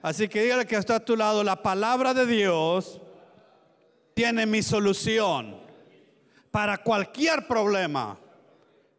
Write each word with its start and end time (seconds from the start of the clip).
Así 0.00 0.28
que 0.28 0.42
dígale 0.42 0.66
que 0.66 0.76
está 0.76 0.96
a 0.96 1.04
tu 1.04 1.16
lado, 1.16 1.42
la 1.42 1.60
palabra 1.60 2.14
de 2.14 2.24
Dios 2.24 3.00
tiene 4.14 4.46
mi 4.46 4.62
solución 4.62 5.60
para 6.50 6.78
cualquier 6.78 7.46
problema 7.46 8.18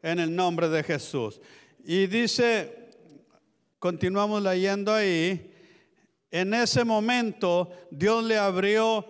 en 0.02 0.20
el 0.20 0.36
nombre 0.36 0.68
de 0.68 0.84
Jesús. 0.84 1.40
Y 1.86 2.08
dice, 2.08 2.90
continuamos 3.80 4.44
leyendo 4.44 4.94
ahí, 4.94 5.54
en 6.32 6.54
ese 6.54 6.84
momento 6.84 7.72
Dios 7.90 8.24
le 8.24 8.38
abrió 8.38 9.06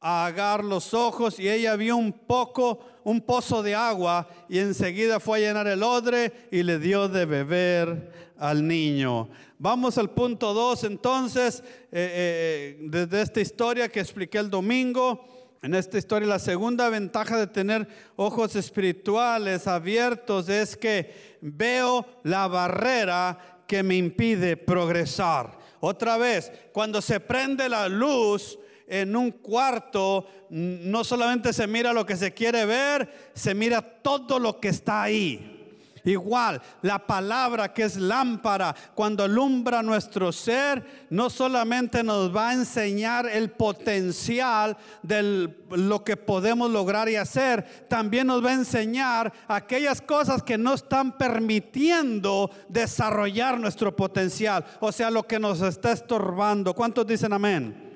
a 0.00 0.26
Agar 0.26 0.64
los 0.64 0.94
ojos 0.94 1.38
y 1.38 1.48
ella 1.48 1.76
vio 1.76 1.96
un 1.96 2.12
poco, 2.12 2.80
un 3.04 3.20
pozo 3.20 3.62
de 3.62 3.74
agua 3.74 4.28
y 4.48 4.58
enseguida 4.58 5.20
fue 5.20 5.38
a 5.38 5.48
llenar 5.48 5.66
el 5.66 5.82
odre 5.82 6.48
y 6.50 6.62
le 6.62 6.78
dio 6.78 7.08
de 7.08 7.26
beber 7.26 8.29
al 8.40 8.66
niño. 8.66 9.28
Vamos 9.58 9.98
al 9.98 10.10
punto 10.10 10.54
2 10.54 10.84
entonces, 10.84 11.62
eh, 11.92 11.92
eh, 11.92 12.78
desde 12.80 13.20
esta 13.20 13.40
historia 13.40 13.88
que 13.88 14.00
expliqué 14.00 14.38
el 14.38 14.50
domingo. 14.50 15.28
En 15.62 15.74
esta 15.74 15.98
historia 15.98 16.26
la 16.26 16.38
segunda 16.38 16.88
ventaja 16.88 17.36
de 17.36 17.46
tener 17.46 17.86
ojos 18.16 18.56
espirituales 18.56 19.66
abiertos 19.66 20.48
es 20.48 20.74
que 20.74 21.38
veo 21.42 22.06
la 22.24 22.48
barrera 22.48 23.62
que 23.66 23.82
me 23.82 23.96
impide 23.96 24.56
progresar. 24.56 25.58
Otra 25.80 26.16
vez, 26.16 26.50
cuando 26.72 27.02
se 27.02 27.20
prende 27.20 27.68
la 27.68 27.88
luz 27.88 28.58
en 28.86 29.14
un 29.14 29.30
cuarto, 29.30 30.26
no 30.48 31.04
solamente 31.04 31.52
se 31.52 31.66
mira 31.66 31.92
lo 31.92 32.06
que 32.06 32.16
se 32.16 32.32
quiere 32.32 32.64
ver, 32.64 33.30
se 33.34 33.54
mira 33.54 33.82
todo 33.82 34.38
lo 34.38 34.58
que 34.58 34.68
está 34.68 35.02
ahí. 35.02 35.59
Igual, 36.04 36.60
la 36.82 36.98
palabra 36.98 37.72
que 37.72 37.84
es 37.84 37.96
lámpara, 37.96 38.74
cuando 38.94 39.24
alumbra 39.24 39.82
nuestro 39.82 40.32
ser, 40.32 41.06
no 41.10 41.30
solamente 41.30 42.02
nos 42.02 42.34
va 42.34 42.50
a 42.50 42.54
enseñar 42.54 43.26
el 43.26 43.50
potencial 43.50 44.76
de 45.02 45.52
lo 45.70 46.04
que 46.04 46.16
podemos 46.16 46.70
lograr 46.70 47.08
y 47.08 47.16
hacer, 47.16 47.86
también 47.88 48.26
nos 48.26 48.44
va 48.44 48.50
a 48.50 48.54
enseñar 48.54 49.32
aquellas 49.48 50.00
cosas 50.00 50.42
que 50.42 50.58
no 50.58 50.74
están 50.74 51.16
permitiendo 51.16 52.50
desarrollar 52.68 53.58
nuestro 53.58 53.94
potencial, 53.94 54.64
o 54.80 54.92
sea, 54.92 55.10
lo 55.10 55.26
que 55.26 55.38
nos 55.38 55.60
está 55.62 55.92
estorbando. 55.92 56.74
¿Cuántos 56.74 57.06
dicen 57.06 57.32
amén? 57.32 57.88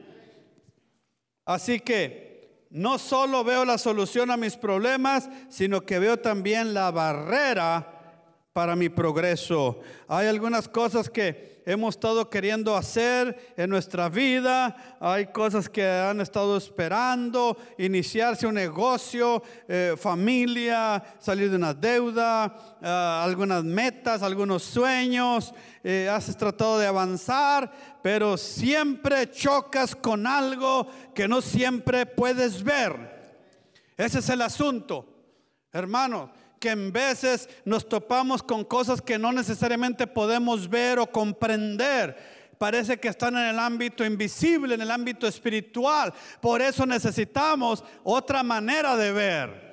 Así 1.45 1.81
que 1.81 2.69
no 2.71 2.99
solo 2.99 3.45
veo 3.45 3.65
la 3.65 3.79
solución 3.79 4.31
a 4.31 4.37
mis 4.37 4.57
problemas, 4.57 5.29
sino 5.49 5.83
que 5.83 5.99
veo 5.99 6.19
también 6.19 6.75
la 6.75 6.91
barrera 6.91 7.94
para 8.55 8.77
mi 8.77 8.89
progreso. 8.89 9.81
Hay 10.07 10.29
algunas 10.29 10.69
cosas 10.69 11.11
que 11.11 11.61
hemos 11.67 11.97
estado 11.97 12.31
queriendo 12.31 12.77
hacer 12.77 13.53
en 13.57 13.69
nuestra 13.69 14.09
vida, 14.09 14.97
hay 15.01 15.27
cosas 15.27 15.69
que 15.69 15.85
han 15.85 16.21
estado 16.21 16.57
esperando, 16.57 17.57
iniciarse 17.79 18.47
un 18.47 18.55
negocio, 18.55 19.43
eh, 19.67 19.97
familia, 19.99 21.03
salir 21.19 21.51
de 21.51 21.57
una 21.57 21.75
deuda, 21.75 22.79
eh, 22.81 22.87
algunas 22.87 23.65
metas, 23.65 24.23
algunos 24.23 24.63
sueños, 24.63 25.53
eh, 25.83 26.09
has 26.09 26.37
tratado 26.37 26.79
de 26.79 26.87
avanzar, 26.87 27.73
pero 28.05 28.37
siempre 28.37 29.33
chocas 29.33 29.97
con 29.97 30.29
algo 30.29 30.87
que 31.13 31.27
no 31.27 31.43
siempre 31.43 32.07
puedes 32.07 32.63
ver. 32.63 33.43
Ese 33.97 34.21
es 34.21 34.29
el 34.29 34.43
asunto, 34.43 35.09
hermano 35.73 36.44
que 36.65 36.71
en 36.71 36.91
veces 36.91 37.47
nos 37.67 37.87
topamos 37.87 38.43
con 38.43 38.65
cosas 38.65 39.03
que 39.03 39.19
no 39.19 39.33
necesariamente 39.33 40.07
podemos 40.07 40.67
ver 40.67 40.99
o 40.99 41.07
comprender. 41.07 42.17
Parece 42.57 42.97
que 42.97 43.09
están 43.09 43.37
en 43.37 43.49
el 43.49 43.59
ámbito 43.59 44.03
invisible, 44.03 44.75
en 44.75 44.81
el 44.81 44.91
ámbito 44.91 45.27
espiritual. 45.27 46.15
Por 46.41 46.63
eso 46.63 46.87
necesitamos 46.87 47.85
otra 48.03 48.43
manera 48.43 48.97
de 48.97 49.13
ver. 49.13 49.65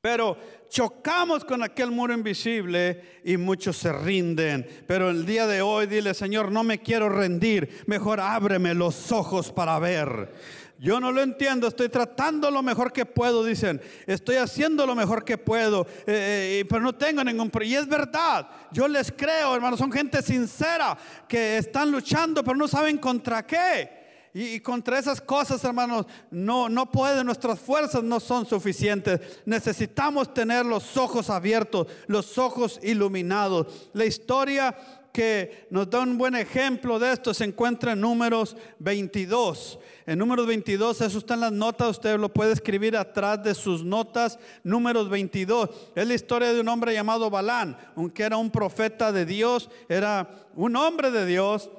Pero 0.00 0.36
chocamos 0.68 1.44
con 1.44 1.62
aquel 1.62 1.92
muro 1.92 2.12
invisible 2.12 3.20
y 3.24 3.36
muchos 3.36 3.76
se 3.76 3.92
rinden. 3.92 4.66
Pero 4.88 5.10
el 5.10 5.24
día 5.24 5.46
de 5.46 5.62
hoy 5.62 5.86
dile, 5.86 6.12
Señor, 6.12 6.50
no 6.50 6.64
me 6.64 6.80
quiero 6.80 7.08
rendir. 7.08 7.84
Mejor 7.86 8.18
ábreme 8.18 8.74
los 8.74 9.12
ojos 9.12 9.52
para 9.52 9.78
ver. 9.78 10.32
Yo 10.80 10.98
no 10.98 11.12
lo 11.12 11.20
entiendo, 11.20 11.66
estoy 11.68 11.90
tratando 11.90 12.50
lo 12.50 12.62
mejor 12.62 12.90
que 12.90 13.04
puedo, 13.04 13.44
dicen. 13.44 13.82
Estoy 14.06 14.36
haciendo 14.36 14.86
lo 14.86 14.94
mejor 14.94 15.26
que 15.26 15.36
puedo, 15.36 15.86
eh, 16.06 16.60
eh, 16.62 16.66
pero 16.66 16.80
no 16.80 16.94
tengo 16.94 17.22
ningún 17.22 17.50
problema. 17.50 17.74
Y 17.74 17.76
es 17.76 17.86
verdad, 17.86 18.48
yo 18.72 18.88
les 18.88 19.12
creo, 19.12 19.54
hermanos, 19.54 19.78
son 19.78 19.92
gente 19.92 20.22
sincera 20.22 20.96
que 21.28 21.58
están 21.58 21.90
luchando, 21.92 22.42
pero 22.42 22.56
no 22.56 22.66
saben 22.66 22.96
contra 22.96 23.46
qué. 23.46 24.00
Y, 24.32 24.60
contra 24.60 24.98
esas 24.98 25.20
cosas, 25.20 25.62
hermanos, 25.64 26.06
no, 26.30 26.70
no 26.70 26.90
pueden, 26.90 27.26
nuestras 27.26 27.58
fuerzas 27.58 28.02
no 28.02 28.18
son 28.18 28.46
suficientes. 28.46 29.20
Necesitamos 29.44 30.32
tener 30.32 30.64
los 30.64 30.96
ojos 30.96 31.28
abiertos, 31.28 31.88
los 32.06 32.38
ojos 32.38 32.80
iluminados. 32.82 33.90
La 33.92 34.06
historia 34.06 34.74
que 35.12 35.66
nos 35.70 35.88
da 35.90 36.00
un 36.00 36.16
buen 36.16 36.34
ejemplo 36.34 36.98
de 36.98 37.12
esto 37.12 37.34
se 37.34 37.44
encuentra 37.44 37.92
en 37.92 38.00
números 38.00 38.56
22. 38.78 39.78
En 40.06 40.18
números 40.18 40.46
22, 40.46 41.00
eso 41.00 41.18
está 41.18 41.34
en 41.34 41.40
las 41.40 41.52
notas, 41.52 41.90
usted 41.90 42.18
lo 42.18 42.32
puede 42.32 42.52
escribir 42.52 42.96
atrás 42.96 43.42
de 43.42 43.54
sus 43.54 43.84
notas. 43.84 44.38
Números 44.64 45.08
22, 45.08 45.70
es 45.94 46.06
la 46.06 46.14
historia 46.14 46.52
de 46.52 46.60
un 46.60 46.68
hombre 46.68 46.94
llamado 46.94 47.30
Balán, 47.30 47.76
aunque 47.96 48.22
era 48.22 48.36
un 48.36 48.50
profeta 48.50 49.12
de 49.12 49.26
Dios, 49.26 49.70
era 49.88 50.28
un 50.54 50.76
hombre 50.76 51.10
de 51.10 51.26
Dios. 51.26 51.70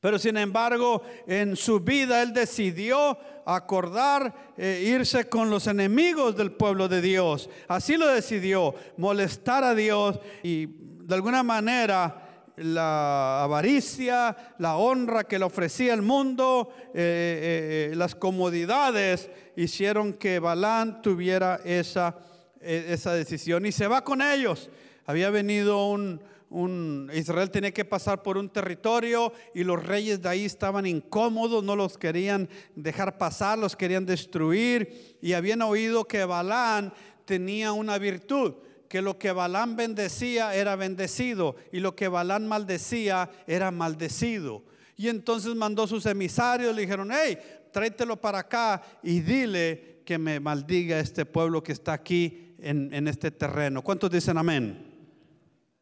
Pero 0.00 0.18
sin 0.18 0.36
embargo, 0.36 1.02
en 1.26 1.56
su 1.56 1.80
vida 1.80 2.22
él 2.22 2.32
decidió 2.32 3.18
acordar 3.44 4.52
eh, 4.56 4.84
irse 4.86 5.28
con 5.28 5.50
los 5.50 5.66
enemigos 5.66 6.36
del 6.36 6.52
pueblo 6.52 6.86
de 6.88 7.00
Dios. 7.00 7.48
Así 7.66 7.96
lo 7.96 8.06
decidió, 8.08 8.74
molestar 8.96 9.64
a 9.64 9.74
Dios 9.74 10.20
y 10.42 10.68
de 11.06 11.14
alguna 11.14 11.44
manera 11.44 12.50
la 12.56 13.44
avaricia, 13.44 14.36
la 14.58 14.76
honra 14.76 15.22
que 15.22 15.38
le 15.38 15.44
ofrecía 15.44 15.94
el 15.94 16.02
mundo, 16.02 16.72
eh, 16.88 16.90
eh, 16.94 17.90
eh, 17.92 17.96
las 17.96 18.16
comodidades 18.16 19.30
hicieron 19.54 20.14
que 20.14 20.40
Balán 20.40 21.02
tuviera 21.02 21.60
esa, 21.64 22.16
esa 22.60 23.12
decisión 23.12 23.66
y 23.66 23.72
se 23.72 23.86
va 23.86 24.02
con 24.02 24.20
ellos. 24.20 24.68
Había 25.04 25.30
venido 25.30 25.86
un, 25.86 26.20
un, 26.50 27.08
Israel 27.14 27.52
tenía 27.52 27.70
que 27.70 27.84
pasar 27.84 28.24
por 28.24 28.36
un 28.36 28.48
territorio 28.48 29.32
y 29.54 29.62
los 29.62 29.80
reyes 29.84 30.20
de 30.20 30.28
ahí 30.28 30.44
estaban 30.44 30.86
incómodos, 30.86 31.62
no 31.62 31.76
los 31.76 31.96
querían 31.96 32.48
dejar 32.74 33.16
pasar, 33.16 33.58
los 33.58 33.76
querían 33.76 34.06
destruir 34.06 35.18
y 35.22 35.34
habían 35.34 35.62
oído 35.62 36.08
que 36.08 36.24
Balán 36.24 36.92
tenía 37.24 37.70
una 37.70 37.96
virtud 37.98 38.54
que 38.88 39.02
lo 39.02 39.18
que 39.18 39.32
Balán 39.32 39.76
bendecía 39.76 40.54
era 40.54 40.76
bendecido 40.76 41.56
y 41.72 41.80
lo 41.80 41.96
que 41.96 42.08
Balán 42.08 42.46
maldecía 42.46 43.30
era 43.46 43.70
maldecido. 43.70 44.64
Y 44.96 45.08
entonces 45.08 45.54
mandó 45.54 45.86
sus 45.86 46.06
emisarios, 46.06 46.74
le 46.74 46.82
dijeron, 46.82 47.10
hey, 47.12 47.38
tráetelo 47.72 48.16
para 48.16 48.40
acá 48.40 48.82
y 49.02 49.20
dile 49.20 50.02
que 50.04 50.18
me 50.18 50.40
maldiga 50.40 50.98
este 50.98 51.26
pueblo 51.26 51.62
que 51.62 51.72
está 51.72 51.92
aquí 51.92 52.54
en, 52.58 52.92
en 52.94 53.08
este 53.08 53.30
terreno. 53.30 53.82
¿Cuántos 53.82 54.10
dicen 54.10 54.38
amén? 54.38 54.94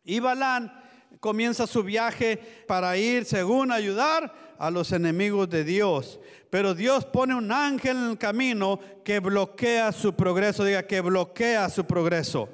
Y 0.03 0.19
Balán 0.19 0.73
comienza 1.21 1.67
su 1.67 1.83
viaje 1.83 2.65
para 2.67 2.97
ir, 2.97 3.25
según 3.25 3.71
ayudar 3.71 4.55
a 4.59 4.71
los 4.71 4.93
enemigos 4.93 5.49
de 5.49 5.63
Dios. 5.63 6.19
Pero 6.51 6.75
Dios 6.75 7.05
pone 7.05 7.35
un 7.35 7.53
ángel 7.53 7.97
en 7.97 8.11
el 8.11 8.19
camino 8.19 8.81
que 9.05 9.21
bloquea 9.21 9.93
su 9.93 10.15
progreso, 10.15 10.65
diga 10.65 10.85
que 10.85 11.01
bloquea 11.01 11.69
su 11.69 11.85
progreso 11.85 12.49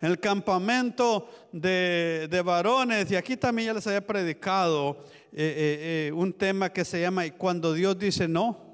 en 0.00 0.10
el 0.10 0.20
campamento 0.20 1.28
de, 1.52 2.42
varones, 2.44 3.10
y 3.10 3.16
aquí 3.16 3.36
también 3.36 3.66
ya 3.66 3.74
les 3.74 3.86
había 3.86 4.06
predicado 4.06 5.04
eh, 5.32 5.36
eh, 5.36 6.08
eh, 6.08 6.12
un 6.12 6.32
tema 6.32 6.72
que 6.72 6.84
se 6.84 7.00
llama 7.00 7.28
cuando 7.30 7.72
Dios 7.72 7.98
dice 7.98 8.28
no. 8.28 8.66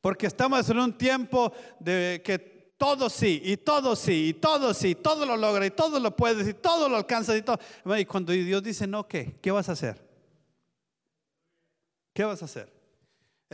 Porque 0.00 0.26
estamos 0.26 0.68
en 0.68 0.78
un 0.78 0.92
tiempo 0.92 1.52
de 1.80 2.20
que 2.24 2.38
todo 2.76 3.08
sí, 3.08 3.40
y 3.42 3.56
todo 3.56 3.96
sí, 3.96 4.28
y 4.28 4.34
todo 4.34 4.74
sí, 4.74 4.94
todo 4.94 5.24
lo 5.24 5.36
logra, 5.36 5.64
y 5.64 5.70
todo 5.70 5.98
lo 5.98 6.14
puedes, 6.14 6.46
y 6.46 6.54
todo 6.54 6.88
lo 6.88 6.96
alcanza, 6.96 7.34
y 7.36 7.42
todo. 7.42 7.58
Y 7.96 8.04
cuando 8.04 8.32
Dios 8.32 8.62
dice 8.62 8.86
no, 8.86 9.08
¿qué? 9.08 9.36
¿Qué 9.40 9.50
vas 9.50 9.68
a 9.68 9.72
hacer? 9.72 10.04
¿Qué 12.12 12.24
vas 12.24 12.42
a 12.42 12.44
hacer? 12.44 12.83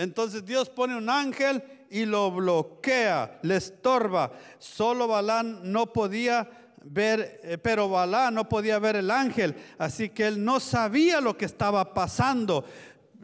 Entonces 0.01 0.47
Dios 0.47 0.71
pone 0.71 0.97
un 0.97 1.11
ángel 1.11 1.63
y 1.91 2.07
lo 2.07 2.31
bloquea, 2.31 3.39
le 3.43 3.57
estorba. 3.57 4.33
Solo 4.59 5.07
Balán 5.07 5.61
no 5.71 5.93
podía 5.93 6.49
ver, 6.83 7.39
eh, 7.45 7.59
pero 7.59 7.87
Balán 7.87 8.35
no 8.35 8.49
podía 8.49 8.79
ver 8.79 8.97
el 8.97 9.11
ángel, 9.11 9.55
así 9.77 10.09
que 10.09 10.27
él 10.27 10.43
no 10.43 10.59
sabía 10.59 11.21
lo 11.21 11.37
que 11.37 11.45
estaba 11.45 11.93
pasando. 11.93 12.65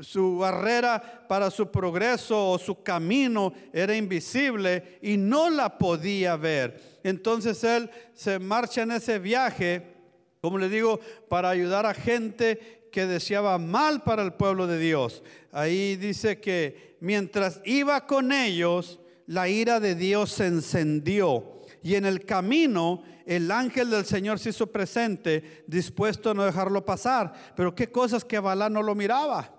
Su 0.01 0.37
barrera 0.37 1.25
para 1.27 1.51
su 1.51 1.71
progreso 1.71 2.51
o 2.51 2.59
su 2.59 2.83
camino 2.83 3.55
era 3.73 3.97
invisible 3.97 4.99
y 5.01 5.17
no 5.17 5.49
la 5.49 5.79
podía 5.79 6.37
ver. 6.37 6.99
Entonces 7.03 7.65
él 7.65 7.91
se 8.13 8.39
marcha 8.39 8.83
en 8.83 8.91
ese 8.91 9.19
viaje, 9.19 9.95
como 10.43 10.59
le 10.59 10.69
digo, 10.69 11.01
para 11.31 11.49
ayudar 11.49 11.87
a 11.87 11.95
gente 11.95 12.77
que 12.97 13.05
deseaba 13.05 13.59
mal 13.59 14.03
para 14.03 14.23
el 14.23 14.33
pueblo 14.33 14.67
de 14.67 14.79
Dios. 14.79 15.23
Ahí 15.57 15.97
dice 15.97 16.39
que 16.39 16.99
mientras 17.01 17.63
iba 17.65 18.07
con 18.07 18.31
ellos, 18.31 19.01
la 19.27 19.49
ira 19.49 19.81
de 19.81 19.95
Dios 19.95 20.31
se 20.31 20.49
encendió. 20.49 21.63
Y 21.83 21.95
en 21.95 22.05
el 22.05 22.27
camino 22.27 23.03
el 23.25 23.51
ángel 23.51 23.89
del 23.89 24.05
Señor 24.05 24.39
se 24.39 24.51
hizo 24.51 24.67
presente, 24.67 25.65
dispuesto 25.67 26.31
a 26.31 26.35
no 26.35 26.45
dejarlo 26.45 26.85
pasar. 26.85 27.33
Pero 27.57 27.75
qué 27.75 27.91
cosas 27.91 28.23
que 28.23 28.39
Balán 28.39 28.75
no 28.75 28.83
lo 28.83 28.95
miraba. 28.95 29.51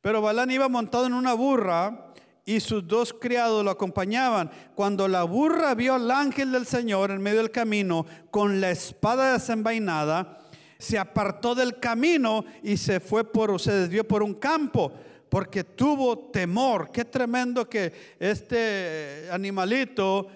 Pero 0.00 0.20
Balán 0.20 0.50
iba 0.50 0.68
montado 0.68 1.06
en 1.06 1.14
una 1.14 1.34
burra 1.34 2.12
y 2.44 2.58
sus 2.58 2.84
dos 2.84 3.12
criados 3.12 3.64
lo 3.64 3.70
acompañaban. 3.70 4.50
Cuando 4.74 5.06
la 5.06 5.22
burra 5.22 5.76
vio 5.76 5.94
al 5.94 6.10
ángel 6.10 6.50
del 6.50 6.66
Señor 6.66 7.12
en 7.12 7.22
medio 7.22 7.38
del 7.38 7.52
camino 7.52 8.06
con 8.32 8.60
la 8.60 8.72
espada 8.72 9.34
desenvainada, 9.34 10.45
se 10.78 10.98
apartó 10.98 11.54
del 11.54 11.78
camino 11.78 12.44
y 12.62 12.76
se 12.76 13.00
fue 13.00 13.30
por, 13.30 13.58
se 13.60 13.72
desvió 13.72 14.06
por 14.06 14.22
un 14.22 14.34
campo 14.34 14.92
porque 15.28 15.64
tuvo 15.64 16.30
temor. 16.30 16.90
Qué 16.92 17.04
tremendo 17.04 17.68
que 17.68 18.16
este 18.18 19.28
animalito 19.30 20.28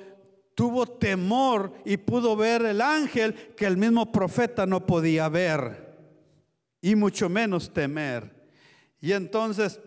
tuvo 0.55 0.87
temor 0.87 1.73
y 1.85 1.97
pudo 1.97 2.37
ver 2.37 2.63
el 2.67 2.81
ángel 2.81 3.35
que 3.57 3.67
el 3.67 3.77
mismo 3.77 4.11
profeta 4.13 4.67
no 4.67 4.87
podía 4.87 5.29
ver 5.29 5.97
y 6.83 6.95
mucho 6.95 7.29
menos 7.29 7.73
temer. 7.73 8.31
Y 9.01 9.13
entonces 9.13 9.81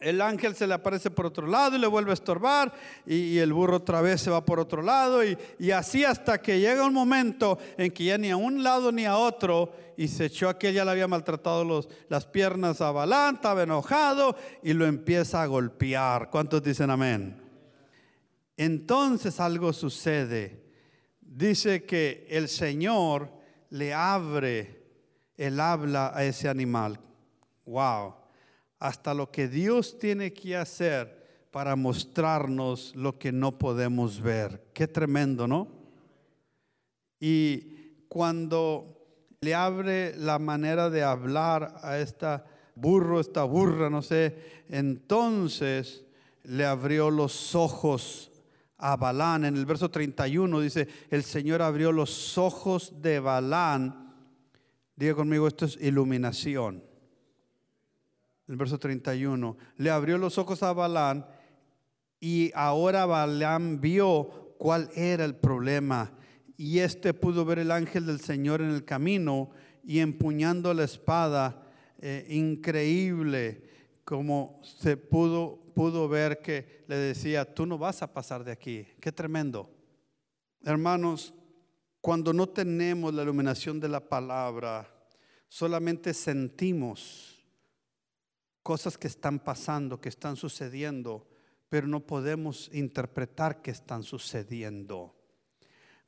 el 0.00 0.20
ángel 0.20 0.54
se 0.54 0.66
le 0.66 0.74
aparece 0.74 1.10
por 1.10 1.26
otro 1.26 1.46
lado 1.46 1.76
y 1.76 1.78
le 1.78 1.86
vuelve 1.86 2.10
a 2.10 2.14
estorbar 2.14 2.72
y, 3.06 3.38
el 3.38 3.52
burro 3.52 3.76
otra 3.76 4.00
vez 4.00 4.20
se 4.20 4.30
va 4.30 4.44
por 4.44 4.60
otro 4.60 4.82
lado 4.82 5.22
y, 5.24 5.36
así 5.70 6.04
hasta 6.04 6.40
que 6.40 6.60
llega 6.60 6.86
un 6.86 6.94
momento 6.94 7.58
en 7.76 7.90
que 7.90 8.04
ya 8.04 8.18
ni 8.18 8.30
a 8.30 8.36
un 8.36 8.62
lado 8.62 8.92
ni 8.92 9.04
a 9.04 9.16
otro 9.16 9.72
y 9.96 10.08
se 10.08 10.26
echó 10.26 10.48
aquel 10.48 10.74
ya 10.74 10.84
le 10.84 10.90
había 10.90 11.08
maltratado 11.08 11.64
los, 11.64 11.88
las 12.08 12.26
piernas 12.26 12.80
a 12.80 12.90
Balán, 12.90 13.36
estaba 13.36 13.62
enojado 13.62 14.36
y 14.62 14.74
lo 14.74 14.86
empieza 14.86 15.42
a 15.42 15.46
golpear. 15.46 16.28
¿Cuántos 16.30 16.62
dicen 16.62 16.90
amén? 16.90 17.42
Entonces 18.56 19.40
algo 19.40 19.72
sucede. 19.72 20.64
Dice 21.20 21.84
que 21.84 22.26
el 22.30 22.48
Señor 22.48 23.30
le 23.70 23.94
abre 23.94 24.82
el 25.36 25.60
habla 25.60 26.12
a 26.14 26.24
ese 26.24 26.48
animal. 26.48 26.98
Wow 27.64 28.25
hasta 28.78 29.14
lo 29.14 29.30
que 29.30 29.48
Dios 29.48 29.98
tiene 29.98 30.32
que 30.32 30.56
hacer 30.56 31.48
para 31.50 31.76
mostrarnos 31.76 32.94
lo 32.94 33.18
que 33.18 33.32
no 33.32 33.58
podemos 33.58 34.20
ver. 34.20 34.68
Qué 34.74 34.86
tremendo, 34.86 35.48
¿no? 35.48 35.68
Y 37.18 38.04
cuando 38.08 39.06
le 39.40 39.54
abre 39.54 40.14
la 40.16 40.38
manera 40.38 40.90
de 40.90 41.02
hablar 41.02 41.76
a 41.82 41.98
esta 41.98 42.44
burro, 42.74 43.20
esta 43.20 43.44
burra, 43.44 43.88
no 43.88 44.02
sé, 44.02 44.64
entonces 44.68 46.04
le 46.42 46.66
abrió 46.66 47.10
los 47.10 47.54
ojos 47.54 48.30
a 48.76 48.96
Balán. 48.96 49.46
En 49.46 49.56
el 49.56 49.64
verso 49.64 49.90
31 49.90 50.60
dice, 50.60 50.86
el 51.08 51.22
Señor 51.22 51.62
abrió 51.62 51.90
los 51.90 52.36
ojos 52.36 52.92
de 53.00 53.18
Balán. 53.18 54.14
Diga 54.94 55.14
conmigo, 55.14 55.48
esto 55.48 55.64
es 55.64 55.78
iluminación 55.80 56.82
el 58.48 58.56
verso 58.56 58.78
31, 58.78 59.56
le 59.76 59.90
abrió 59.90 60.18
los 60.18 60.38
ojos 60.38 60.62
a 60.62 60.72
Balán 60.72 61.26
y 62.20 62.50
ahora 62.54 63.06
Balán 63.06 63.80
vio 63.80 64.54
cuál 64.58 64.90
era 64.94 65.24
el 65.24 65.36
problema. 65.36 66.12
Y 66.56 66.78
este 66.78 67.12
pudo 67.12 67.44
ver 67.44 67.58
el 67.58 67.70
ángel 67.70 68.06
del 68.06 68.20
Señor 68.20 68.62
en 68.62 68.70
el 68.70 68.84
camino 68.84 69.50
y 69.84 69.98
empuñando 69.98 70.72
la 70.72 70.84
espada, 70.84 71.62
eh, 71.98 72.26
increíble, 72.30 73.62
como 74.04 74.60
se 74.62 74.96
pudo, 74.96 75.58
pudo 75.74 76.08
ver 76.08 76.40
que 76.40 76.84
le 76.86 76.96
decía, 76.96 77.44
tú 77.54 77.66
no 77.66 77.76
vas 77.76 78.02
a 78.02 78.12
pasar 78.12 78.44
de 78.44 78.52
aquí. 78.52 78.86
Qué 79.00 79.12
tremendo. 79.12 79.70
Hermanos, 80.62 81.34
cuando 82.00 82.32
no 82.32 82.48
tenemos 82.48 83.12
la 83.12 83.22
iluminación 83.22 83.78
de 83.80 83.88
la 83.88 84.00
palabra, 84.00 84.88
solamente 85.48 86.14
sentimos 86.14 87.35
cosas 88.66 88.98
que 88.98 89.06
están 89.06 89.38
pasando, 89.38 90.00
que 90.00 90.08
están 90.08 90.34
sucediendo, 90.34 91.24
pero 91.68 91.86
no 91.86 92.04
podemos 92.04 92.68
interpretar 92.72 93.62
que 93.62 93.70
están 93.70 94.02
sucediendo. 94.02 95.14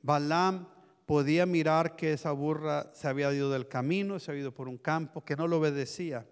Balaam 0.01 0.67
podía 1.05 1.45
mirar 1.45 1.95
que 1.95 2.11
esa 2.11 2.33
burra 2.33 2.91
se 2.93 3.07
había 3.07 3.33
ido 3.33 3.49
del 3.49 3.69
camino, 3.69 4.19
se 4.19 4.31
había 4.31 4.41
ido 4.41 4.53
por 4.53 4.67
un 4.67 4.77
campo, 4.77 5.23
que 5.23 5.37
no 5.37 5.47
lo 5.47 5.59
obedecía. 5.59 6.27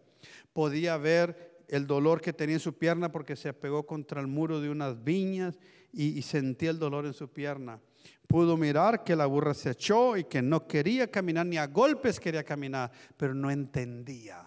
Podía 0.51 0.97
ver 0.97 1.63
el 1.69 1.87
dolor 1.87 2.19
que 2.19 2.33
tenía 2.33 2.57
en 2.57 2.59
su 2.59 2.73
pierna 2.73 3.09
porque 3.09 3.37
se 3.37 3.53
pegó 3.53 3.85
contra 3.85 4.19
el 4.19 4.27
muro 4.27 4.59
de 4.59 4.69
unas 4.69 5.01
viñas 5.01 5.57
y, 5.93 6.07
y 6.07 6.21
sentía 6.23 6.71
el 6.71 6.77
dolor 6.77 7.05
en 7.05 7.13
su 7.13 7.29
pierna. 7.29 7.79
Pudo 8.27 8.57
mirar 8.57 9.05
que 9.05 9.15
la 9.15 9.27
burra 9.27 9.53
se 9.53 9.69
echó 9.69 10.17
y 10.17 10.25
que 10.25 10.41
no 10.41 10.67
quería 10.67 11.09
caminar, 11.09 11.45
ni 11.45 11.55
a 11.55 11.67
golpes 11.67 12.19
quería 12.19 12.43
caminar, 12.43 12.91
pero 13.15 13.33
no 13.33 13.49
entendía 13.49 14.45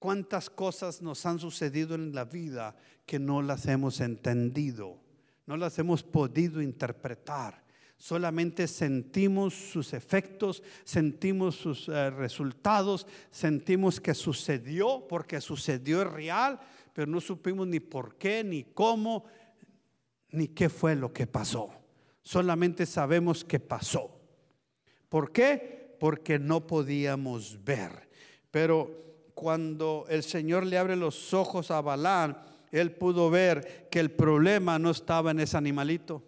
cuántas 0.00 0.50
cosas 0.50 1.02
nos 1.02 1.24
han 1.26 1.38
sucedido 1.38 1.94
en 1.94 2.12
la 2.12 2.24
vida 2.24 2.74
que 3.06 3.20
no 3.20 3.42
las 3.42 3.66
hemos 3.66 4.00
entendido, 4.00 4.98
no 5.46 5.56
las 5.56 5.78
hemos 5.78 6.02
podido 6.02 6.60
interpretar. 6.60 7.62
Solamente 7.96 8.66
sentimos 8.66 9.52
sus 9.52 9.92
efectos, 9.92 10.62
sentimos 10.84 11.56
sus 11.56 11.86
eh, 11.90 12.08
resultados, 12.08 13.06
sentimos 13.30 14.00
que 14.00 14.14
sucedió 14.14 15.06
porque 15.06 15.38
sucedió 15.42 16.00
es 16.00 16.10
real, 16.10 16.58
pero 16.94 17.06
no 17.06 17.20
supimos 17.20 17.66
ni 17.66 17.78
por 17.78 18.16
qué, 18.16 18.42
ni 18.42 18.64
cómo, 18.64 19.26
ni 20.30 20.48
qué 20.48 20.70
fue 20.70 20.96
lo 20.96 21.12
que 21.12 21.26
pasó. 21.26 21.68
Solamente 22.22 22.86
sabemos 22.86 23.44
que 23.44 23.60
pasó. 23.60 24.18
¿Por 25.10 25.30
qué? 25.30 25.94
Porque 26.00 26.38
no 26.38 26.66
podíamos 26.66 27.62
ver. 27.62 28.08
Pero 28.50 29.09
cuando 29.40 30.04
el 30.10 30.22
Señor 30.22 30.66
le 30.66 30.76
abre 30.76 30.96
los 30.96 31.32
ojos 31.32 31.70
a 31.70 31.80
Balán, 31.80 32.36
él 32.70 32.92
pudo 32.92 33.30
ver 33.30 33.88
que 33.90 33.98
el 33.98 34.10
problema 34.10 34.78
no 34.78 34.90
estaba 34.90 35.30
en 35.30 35.40
ese 35.40 35.56
animalito, 35.56 36.22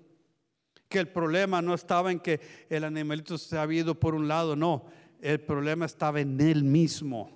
que 0.89 0.99
el 0.99 1.09
problema 1.09 1.61
no 1.61 1.75
estaba 1.75 2.11
en 2.11 2.21
que 2.21 2.41
el 2.71 2.85
animalito 2.85 3.37
se 3.37 3.59
había 3.59 3.81
ido 3.81 4.01
por 4.01 4.15
un 4.15 4.29
lado, 4.29 4.57
no, 4.57 4.87
el 5.21 5.41
problema 5.41 5.85
estaba 5.85 6.23
en 6.23 6.41
él 6.41 6.65
mismo, 6.65 7.31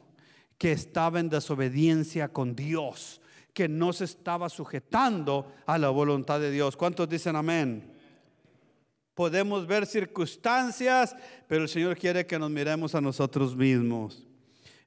que 0.56 0.72
estaba 0.72 1.20
en 1.20 1.28
desobediencia 1.28 2.28
con 2.28 2.56
Dios, 2.56 3.20
que 3.52 3.68
no 3.68 3.92
se 3.92 4.04
estaba 4.04 4.48
sujetando 4.48 5.52
a 5.66 5.76
la 5.76 5.90
voluntad 5.90 6.40
de 6.40 6.50
Dios. 6.50 6.74
¿Cuántos 6.74 7.06
dicen 7.06 7.36
amén? 7.36 7.92
Podemos 9.12 9.66
ver 9.66 9.84
circunstancias, 9.84 11.14
pero 11.46 11.64
el 11.64 11.68
Señor 11.68 11.98
quiere 11.98 12.24
que 12.24 12.38
nos 12.38 12.50
miremos 12.50 12.94
a 12.94 13.02
nosotros 13.02 13.54
mismos. 13.54 14.26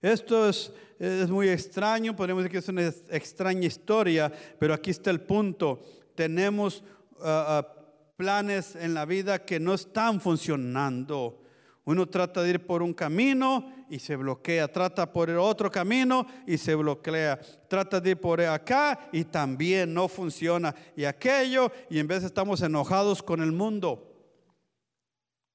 Esto 0.02 0.48
es, 0.48 0.72
es 0.98 1.30
muy 1.30 1.50
extraño, 1.50 2.16
podemos 2.16 2.44
decir 2.44 2.52
que 2.52 2.58
es 2.60 2.70
una 2.70 2.88
extraña 3.10 3.68
historia, 3.68 4.32
pero 4.58 4.74
aquí 4.74 4.92
está 4.92 5.10
el 5.10 5.22
punto. 5.22 5.82
Tenemos 6.16 6.84
ah, 7.22 7.46
ah, 7.60 7.76
planes 8.16 8.76
en 8.76 8.94
la 8.94 9.06
vida 9.06 9.46
que 9.46 9.60
no 9.60 9.74
están 9.74 10.22
funcionando. 10.22 11.42
Uno 11.86 12.06
trata 12.06 12.44
de 12.44 12.52
ir 12.52 12.66
por 12.66 12.84
un 12.84 12.94
camino 12.94 13.74
y 13.90 14.00
se 14.00 14.16
bloquea, 14.16 14.72
trata 14.72 15.12
por 15.12 15.30
el 15.30 15.38
otro 15.38 15.72
camino 15.72 16.26
y 16.46 16.58
se 16.58 16.76
bloquea, 16.76 17.40
trata 17.68 18.00
de 18.00 18.12
ir 18.12 18.18
por 18.18 18.40
acá 18.42 19.10
y 19.12 19.24
también 19.24 19.94
no 19.94 20.08
funciona. 20.08 20.76
Y 20.96 21.06
aquello, 21.06 21.72
y 21.90 22.00
en 22.00 22.08
vez 22.08 22.24
estamos 22.24 22.62
enojados 22.62 23.24
con 23.24 23.42
el 23.42 23.52
mundo, 23.52 24.14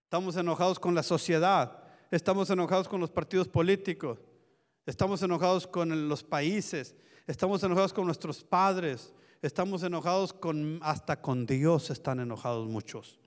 estamos 0.04 0.36
enojados 0.36 0.78
con 0.78 0.94
la 0.94 1.02
sociedad, 1.02 1.84
estamos 2.10 2.50
enojados 2.50 2.88
con 2.88 3.00
los 3.00 3.10
partidos 3.10 3.46
políticos, 3.46 4.18
Estamos 4.86 5.22
enojados 5.22 5.66
con 5.66 6.08
los 6.08 6.22
países, 6.22 6.94
estamos 7.26 7.62
enojados 7.62 7.92
con 7.92 8.04
nuestros 8.04 8.44
padres, 8.44 9.14
estamos 9.40 9.82
enojados 9.82 10.32
con 10.32 10.78
hasta 10.82 11.20
con 11.20 11.46
Dios 11.46 11.90
están 11.90 12.20
enojados 12.20 12.68
muchos. 12.68 13.18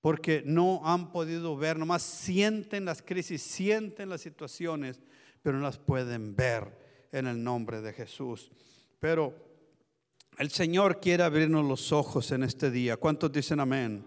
Porque 0.00 0.42
no 0.44 0.82
han 0.84 1.12
podido 1.12 1.56
ver, 1.56 1.78
nomás 1.78 2.02
sienten 2.02 2.84
las 2.84 3.02
crisis, 3.02 3.40
sienten 3.40 4.08
las 4.08 4.20
situaciones, 4.20 5.00
pero 5.42 5.56
no 5.56 5.62
las 5.62 5.78
pueden 5.78 6.34
ver 6.34 6.76
en 7.12 7.26
el 7.26 7.42
nombre 7.42 7.80
de 7.80 7.92
Jesús. 7.92 8.50
Pero 8.98 9.32
el 10.38 10.50
Señor 10.50 11.00
quiere 11.00 11.22
abrirnos 11.22 11.64
los 11.64 11.92
ojos 11.92 12.32
en 12.32 12.42
este 12.42 12.70
día. 12.70 12.96
¿Cuántos 12.96 13.30
dicen 13.30 13.60
amén? 13.60 14.04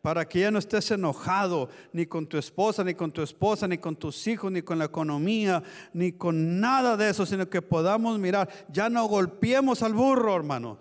Para 0.00 0.28
que 0.28 0.40
ya 0.40 0.50
no 0.50 0.58
estés 0.58 0.90
enojado 0.90 1.68
ni 1.92 2.06
con 2.06 2.26
tu 2.26 2.38
esposa, 2.38 2.84
ni 2.84 2.94
con 2.94 3.10
tu 3.10 3.22
esposa, 3.22 3.66
ni 3.66 3.78
con 3.78 3.96
tus 3.96 4.26
hijos, 4.26 4.50
ni 4.50 4.62
con 4.62 4.78
la 4.78 4.84
economía, 4.84 5.62
ni 5.92 6.12
con 6.12 6.60
nada 6.60 6.96
de 6.96 7.10
eso, 7.10 7.26
sino 7.26 7.48
que 7.48 7.62
podamos 7.62 8.18
mirar, 8.18 8.48
ya 8.68 8.88
no 8.88 9.06
golpeemos 9.06 9.82
al 9.82 9.94
burro, 9.94 10.36
hermano. 10.36 10.78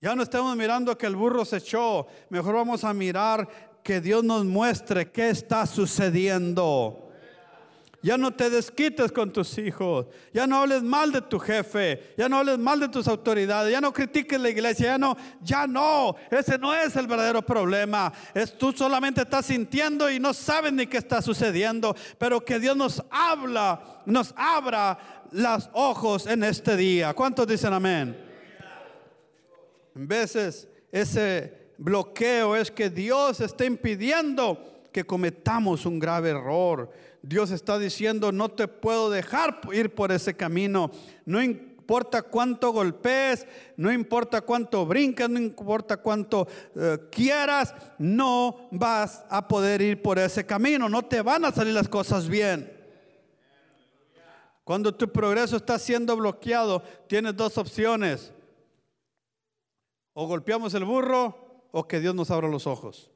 Ya 0.00 0.14
no 0.14 0.22
estamos 0.22 0.56
mirando 0.56 0.96
que 0.98 1.06
el 1.06 1.16
burro 1.16 1.44
se 1.44 1.58
echó, 1.58 2.06
mejor 2.28 2.54
vamos 2.54 2.84
a 2.84 2.92
mirar 2.92 3.48
que 3.82 4.00
Dios 4.00 4.24
nos 4.24 4.44
muestre 4.44 5.10
qué 5.10 5.30
está 5.30 5.66
sucediendo. 5.66 7.10
Ya 8.04 8.18
no 8.18 8.34
te 8.34 8.50
desquites 8.50 9.10
con 9.10 9.32
tus 9.32 9.56
hijos. 9.56 10.04
Ya 10.30 10.46
no 10.46 10.58
hables 10.58 10.82
mal 10.82 11.10
de 11.10 11.22
tu 11.22 11.38
jefe. 11.38 12.12
Ya 12.18 12.28
no 12.28 12.36
hables 12.36 12.58
mal 12.58 12.78
de 12.78 12.90
tus 12.90 13.08
autoridades. 13.08 13.72
Ya 13.72 13.80
no 13.80 13.94
critiques 13.94 14.38
la 14.38 14.50
iglesia. 14.50 14.88
Ya 14.88 14.98
no, 14.98 15.16
ya 15.40 15.66
no. 15.66 16.14
Ese 16.30 16.58
no 16.58 16.74
es 16.74 16.94
el 16.96 17.06
verdadero 17.06 17.40
problema. 17.40 18.12
Es 18.34 18.58
tú 18.58 18.72
solamente 18.72 19.22
estás 19.22 19.46
sintiendo 19.46 20.10
y 20.10 20.20
no 20.20 20.34
sabes 20.34 20.74
ni 20.74 20.86
qué 20.86 20.98
está 20.98 21.22
sucediendo. 21.22 21.96
Pero 22.18 22.44
que 22.44 22.60
Dios 22.60 22.76
nos 22.76 23.02
habla, 23.10 24.02
nos 24.04 24.34
abra 24.36 25.24
los 25.32 25.70
ojos 25.72 26.26
en 26.26 26.44
este 26.44 26.76
día. 26.76 27.14
¿Cuántos 27.14 27.46
dicen 27.46 27.72
amén? 27.72 28.22
En 29.96 30.06
veces 30.06 30.68
ese 30.92 31.72
bloqueo 31.78 32.54
es 32.54 32.70
que 32.70 32.90
Dios 32.90 33.40
está 33.40 33.64
impidiendo 33.64 34.73
que 34.94 35.04
cometamos 35.04 35.86
un 35.86 35.98
grave 35.98 36.30
error. 36.30 36.88
Dios 37.20 37.50
está 37.50 37.80
diciendo, 37.80 38.30
no 38.30 38.48
te 38.48 38.68
puedo 38.68 39.10
dejar 39.10 39.60
ir 39.72 39.92
por 39.92 40.12
ese 40.12 40.36
camino. 40.36 40.88
No 41.26 41.42
importa 41.42 42.22
cuánto 42.22 42.70
golpees, 42.70 43.44
no 43.76 43.92
importa 43.92 44.42
cuánto 44.42 44.86
brincas, 44.86 45.28
no 45.28 45.40
importa 45.40 45.96
cuánto 45.96 46.46
eh, 46.76 46.96
quieras, 47.10 47.74
no 47.98 48.68
vas 48.70 49.24
a 49.28 49.48
poder 49.48 49.82
ir 49.82 50.00
por 50.00 50.16
ese 50.20 50.46
camino. 50.46 50.88
No 50.88 51.04
te 51.04 51.22
van 51.22 51.44
a 51.44 51.50
salir 51.50 51.74
las 51.74 51.88
cosas 51.88 52.28
bien. 52.28 52.72
Cuando 54.62 54.94
tu 54.94 55.10
progreso 55.10 55.56
está 55.56 55.76
siendo 55.76 56.16
bloqueado, 56.16 56.84
tienes 57.08 57.36
dos 57.36 57.58
opciones. 57.58 58.32
O 60.12 60.28
golpeamos 60.28 60.72
el 60.74 60.84
burro 60.84 61.66
o 61.72 61.88
que 61.88 61.98
Dios 61.98 62.14
nos 62.14 62.30
abra 62.30 62.46
los 62.46 62.68
ojos. 62.68 63.10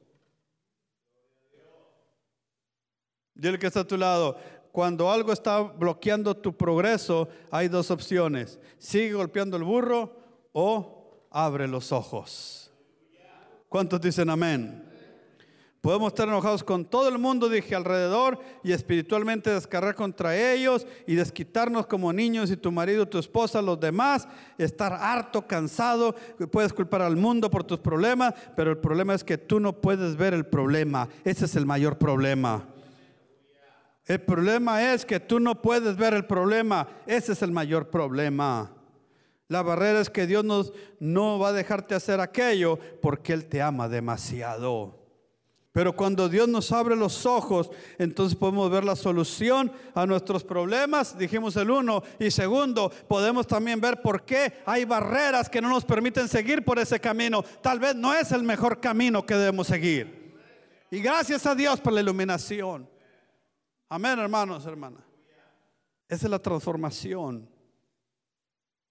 Dile 3.39 3.57
que 3.57 3.67
está 3.67 3.81
a 3.81 3.87
tu 3.87 3.97
lado. 3.97 4.37
Cuando 4.71 5.09
algo 5.09 5.31
está 5.31 5.61
bloqueando 5.61 6.35
tu 6.35 6.55
progreso, 6.55 7.29
hay 7.49 7.69
dos 7.69 7.89
opciones. 7.89 8.59
Sigue 8.77 9.13
golpeando 9.13 9.55
el 9.55 9.63
burro 9.63 10.13
o 10.51 11.27
abre 11.31 11.67
los 11.67 11.91
ojos. 11.91 12.71
¿Cuántos 13.69 14.01
dicen 14.01 14.29
amén? 14.29 14.85
Podemos 15.81 16.09
estar 16.09 16.27
enojados 16.27 16.61
con 16.61 16.83
todo 16.83 17.07
el 17.07 17.17
mundo, 17.17 17.47
dije, 17.47 17.73
alrededor 17.73 18.37
y 18.65 18.73
espiritualmente 18.73 19.49
descargar 19.49 19.95
contra 19.95 20.35
ellos 20.35 20.85
y 21.07 21.15
desquitarnos 21.15 21.87
como 21.87 22.11
niños 22.11 22.51
y 22.51 22.57
tu 22.57 22.69
marido, 22.69 23.07
tu 23.07 23.17
esposa, 23.17 23.61
los 23.61 23.79
demás, 23.79 24.27
estar 24.57 24.91
harto, 24.91 25.47
cansado. 25.47 26.13
Puedes 26.51 26.73
culpar 26.73 27.01
al 27.01 27.15
mundo 27.15 27.49
por 27.49 27.63
tus 27.63 27.79
problemas, 27.79 28.33
pero 28.57 28.71
el 28.71 28.77
problema 28.79 29.13
es 29.13 29.23
que 29.23 29.37
tú 29.37 29.61
no 29.61 29.71
puedes 29.71 30.17
ver 30.17 30.33
el 30.33 30.45
problema. 30.45 31.07
Ese 31.23 31.45
es 31.45 31.55
el 31.55 31.65
mayor 31.65 31.97
problema. 31.97 32.67
El 34.09 34.19
problema 34.21 34.91
es 34.91 35.05
que 35.05 35.19
tú 35.19 35.39
no 35.39 35.61
puedes 35.61 35.95
ver 35.95 36.15
el 36.15 36.25
problema. 36.25 36.87
Ese 37.05 37.33
es 37.33 37.43
el 37.43 37.51
mayor 37.51 37.91
problema. 37.91 38.71
La 39.47 39.61
barrera 39.61 40.01
es 40.01 40.09
que 40.09 40.25
Dios 40.25 40.43
no 40.99 41.37
va 41.37 41.49
a 41.49 41.53
dejarte 41.53 41.93
hacer 41.93 42.19
aquello 42.19 42.79
porque 43.03 43.33
Él 43.33 43.45
te 43.45 43.61
ama 43.61 43.87
demasiado. 43.87 44.97
Pero 45.71 45.95
cuando 45.95 46.27
Dios 46.27 46.47
nos 46.47 46.71
abre 46.71 46.95
los 46.95 47.27
ojos, 47.27 47.69
entonces 47.99 48.35
podemos 48.35 48.71
ver 48.71 48.83
la 48.83 48.95
solución 48.95 49.71
a 49.93 50.07
nuestros 50.07 50.43
problemas, 50.43 51.15
dijimos 51.15 51.55
el 51.57 51.69
uno. 51.69 52.01
Y 52.17 52.31
segundo, 52.31 52.91
podemos 53.07 53.45
también 53.45 53.79
ver 53.79 54.01
por 54.01 54.23
qué 54.23 54.53
hay 54.65 54.85
barreras 54.85 55.47
que 55.47 55.61
no 55.61 55.69
nos 55.69 55.85
permiten 55.85 56.27
seguir 56.27 56.65
por 56.65 56.79
ese 56.79 56.99
camino. 56.99 57.43
Tal 57.61 57.77
vez 57.77 57.95
no 57.95 58.11
es 58.11 58.31
el 58.31 58.41
mejor 58.41 58.79
camino 58.79 59.23
que 59.23 59.35
debemos 59.35 59.67
seguir. 59.67 60.33
Y 60.89 60.99
gracias 60.99 61.45
a 61.45 61.53
Dios 61.53 61.79
por 61.79 61.93
la 61.93 62.01
iluminación. 62.01 62.89
Amén, 63.91 64.19
hermanos, 64.19 64.67
hermanas. 64.67 65.03
Esa 66.07 66.27
es 66.27 66.29
la 66.29 66.39
transformación. 66.39 67.49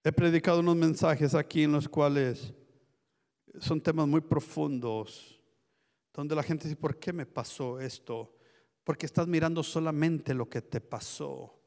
He 0.03 0.11
predicado 0.11 0.59
unos 0.59 0.75
mensajes 0.75 1.33
aquí 1.35 1.63
en 1.63 1.71
los 1.71 1.87
cuales 1.87 2.53
son 3.59 3.79
temas 3.79 4.07
muy 4.07 4.19
profundos, 4.19 5.41
donde 6.13 6.35
la 6.35 6.43
gente 6.43 6.65
dice, 6.65 6.75
¿por 6.75 6.99
qué 6.99 7.13
me 7.13 7.25
pasó 7.25 7.79
esto? 7.79 8.35
Porque 8.83 9.05
estás 9.05 9.25
mirando 9.25 9.63
solamente 9.63 10.33
lo 10.33 10.49
que 10.49 10.61
te 10.61 10.81
pasó, 10.81 11.61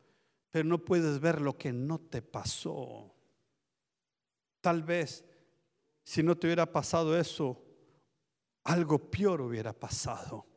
pero 0.51 0.69
no 0.69 0.85
puedes 0.85 1.19
ver 1.19 1.41
lo 1.41 1.57
que 1.57 1.73
no 1.73 2.01
te 2.01 2.21
pasó. 2.21 3.15
Tal 4.61 4.83
vez, 4.83 5.25
si 6.05 6.23
no 6.23 6.37
te 6.37 6.49
hubiera 6.49 6.71
pasado 6.71 7.19
eso, 7.19 7.65
algo 8.65 8.99
peor 8.99 9.41
hubiera 9.41 9.73
pasado 9.73 10.52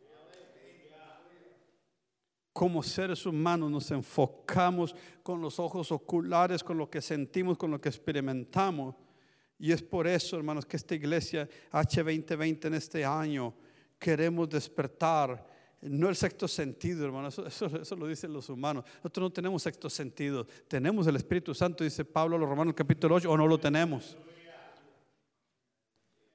como 2.56 2.82
seres 2.82 3.26
humanos 3.26 3.70
nos 3.70 3.92
enfocamos 3.92 4.96
con 5.22 5.42
los 5.42 5.60
ojos 5.60 5.92
oculares, 5.92 6.64
con 6.64 6.78
lo 6.78 6.90
que 6.90 7.02
sentimos, 7.02 7.58
con 7.58 7.70
lo 7.70 7.82
que 7.82 7.90
experimentamos. 7.90 8.96
Y 9.60 9.74
es 9.74 9.82
por 9.82 10.08
eso, 10.08 10.38
hermanos, 10.38 10.66
que 10.66 10.78
esta 10.78 10.96
iglesia 10.96 11.50
H2020 11.74 12.68
en 12.68 12.74
este 12.76 13.04
año 13.04 13.54
queremos 14.00 14.48
despertar. 14.48 15.46
No 15.82 16.08
el 16.08 16.16
sexto 16.16 16.48
sentido, 16.48 17.04
hermanos, 17.04 17.38
eso, 17.46 17.66
eso, 17.66 17.96
lo 17.98 18.08
dicen 18.08 18.32
los 18.32 18.48
humanos. 18.48 18.86
Nosotros 19.04 19.24
no 19.24 19.34
tenemos 19.34 19.62
sexto 19.62 19.90
sentido. 19.90 20.48
Tenemos 20.70 21.06
el 21.08 21.18
Espíritu 21.18 21.54
Santo, 21.54 21.84
dice 21.84 22.06
Pablo 22.06 22.38
a 22.38 22.40
los 22.40 22.48
Romanos 22.48 22.74
capítulo 22.74 23.16
8, 23.16 23.30
o 23.30 23.36
no 23.36 23.48
lo 23.48 23.58
tenemos. 23.58 24.18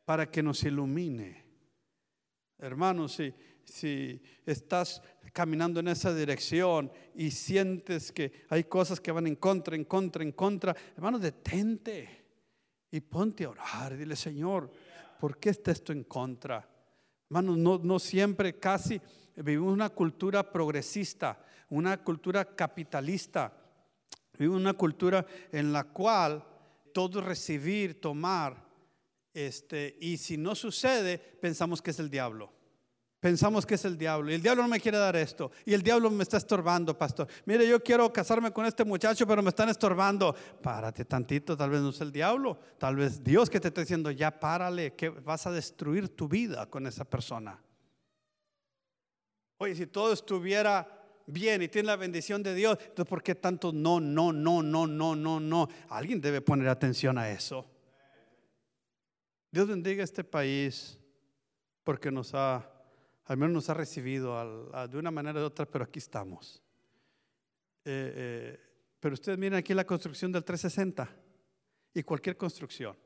Para 0.05 0.31
que 0.31 0.43
nos 0.43 0.63
ilumine. 0.65 1.47
Hermanos, 2.59 3.13
si, 3.13 3.33
si 3.65 4.21
estás 4.47 5.03
caminando 5.33 5.81
en 5.81 5.89
esa 5.89 6.15
dirección 6.15 6.91
y 7.15 7.31
sientes 7.31 8.13
que 8.13 8.45
hay 8.49 8.65
cosas 8.65 9.01
que 9.01 9.13
van 9.13 9.27
en 9.27 9.37
contra, 9.37 9.77
en 9.77 9.85
contra, 9.85 10.23
en 10.23 10.33
contra, 10.33 10.77
hermano, 10.97 11.19
detente 11.19 12.25
y 12.91 13.01
ponte 13.01 13.45
a 13.45 13.51
orar. 13.51 13.97
Dile, 13.97 14.17
Señor, 14.17 14.71
¿por 15.19 15.39
qué 15.39 15.51
está 15.51 15.71
esto 15.71 15.93
en 15.93 16.05
contra? 16.05 16.69
Hermanos, 17.29 17.59
no, 17.59 17.79
no 17.79 17.99
siempre, 17.99 18.59
casi 18.59 19.01
vivimos 19.37 19.73
una 19.73 19.91
cultura 19.91 20.51
progresista, 20.51 21.45
una 21.69 22.03
cultura 22.03 22.45
capitalista. 22.45 23.57
Vivimos 24.37 24.61
una 24.61 24.75
cultura 24.75 25.25
en 25.53 25.73
la 25.73 25.85
cual 25.85 26.45
todo 26.93 27.21
recibir, 27.21 28.01
tomar, 28.01 28.71
este, 29.33 29.97
y 30.01 30.17
si 30.17 30.37
no 30.37 30.55
sucede, 30.55 31.19
pensamos 31.19 31.81
que 31.81 31.91
es 31.91 31.99
el 32.01 32.11
diablo. 32.11 32.53
Pensamos 33.21 33.67
que 33.67 33.75
es 33.75 33.85
el 33.85 33.99
diablo. 33.99 34.31
Y 34.31 34.35
el 34.35 34.43
diablo 34.43 34.63
no 34.63 34.69
me 34.69 34.81
quiere 34.81 34.97
dar 34.97 35.15
esto. 35.15 35.53
Y 35.67 35.75
el 35.75 35.83
diablo 35.83 36.11
me 36.11 36.23
está 36.23 36.39
estorbando, 36.39 36.97
pastor. 36.97 37.29
Mire, 37.45 37.69
yo 37.69 37.83
quiero 37.83 38.11
casarme 38.11 38.51
con 38.51 38.65
este 38.65 38.83
muchacho, 38.83 39.27
pero 39.27 39.43
me 39.43 39.51
están 39.51 39.69
estorbando. 39.69 40.35
Párate 40.63 41.05
tantito, 41.05 41.55
tal 41.55 41.69
vez 41.69 41.83
no 41.83 41.91
es 41.91 42.01
el 42.01 42.11
diablo. 42.11 42.59
Tal 42.79 42.97
vez 42.97 43.23
Dios 43.23 43.51
que 43.51 43.61
te 43.61 43.69
está 43.69 43.83
diciendo, 43.83 44.11
ya 44.11 44.41
párale, 44.41 44.95
que 44.95 45.11
vas 45.11 45.47
a 45.47 45.53
destruir 45.53 46.09
tu 46.17 46.29
vida 46.29 46.65
con 46.65 46.87
esa 46.87 47.05
persona. 47.05 47.63
Oye, 49.59 49.75
si 49.75 49.87
todo 49.87 50.15
estuviera 50.15 50.89
bien 51.27 51.61
y 51.61 51.69
tiene 51.69 51.89
la 51.89 51.97
bendición 51.97 52.43
de 52.43 52.55
Dios, 52.55 52.79
entonces 52.81 53.07
¿por 53.07 53.23
qué 53.23 53.35
tanto 53.35 53.71
no, 53.71 54.01
no, 54.01 54.33
no, 54.33 54.63
no, 54.63 54.87
no, 54.87 55.15
no, 55.15 55.39
no? 55.39 55.69
Alguien 55.91 56.23
debe 56.23 56.41
poner 56.41 56.69
atención 56.69 57.19
a 57.19 57.31
eso. 57.31 57.67
Dios 59.51 59.69
bendiga 59.69 60.03
este 60.03 60.25
país 60.25 60.99
porque 61.85 62.11
nos 62.11 62.33
ha 62.33 62.70
al 63.31 63.37
menos 63.37 63.55
nos 63.55 63.71
ha 63.71 63.75
recibido 63.75 64.69
de 64.89 64.99
una 64.99 65.13
manera 65.13 65.41
u 65.41 65.45
otra, 65.45 65.65
pero 65.65 65.85
aquí 65.85 66.01
estamos. 66.01 66.61
Eh, 67.85 68.13
eh, 68.17 68.61
pero 68.99 69.15
ustedes 69.15 69.39
miren 69.39 69.57
aquí 69.57 69.73
la 69.73 69.87
construcción 69.87 70.33
del 70.33 70.43
360 70.43 71.09
y 71.95 72.03
cualquier 72.03 72.37
construcción. 72.37 72.97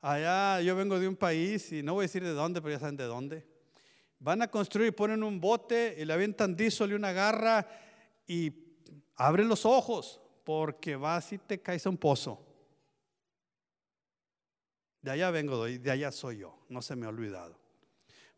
Allá 0.00 0.60
yo 0.60 0.76
vengo 0.76 1.00
de 1.00 1.08
un 1.08 1.16
país 1.16 1.72
y 1.72 1.82
no 1.82 1.94
voy 1.94 2.02
a 2.02 2.06
decir 2.06 2.22
de 2.22 2.30
dónde, 2.30 2.62
pero 2.62 2.74
ya 2.74 2.78
saben 2.78 2.96
de 2.96 3.06
dónde. 3.06 3.44
Van 4.20 4.40
a 4.42 4.48
construir, 4.48 4.94
ponen 4.94 5.24
un 5.24 5.40
bote 5.40 5.96
y 5.98 6.04
le 6.04 6.12
avientan 6.12 6.54
diesel 6.54 6.92
y 6.92 6.94
una 6.94 7.10
garra 7.10 7.66
y 8.24 8.52
abren 9.16 9.48
los 9.48 9.66
ojos 9.66 10.20
porque 10.44 10.94
vas 10.94 11.32
y 11.32 11.38
te 11.38 11.60
caes 11.60 11.84
a 11.86 11.90
un 11.90 11.98
pozo. 11.98 12.40
De 15.00 15.10
allá 15.10 15.32
vengo, 15.32 15.64
de 15.64 15.90
allá 15.90 16.12
soy 16.12 16.38
yo, 16.38 16.56
no 16.68 16.80
se 16.82 16.94
me 16.94 17.06
ha 17.06 17.08
olvidado. 17.08 17.61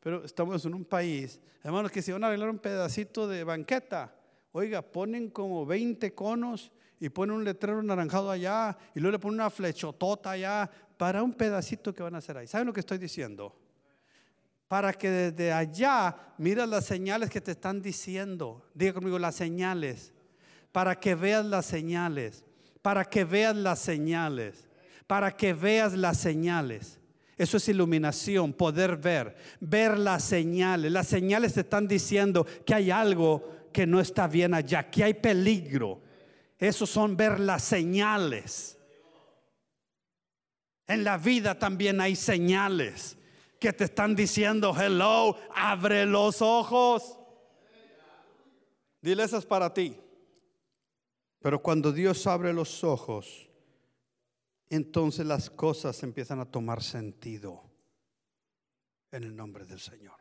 Pero 0.04 0.22
estamos 0.22 0.62
en 0.66 0.74
un 0.74 0.84
país, 0.84 1.40
hermanos, 1.62 1.90
que 1.90 2.02
si 2.02 2.12
van 2.12 2.22
a 2.22 2.26
arreglar 2.26 2.50
un 2.50 2.58
pedacito 2.58 3.26
de 3.26 3.42
banqueta, 3.42 4.14
oiga, 4.52 4.82
ponen 4.82 5.30
como 5.30 5.64
20 5.64 6.14
conos 6.14 6.70
y 7.00 7.08
ponen 7.08 7.36
un 7.36 7.44
letrero 7.44 7.82
naranjado 7.82 8.30
allá 8.30 8.76
y 8.94 9.00
luego 9.00 9.12
le 9.12 9.18
ponen 9.18 9.40
una 9.40 9.48
flechotota 9.48 10.32
allá 10.32 10.70
para 10.98 11.22
un 11.22 11.32
pedacito 11.32 11.94
que 11.94 12.02
van 12.02 12.14
a 12.14 12.18
hacer 12.18 12.36
ahí. 12.36 12.46
¿Saben 12.46 12.66
lo 12.66 12.74
que 12.74 12.80
estoy 12.80 12.98
diciendo? 12.98 13.58
Para 14.68 14.92
que 14.92 15.08
desde 15.08 15.54
allá 15.54 16.14
miras 16.36 16.68
las 16.68 16.84
señales 16.84 17.30
que 17.30 17.40
te 17.40 17.52
están 17.52 17.80
diciendo. 17.80 18.68
Diga 18.74 18.92
conmigo 18.92 19.18
las 19.18 19.36
señales. 19.36 20.12
Para 20.70 21.00
que 21.00 21.14
veas 21.14 21.46
las 21.46 21.64
señales. 21.64 22.44
Para 22.82 23.06
que 23.06 23.24
veas 23.24 23.56
las 23.56 23.78
señales. 23.78 24.68
Para 25.06 25.34
que 25.34 25.54
veas 25.54 25.94
las 25.94 26.18
señales. 26.18 27.00
Eso 27.36 27.56
es 27.56 27.68
iluminación, 27.68 28.52
poder 28.52 28.96
ver, 28.96 29.36
ver 29.60 29.98
las 29.98 30.24
señales. 30.24 30.92
Las 30.92 31.08
señales 31.08 31.54
te 31.54 31.60
están 31.60 31.88
diciendo 31.88 32.46
que 32.64 32.74
hay 32.74 32.90
algo 32.90 33.68
que 33.72 33.86
no 33.86 34.00
está 34.00 34.28
bien 34.28 34.54
allá, 34.54 34.88
que 34.88 35.02
hay 35.02 35.14
peligro. 35.14 36.00
Esos 36.58 36.88
son 36.88 37.16
ver 37.16 37.40
las 37.40 37.64
señales. 37.64 38.78
En 40.86 41.02
la 41.02 41.18
vida 41.18 41.58
también 41.58 42.00
hay 42.00 42.14
señales 42.14 43.16
que 43.58 43.72
te 43.72 43.84
están 43.84 44.14
diciendo, 44.14 44.74
hello, 44.78 45.36
abre 45.54 46.06
los 46.06 46.40
ojos. 46.40 47.18
Dile, 49.00 49.24
eso 49.24 49.38
es 49.38 49.46
para 49.46 49.72
ti. 49.72 49.96
Pero 51.40 51.60
cuando 51.60 51.90
Dios 51.90 52.26
abre 52.26 52.52
los 52.52 52.84
ojos, 52.84 53.50
entonces 54.74 55.26
las 55.26 55.50
cosas 55.50 56.02
empiezan 56.02 56.40
a 56.40 56.50
tomar 56.50 56.82
sentido 56.82 57.62
en 59.12 59.24
el 59.24 59.36
nombre 59.36 59.64
del 59.64 59.80
Señor. 59.80 60.16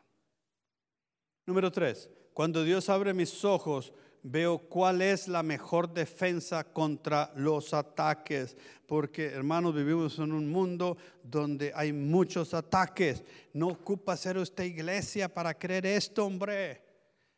Número 1.46 1.70
tres, 1.70 2.08
cuando 2.32 2.62
Dios 2.64 2.88
abre 2.88 3.12
mis 3.12 3.44
ojos, 3.44 3.92
veo 4.24 4.58
cuál 4.58 5.02
es 5.02 5.28
la 5.28 5.42
mejor 5.42 5.92
defensa 5.92 6.64
contra 6.64 7.32
los 7.36 7.74
ataques. 7.74 8.56
Porque, 8.86 9.26
hermanos, 9.26 9.74
vivimos 9.74 10.18
en 10.18 10.32
un 10.32 10.50
mundo 10.50 10.96
donde 11.22 11.72
hay 11.74 11.92
muchos 11.92 12.54
ataques. 12.54 13.22
No 13.52 13.68
ocupa 13.68 14.16
ser 14.16 14.38
usted 14.38 14.64
iglesia 14.64 15.32
para 15.32 15.54
creer 15.54 15.86
esto, 15.86 16.24
hombre. 16.24 16.82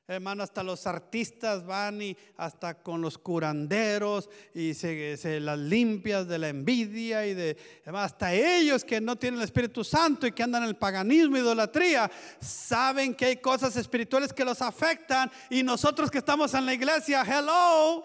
Hermano, 0.09 0.45
hasta 0.45 0.63
los 0.63 0.87
artistas 0.87 1.67
van 1.67 2.01
y 2.01 2.17
hasta 2.37 2.81
con 2.81 3.01
los 3.01 3.19
curanderos 3.19 4.31
y 4.55 4.73
se, 4.75 5.41
las 5.41 5.59
limpias 5.59 6.29
de 6.29 6.39
la 6.39 6.49
envidia 6.49 7.27
y 7.27 7.35
de 7.35 7.57
hasta 7.87 8.33
ellos 8.33 8.85
que 8.85 9.01
no 9.01 9.17
tienen 9.17 9.41
el 9.41 9.45
Espíritu 9.45 9.83
Santo 9.83 10.25
y 10.25 10.31
que 10.31 10.45
andan 10.45 10.63
en 10.63 10.69
el 10.69 10.77
paganismo, 10.77 11.37
idolatría, 11.37 12.09
saben 12.39 13.17
que 13.17 13.25
hay 13.25 13.37
cosas 13.39 13.75
espirituales 13.77 14.33
que 14.33 14.45
los 14.45 14.63
afectan 14.63 15.29
y 15.51 15.65
nosotros 15.65 16.09
que 16.09 16.19
estamos 16.19 16.55
en 16.55 16.67
la 16.67 16.75
iglesia, 16.75 17.25
hello. 17.27 18.05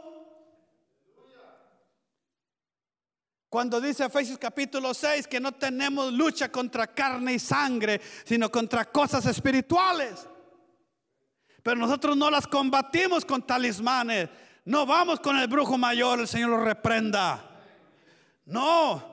Cuando 3.48 3.79
dice 3.79 4.05
Efesios 4.05 4.39
capítulo 4.39 4.96
6 4.96 5.27
que 5.27 5.39
no 5.39 5.51
tenemos 5.51 6.12
lucha 6.12 6.51
contra 6.51 6.88
carne 6.88 7.36
y 7.36 7.39
sangre, 7.39 8.01
sino 8.24 8.50
contra 8.50 8.86
cosas 8.86 9.27
espirituales. 9.27 10.27
Pero 11.63 11.77
nosotros 11.77 12.18
no 12.18 12.30
las 12.30 12.48
combatimos 12.48 13.25
con 13.25 13.41
talismanes. 13.41 14.30
No 14.65 14.86
vamos 14.86 15.20
con 15.20 15.38
el 15.38 15.48
brujo 15.48 15.77
mayor, 15.77 16.20
el 16.20 16.27
Señor 16.27 16.51
lo 16.51 16.63
reprenda. 16.63 17.44
No, 18.46 19.03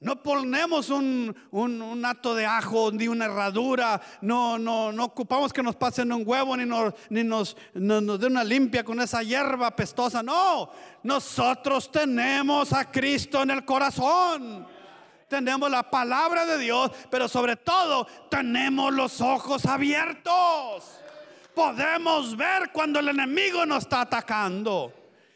no 0.00 0.22
ponemos 0.22 0.90
un, 0.90 1.34
un, 1.50 2.04
acto 2.04 2.34
de 2.34 2.46
ajo 2.46 2.90
ni 2.92 3.08
una 3.08 3.26
herradura. 3.26 4.00
No, 4.20 4.58
no, 4.58 4.92
no 4.92 5.04
ocupamos 5.04 5.52
que 5.52 5.62
nos 5.62 5.76
pasen 5.76 6.12
un 6.12 6.22
huevo 6.26 6.56
ni 6.56 6.64
nos, 6.64 6.94
ni 7.10 7.24
nos, 7.24 7.56
nos 7.74 8.20
dé 8.20 8.26
una 8.26 8.44
limpia 8.44 8.84
con 8.84 9.00
esa 9.00 9.22
hierba 9.22 9.74
pestosa. 9.74 10.22
No, 10.22 10.70
nosotros 11.02 11.90
tenemos 11.90 12.72
a 12.72 12.90
Cristo 12.90 13.42
en 13.42 13.50
el 13.50 13.64
corazón. 13.64 14.66
Tenemos 15.28 15.70
la 15.70 15.82
palabra 15.90 16.44
de 16.44 16.58
Dios, 16.58 16.90
pero 17.10 17.26
sobre 17.26 17.56
todo 17.56 18.06
tenemos 18.28 18.92
los 18.92 19.20
ojos 19.20 19.64
abiertos 19.66 21.03
podemos 21.54 22.36
ver 22.36 22.70
cuando 22.72 23.00
el 23.00 23.08
enemigo 23.08 23.64
nos 23.64 23.84
está 23.84 24.02
atacando. 24.02 24.92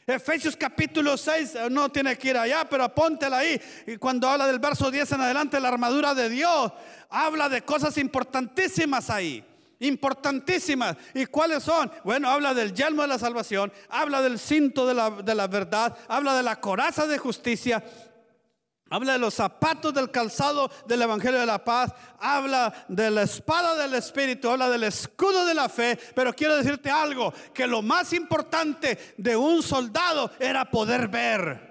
Efesios 0.07 0.57
capítulo 0.57 1.19
6, 1.19 1.55
eh, 1.55 1.69
no 1.71 1.91
tiene 1.91 2.17
que 2.17 2.31
ir 2.31 2.37
allá, 2.39 2.67
pero 2.69 2.85
apóntela 2.85 3.39
ahí. 3.39 3.61
Y 3.87 3.99
cuando 3.99 4.27
habla 4.27 4.47
del 4.47 4.59
verso 4.59 4.91
10 4.91 5.13
en 5.13 5.21
adelante, 5.21 5.61
la 5.61 5.69
armadura 5.69 6.15
de 6.15 6.31
Dios, 6.31 6.73
habla 7.11 7.51
de 7.51 7.61
cosas 7.61 7.99
importantísimas 7.99 9.11
ahí. 9.11 9.45
Importantísimas. 9.81 10.97
¿Y 11.15 11.27
cuáles 11.27 11.63
son? 11.63 11.93
Bueno, 12.05 12.31
habla 12.31 12.55
del 12.55 12.73
yelmo 12.73 13.03
de 13.03 13.09
la 13.09 13.19
salvación, 13.19 13.71
habla 13.91 14.23
del 14.23 14.39
cinto 14.39 14.87
de 14.87 14.95
la, 14.95 15.11
de 15.11 15.35
la 15.35 15.47
verdad, 15.47 15.97
habla 16.09 16.35
de 16.35 16.43
la 16.43 16.59
coraza 16.59 17.07
de 17.07 17.19
justicia, 17.19 17.85
Habla 18.91 19.15
de 19.15 19.19
los 19.19 19.35
zapatos 19.35 19.93
del 19.93 20.11
calzado 20.11 20.71
del 20.87 21.03
Evangelio 21.03 21.39
de 21.41 21.47
la 21.47 21.63
Paz, 21.63 21.93
habla 22.19 22.73
de 22.89 23.11
la 23.11 23.23
espada 23.23 23.75
del 23.77 23.95
Espíritu, 23.95 24.49
habla 24.49 24.71
del 24.71 24.85
escudo 24.85 25.45
de 25.45 25.53
la 25.53 25.69
fe, 25.69 25.99
pero 26.15 26.33
quiero 26.33 26.57
decirte 26.57 26.91
algo, 26.91 27.33
que 27.53 27.67
lo 27.67 27.83
más 27.83 28.15
importante 28.15 29.15
de 29.19 29.37
un 29.37 29.63
soldado 29.63 30.31
era 30.41 30.71
poder 30.71 31.09
ver. 31.09 31.69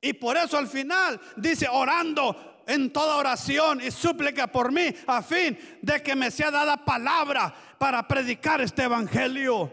Y 0.00 0.12
por 0.14 0.36
eso 0.36 0.58
al 0.58 0.66
final 0.66 1.20
dice, 1.36 1.68
orando 1.70 2.62
en 2.66 2.92
toda 2.92 3.16
oración 3.16 3.80
y 3.80 3.92
súplica 3.92 4.48
por 4.48 4.72
mí, 4.72 4.92
a 5.06 5.22
fin 5.22 5.56
de 5.82 6.02
que 6.02 6.16
me 6.16 6.32
sea 6.32 6.50
dada 6.50 6.84
palabra 6.84 7.54
para 7.78 8.06
predicar 8.08 8.60
este 8.60 8.82
Evangelio. 8.82 9.72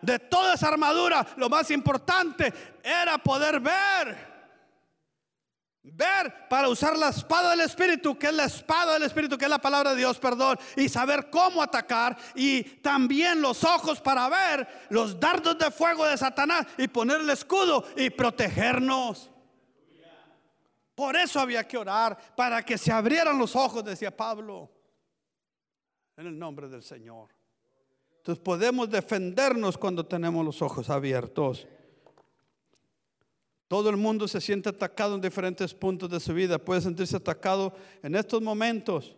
De 0.00 0.18
toda 0.20 0.54
esa 0.54 0.68
armadura, 0.68 1.26
lo 1.36 1.48
más 1.48 1.70
importante 1.72 2.52
era 2.82 3.18
poder 3.18 3.58
ver. 3.58 4.29
Ver 5.82 6.46
para 6.48 6.68
usar 6.68 6.96
la 6.98 7.08
espada 7.08 7.50
del 7.50 7.60
Espíritu, 7.60 8.18
que 8.18 8.26
es 8.26 8.34
la 8.34 8.44
espada 8.44 8.94
del 8.94 9.04
Espíritu, 9.04 9.38
que 9.38 9.46
es 9.46 9.50
la 9.50 9.60
palabra 9.60 9.92
de 9.92 9.96
Dios, 9.96 10.18
perdón, 10.18 10.58
y 10.76 10.88
saber 10.90 11.30
cómo 11.30 11.62
atacar. 11.62 12.16
Y 12.34 12.62
también 12.62 13.40
los 13.40 13.64
ojos 13.64 14.00
para 14.00 14.28
ver 14.28 14.68
los 14.90 15.18
dardos 15.18 15.58
de 15.58 15.70
fuego 15.70 16.04
de 16.04 16.18
Satanás 16.18 16.66
y 16.76 16.88
poner 16.88 17.22
el 17.22 17.30
escudo 17.30 17.84
y 17.96 18.10
protegernos. 18.10 19.30
Por 20.94 21.16
eso 21.16 21.40
había 21.40 21.66
que 21.66 21.78
orar, 21.78 22.34
para 22.36 22.62
que 22.62 22.76
se 22.76 22.92
abrieran 22.92 23.38
los 23.38 23.56
ojos, 23.56 23.82
decía 23.82 24.14
Pablo, 24.14 24.70
en 26.18 26.26
el 26.26 26.38
nombre 26.38 26.68
del 26.68 26.82
Señor. 26.82 27.30
Entonces 28.18 28.44
podemos 28.44 28.90
defendernos 28.90 29.78
cuando 29.78 30.04
tenemos 30.04 30.44
los 30.44 30.60
ojos 30.60 30.90
abiertos. 30.90 31.66
Todo 33.70 33.88
el 33.88 33.96
mundo 33.96 34.26
se 34.26 34.40
siente 34.40 34.68
atacado 34.68 35.14
en 35.14 35.20
diferentes 35.20 35.72
puntos 35.72 36.10
de 36.10 36.18
su 36.18 36.34
vida. 36.34 36.58
Puede 36.58 36.80
sentirse 36.80 37.14
atacado 37.14 37.72
en 38.02 38.16
estos 38.16 38.42
momentos. 38.42 39.14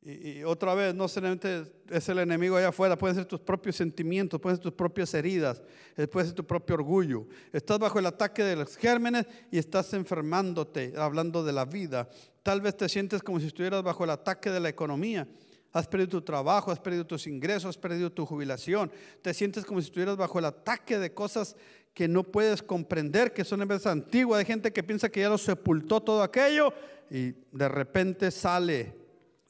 Y, 0.00 0.44
otra 0.44 0.76
vez, 0.76 0.94
no 0.94 1.08
solamente 1.08 1.64
es 1.90 2.08
el 2.08 2.20
enemigo 2.20 2.56
allá 2.56 2.68
afuera, 2.68 2.96
pueden 2.96 3.16
ser 3.16 3.24
tus 3.24 3.40
propios 3.40 3.74
sentimientos, 3.74 4.40
pueden 4.40 4.58
ser 4.58 4.62
tus 4.62 4.74
propias 4.74 5.12
heridas, 5.14 5.60
eh, 5.96 6.06
puede 6.06 6.26
ser 6.26 6.36
tu 6.36 6.46
propio 6.46 6.76
orgullo. 6.76 7.26
Estás 7.52 7.80
bajo 7.80 7.98
el 7.98 8.06
ataque 8.06 8.44
de 8.44 8.54
los 8.54 8.76
gérmenes 8.76 9.26
y 9.50 9.58
estás 9.58 9.92
enfermándote, 9.92 10.94
hablando 10.96 11.42
de 11.42 11.52
la 11.52 11.64
vida. 11.64 12.08
Tal 12.44 12.60
vez 12.60 12.76
te 12.76 12.88
sientes 12.88 13.24
como 13.24 13.40
si 13.40 13.46
estuvieras 13.46 13.82
bajo 13.82 14.04
el 14.04 14.10
ataque 14.10 14.50
de 14.50 14.60
la 14.60 14.68
economía. 14.68 15.26
Has 15.72 15.88
perdido 15.88 16.10
tu 16.10 16.22
trabajo, 16.22 16.70
has 16.70 16.78
perdido 16.78 17.06
tus 17.06 17.26
ingresos, 17.26 17.70
has 17.70 17.78
perdido 17.78 18.12
tu 18.12 18.26
jubilación. 18.26 18.92
Te 19.22 19.32
sientes 19.32 19.64
como 19.64 19.80
si 19.80 19.86
estuvieras 19.86 20.16
bajo 20.18 20.38
el 20.38 20.44
ataque 20.44 20.98
de 20.98 21.14
cosas 21.14 21.56
que 21.94 22.08
no 22.08 22.24
puedes 22.24 22.62
comprender, 22.62 23.32
que 23.32 23.44
son 23.44 23.62
empresas 23.62 23.92
antiguas, 23.92 24.40
hay 24.40 24.46
gente 24.46 24.72
que 24.72 24.82
piensa 24.82 25.10
que 25.10 25.20
ya 25.20 25.28
lo 25.28 25.38
sepultó 25.38 26.00
todo 26.00 26.22
aquello 26.22 26.72
y 27.10 27.32
de 27.52 27.68
repente 27.68 28.30
sale 28.30 28.94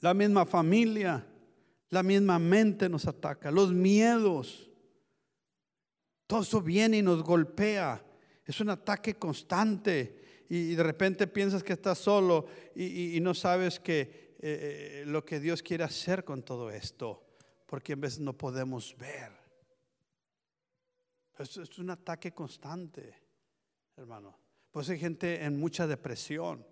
la 0.00 0.14
misma 0.14 0.44
familia, 0.44 1.24
la 1.90 2.02
misma 2.02 2.38
mente 2.38 2.88
nos 2.88 3.06
ataca, 3.06 3.50
los 3.50 3.72
miedos. 3.72 4.68
Todo 6.26 6.40
eso 6.40 6.60
viene 6.60 6.98
y 6.98 7.02
nos 7.02 7.22
golpea. 7.22 8.04
Es 8.44 8.60
un 8.60 8.70
ataque 8.70 9.14
constante 9.14 10.44
y 10.48 10.74
de 10.74 10.82
repente 10.82 11.26
piensas 11.26 11.62
que 11.62 11.74
estás 11.74 11.98
solo 11.98 12.46
y, 12.74 13.18
no 13.20 13.34
sabes 13.34 13.78
que 13.78 14.34
eh, 14.40 15.02
eh, 15.02 15.04
lo 15.06 15.24
que 15.24 15.38
Dios 15.38 15.62
quiere 15.62 15.84
hacer 15.84 16.24
con 16.24 16.42
todo 16.42 16.70
esto, 16.70 17.24
porque 17.66 17.92
en 17.92 18.00
veces 18.00 18.20
no 18.20 18.36
podemos 18.36 18.96
ver. 18.98 19.41
Es, 21.42 21.78
un 21.78 21.90
ataque 21.90 22.32
constante, 22.32 23.18
hermano. 23.96 24.38
Pues 24.70 24.88
hay 24.90 24.98
gente 24.98 25.42
en 25.42 25.58
mucha 25.58 25.88
depresión. 25.88 26.64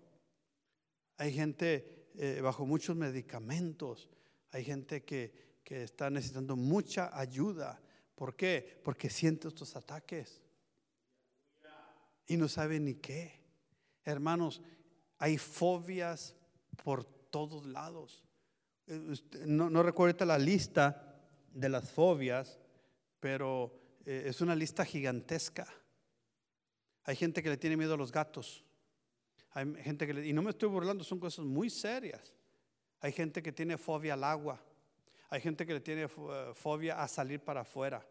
Hay 1.17 1.33
gente 1.33 2.09
eh, 2.15 2.39
bajo 2.41 2.65
muchos 2.65 2.95
medicamentos. 2.95 4.09
Hay 4.51 4.63
gente 4.63 5.03
que, 5.03 5.59
que 5.63 5.83
está 5.83 6.09
necesitando 6.09 6.55
mucha 6.55 7.17
ayuda. 7.17 7.81
¿Por 8.15 8.37
qué? 8.37 8.79
Porque 8.83 9.09
siente 9.09 9.49
estos 9.49 9.75
ataques. 9.75 10.41
Y 12.27 12.37
no 12.37 12.47
sabe 12.47 12.79
ni 12.79 12.95
qué. 12.95 13.41
Hermanos, 14.05 14.61
hay 15.17 15.37
fobias 15.37 16.33
por 16.81 17.03
todos 17.03 17.65
lados. 17.65 18.23
Eh, 18.87 19.15
no 19.45 19.83
recuerdo 19.83 20.23
la 20.23 20.39
lista 20.39 21.19
de 21.51 21.67
las 21.67 21.91
fobias, 21.91 22.57
pero 23.19 23.80
eh, 24.05 24.23
es 24.27 24.41
una 24.41 24.55
lista 24.55 24.85
gigantesca. 24.85 25.67
Hay 27.03 27.15
gente 27.15 27.41
que 27.41 27.49
le 27.49 27.57
tiene 27.57 27.77
miedo 27.77 27.93
a 27.93 27.97
los 27.97 28.11
gatos. 28.11 28.63
Hay 29.51 29.73
gente 29.83 30.07
que 30.07 30.25
y 30.25 30.33
no 30.33 30.41
me 30.41 30.51
estoy 30.51 30.69
burlando, 30.69 31.03
son 31.03 31.19
cosas 31.19 31.45
muy 31.45 31.69
serias. 31.69 32.33
Hay 33.01 33.11
gente 33.11 33.41
que 33.41 33.51
tiene 33.51 33.77
fobia 33.77 34.13
al 34.13 34.23
agua. 34.23 34.61
Hay 35.29 35.41
gente 35.41 35.65
que 35.65 35.73
le 35.73 35.81
tiene 35.81 36.03
eh, 36.03 36.51
fobia 36.53 37.01
a 37.01 37.07
salir 37.07 37.39
para 37.39 37.61
afuera. 37.61 38.05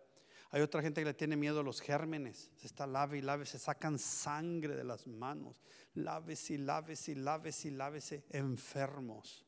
Hay 0.53 0.63
otra 0.63 0.83
gente 0.83 1.01
que 1.01 1.05
le 1.05 1.15
tiene 1.15 1.37
miedo 1.37 1.61
a 1.61 1.63
los 1.63 1.81
gérmenes. 1.81 2.51
Se 2.57 2.67
está 2.67 2.87
lave 2.87 3.19
y 3.19 3.23
lave, 3.23 3.47
se 3.47 3.59
sacan 3.59 3.99
sangre 3.99 4.75
de 4.75 4.83
las 4.83 5.07
manos. 5.07 5.57
Lávese 5.95 6.55
y 6.55 6.59
lávese 6.59 7.13
y 7.13 7.15
lávese 7.17 7.69
y 7.69 7.71
lávese 7.71 8.25
enfermos. 8.31 9.47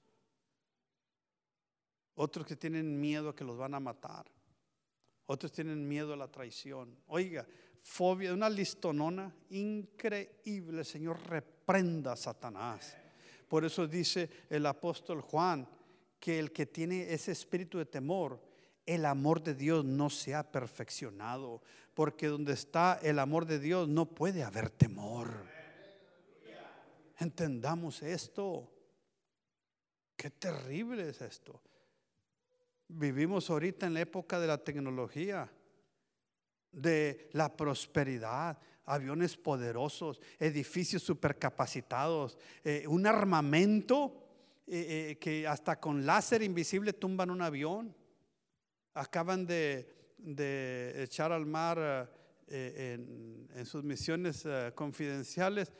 Otros 2.14 2.46
que 2.46 2.56
tienen 2.56 3.00
miedo 3.00 3.30
a 3.30 3.34
que 3.34 3.42
los 3.42 3.56
van 3.56 3.74
a 3.74 3.80
matar. 3.80 4.26
Otros 5.32 5.50
tienen 5.50 5.88
miedo 5.88 6.12
a 6.12 6.16
la 6.16 6.28
traición. 6.28 6.94
Oiga, 7.06 7.46
fobia, 7.80 8.34
una 8.34 8.50
listonona 8.50 9.34
increíble. 9.48 10.84
Señor, 10.84 11.18
reprenda 11.26 12.12
a 12.12 12.16
Satanás. 12.16 12.94
Por 13.48 13.64
eso 13.64 13.86
dice 13.86 14.28
el 14.50 14.66
apóstol 14.66 15.22
Juan 15.22 15.66
que 16.20 16.38
el 16.38 16.52
que 16.52 16.66
tiene 16.66 17.14
ese 17.14 17.32
espíritu 17.32 17.78
de 17.78 17.86
temor, 17.86 18.42
el 18.84 19.06
amor 19.06 19.42
de 19.42 19.54
Dios 19.54 19.86
no 19.86 20.10
se 20.10 20.34
ha 20.34 20.52
perfeccionado. 20.52 21.62
Porque 21.94 22.26
donde 22.26 22.52
está 22.52 23.00
el 23.02 23.18
amor 23.18 23.46
de 23.46 23.58
Dios 23.58 23.88
no 23.88 24.04
puede 24.04 24.42
haber 24.42 24.68
temor. 24.68 25.46
Entendamos 27.18 28.02
esto. 28.02 28.70
Qué 30.14 30.28
terrible 30.28 31.08
es 31.08 31.22
esto. 31.22 31.58
Vivimos 32.94 33.48
ahorita 33.48 33.86
en 33.86 33.94
la 33.94 34.02
época 34.02 34.38
de 34.38 34.46
la 34.46 34.58
tecnología, 34.58 35.50
de 36.70 37.30
la 37.32 37.56
prosperidad, 37.56 38.58
aviones 38.84 39.34
poderosos, 39.34 40.20
edificios 40.38 41.02
supercapacitados, 41.02 42.36
eh, 42.62 42.84
un 42.86 43.06
armamento 43.06 44.26
eh, 44.66 45.12
eh, 45.12 45.18
que 45.18 45.46
hasta 45.46 45.80
con 45.80 46.04
láser 46.04 46.42
invisible 46.42 46.92
tumban 46.92 47.30
un 47.30 47.40
avión. 47.40 47.96
Acaban 48.92 49.46
de, 49.46 49.88
echar 51.02 51.32
al 51.32 51.46
mar 51.46 52.12
en, 52.46 53.64
sus 53.64 53.82
misiones 53.82 54.46
confidenciales 54.74 55.72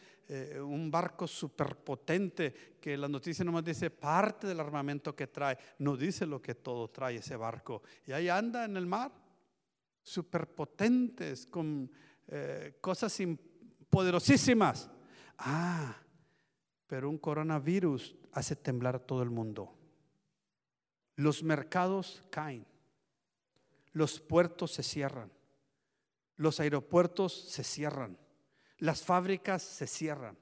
un 0.63 0.91
barco 0.91 1.27
superpotente 1.27 2.77
que 2.81 2.97
la 2.97 3.09
noticia 3.09 3.45
nomás 3.45 3.65
dice 3.65 3.91
parte 3.91 4.47
del 4.47 4.61
armamento 4.61 5.15
que 5.15 5.27
trae, 5.27 5.59
no 5.79 5.97
dice 5.97 6.27
lo 6.27 6.41
que 6.41 6.55
todo 6.55 6.89
trae 6.89 7.17
ese 7.17 7.37
barco. 7.37 7.83
Y 8.07 8.13
ahí 8.13 8.29
anda 8.29 8.65
en 8.65 8.77
el 8.77 8.87
mar, 8.87 9.13
superpotentes, 10.03 11.47
con 11.47 11.91
eh, 12.29 12.79
cosas 12.81 13.17
poderosísimas. 13.91 14.91
Ah, 15.39 15.97
pero 16.87 17.09
un 17.11 17.19
coronavirus 17.19 18.15
hace 18.33 18.57
temblar 18.57 18.97
a 18.97 19.07
todo 19.07 19.23
el 19.23 19.31
mundo. 19.31 19.75
Los 21.17 21.43
mercados 21.43 22.23
caen, 22.31 22.67
los 23.93 24.19
puertos 24.21 24.73
se 24.73 24.83
cierran, 24.83 25.31
los 26.37 26.59
aeropuertos 26.59 27.33
se 27.33 27.63
cierran, 27.65 28.19
las 28.83 29.01
fábricas 29.01 29.63
se 29.63 29.87
cierran. 29.87 30.37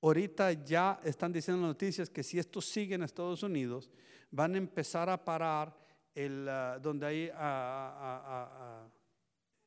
Ahorita 0.00 0.50
ya 0.52 0.98
están 1.04 1.30
diciendo 1.30 1.66
noticias 1.66 2.08
que 2.08 2.22
si 2.22 2.38
esto 2.38 2.62
sigue 2.62 2.94
en 2.94 3.02
Estados 3.02 3.42
Unidos, 3.42 3.90
van 4.30 4.54
a 4.54 4.58
empezar 4.58 5.10
a 5.10 5.22
parar 5.22 5.76
el, 6.14 6.48
ah, 6.48 6.78
donde 6.80 7.06
hay 7.06 7.30
ah, 7.34 8.88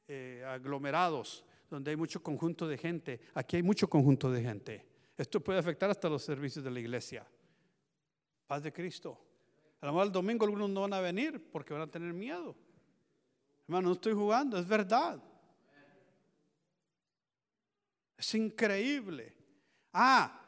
eh, 0.08 0.43
aglomerados, 0.48 1.45
donde 1.69 1.91
hay 1.91 1.98
mucho 1.98 2.24
conjunto 2.24 2.67
de 2.67 2.80
gente. 2.80 3.19
Aquí 3.36 3.58
hay 3.58 3.63
mucho 3.63 3.88
conjunto 3.88 4.32
de 4.32 4.41
gente. 4.41 4.86
Esto 5.15 5.39
puede 5.39 5.60
afectar 5.60 5.91
hasta 5.91 6.10
los 6.10 6.24
servicios 6.24 6.65
de 6.65 6.72
la 6.72 6.80
iglesia. 6.80 7.28
Paz 8.48 8.63
de 8.63 8.74
Cristo. 8.74 9.19
A 9.82 9.86
lo 9.86 9.91
mejor 9.91 10.08
el 10.08 10.12
domingo 10.12 10.45
algunos 10.45 10.72
no 10.72 10.82
van 10.82 10.93
a 10.93 11.00
venir 11.00 11.52
porque 11.52 11.74
van 11.74 11.84
a 11.84 11.91
tener 11.91 12.12
miedo. 12.12 12.56
Hermano, 13.67 13.89
no 13.89 13.93
estoy 13.93 14.13
jugando, 14.13 14.58
es 14.58 14.67
verdad. 14.67 15.22
Es 18.20 18.36
increíble. 18.36 19.34
Ah, 19.94 20.46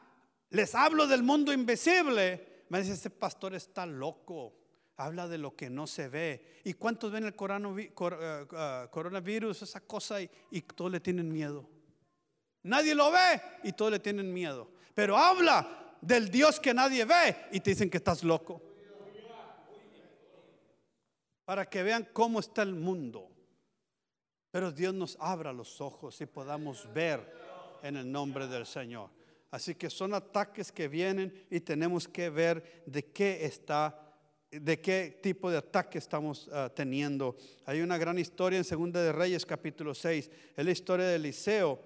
les 0.50 0.72
hablo 0.76 1.08
del 1.08 1.24
mundo 1.24 1.52
invisible. 1.52 2.64
Me 2.68 2.80
dice, 2.80 2.92
este 2.92 3.10
pastor 3.10 3.54
está 3.54 3.84
loco 3.86 4.62
habla 4.96 5.26
de 5.28 5.38
lo 5.38 5.54
que 5.56 5.68
no 5.70 5.86
se 5.86 6.08
ve. 6.08 6.60
¿Y 6.64 6.74
cuántos 6.74 7.10
ven 7.10 7.24
el 7.24 7.34
eh, 7.34 7.92
eh, 7.98 8.86
coronavirus, 8.90 9.62
esa 9.62 9.80
cosa, 9.80 10.20
y, 10.20 10.30
y 10.50 10.62
todos 10.62 10.90
le 10.90 11.00
tienen 11.00 11.30
miedo? 11.30 11.68
Nadie 12.62 12.94
lo 12.94 13.10
ve 13.10 13.40
y 13.64 13.72
todos 13.72 13.90
le 13.90 13.98
tienen 13.98 14.32
miedo. 14.32 14.70
Pero 14.94 15.16
habla 15.16 15.96
del 16.00 16.30
Dios 16.30 16.60
que 16.60 16.72
nadie 16.72 17.04
ve 17.04 17.36
y 17.50 17.60
te 17.60 17.70
dicen 17.70 17.90
que 17.90 17.96
estás 17.96 18.22
loco. 18.22 18.62
Para 21.44 21.68
que 21.68 21.82
vean 21.82 22.08
cómo 22.12 22.38
está 22.38 22.62
el 22.62 22.74
mundo. 22.74 23.28
Pero 24.50 24.70
Dios 24.70 24.94
nos 24.94 25.16
abra 25.18 25.52
los 25.52 25.80
ojos 25.80 26.20
y 26.20 26.26
podamos 26.26 26.88
ver 26.92 27.41
en 27.82 27.96
el 27.96 28.10
nombre 28.10 28.46
del 28.46 28.66
Señor. 28.66 29.10
Así 29.50 29.74
que 29.74 29.90
son 29.90 30.14
ataques 30.14 30.72
que 30.72 30.88
vienen 30.88 31.46
y 31.50 31.60
tenemos 31.60 32.08
que 32.08 32.30
ver 32.30 32.82
de 32.86 33.04
qué 33.06 33.44
está 33.44 33.98
de 34.50 34.80
qué 34.80 35.18
tipo 35.22 35.50
de 35.50 35.56
ataque 35.56 35.96
estamos 35.96 36.48
ah, 36.52 36.70
teniendo. 36.74 37.36
Hay 37.64 37.80
una 37.80 37.96
gran 37.96 38.18
historia 38.18 38.58
en 38.58 38.64
Segunda 38.64 39.02
de 39.02 39.10
Reyes 39.10 39.46
capítulo 39.46 39.94
6, 39.94 40.30
es 40.56 40.64
la 40.64 40.70
historia 40.70 41.06
de 41.06 41.16
Eliseo 41.16 41.80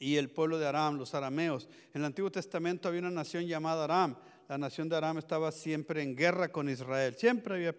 y 0.00 0.16
el 0.16 0.30
pueblo 0.30 0.58
de 0.58 0.66
Aram, 0.66 0.98
los 0.98 1.14
arameos. 1.14 1.68
En 1.94 2.00
el 2.00 2.06
Antiguo 2.06 2.30
Testamento 2.30 2.88
había 2.88 3.00
una 3.00 3.10
nación 3.10 3.46
llamada 3.46 3.84
Aram. 3.84 4.16
La 4.48 4.58
nación 4.58 4.88
de 4.88 4.96
Aram 4.96 5.18
estaba 5.18 5.52
siempre 5.52 6.02
en 6.02 6.16
guerra 6.16 6.50
con 6.50 6.68
Israel. 6.68 7.14
Siempre 7.14 7.54
había 7.54 7.76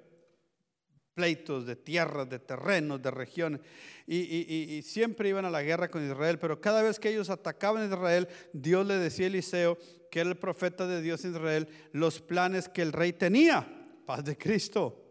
pleitos 1.13 1.65
de 1.65 1.75
tierras, 1.75 2.29
de 2.29 2.39
terrenos, 2.39 3.01
de 3.01 3.11
regiones, 3.11 3.61
y, 4.05 4.17
y, 4.17 4.81
siempre 4.81 5.29
iban 5.29 5.45
a 5.45 5.49
la 5.49 5.63
guerra 5.63 5.89
con 5.89 6.05
Israel, 6.05 6.37
pero 6.39 6.59
cada 6.59 6.81
vez 6.81 6.99
que 6.99 7.09
ellos 7.09 7.29
atacaban 7.29 7.83
a 7.83 7.85
Israel, 7.85 8.27
Dios 8.51 8.85
le 8.85 8.95
decía 8.95 9.25
a 9.25 9.27
Eliseo, 9.27 9.77
que 10.11 10.19
era 10.19 10.29
el 10.29 10.37
profeta 10.37 10.85
de 10.85 11.01
Dios 11.01 11.23
en 11.23 11.31
Israel, 11.31 11.67
los 11.93 12.19
planes 12.19 12.67
que 12.67 12.81
el 12.81 12.91
rey 12.91 13.13
tenía 13.13 13.65
paz 14.05 14.23
de 14.23 14.37
Cristo. 14.37 15.03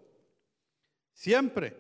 Siempre. 1.13 1.77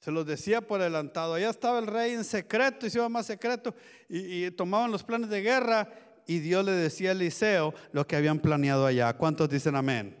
Se 0.00 0.10
los 0.10 0.26
decía 0.26 0.60
por 0.60 0.80
adelantado. 0.80 1.34
Allá 1.34 1.48
estaba 1.48 1.78
el 1.78 1.86
rey 1.86 2.12
en 2.12 2.24
secreto 2.24 2.86
y 2.86 2.90
se 2.90 2.98
iba 2.98 3.08
más 3.08 3.24
secreto 3.24 3.74
y, 4.08 4.50
tomaban 4.50 4.90
los 4.90 5.02
planes 5.02 5.30
de 5.30 5.40
guerra 5.40 5.88
y 6.26 6.40
Dios 6.40 6.64
le 6.64 6.72
decía 6.72 7.08
a 7.10 7.12
Eliseo 7.12 7.72
lo 7.92 8.06
que 8.06 8.16
habían 8.16 8.38
planeado 8.38 8.84
allá. 8.84 9.16
¿Cuántos 9.16 9.48
dicen 9.48 9.76
amén? 9.76 10.14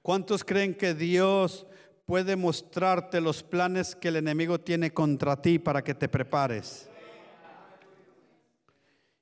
¿Cuántos 0.00 0.44
creen 0.44 0.74
que 0.74 0.94
Dios 0.94 1.66
puede 2.10 2.34
mostrarte 2.34 3.20
los 3.20 3.44
planes 3.44 3.94
que 3.94 4.08
el 4.08 4.16
enemigo 4.16 4.58
tiene 4.58 4.92
contra 4.92 5.40
ti 5.40 5.60
para 5.60 5.84
que 5.84 5.94
te 5.94 6.08
prepares? 6.08 6.90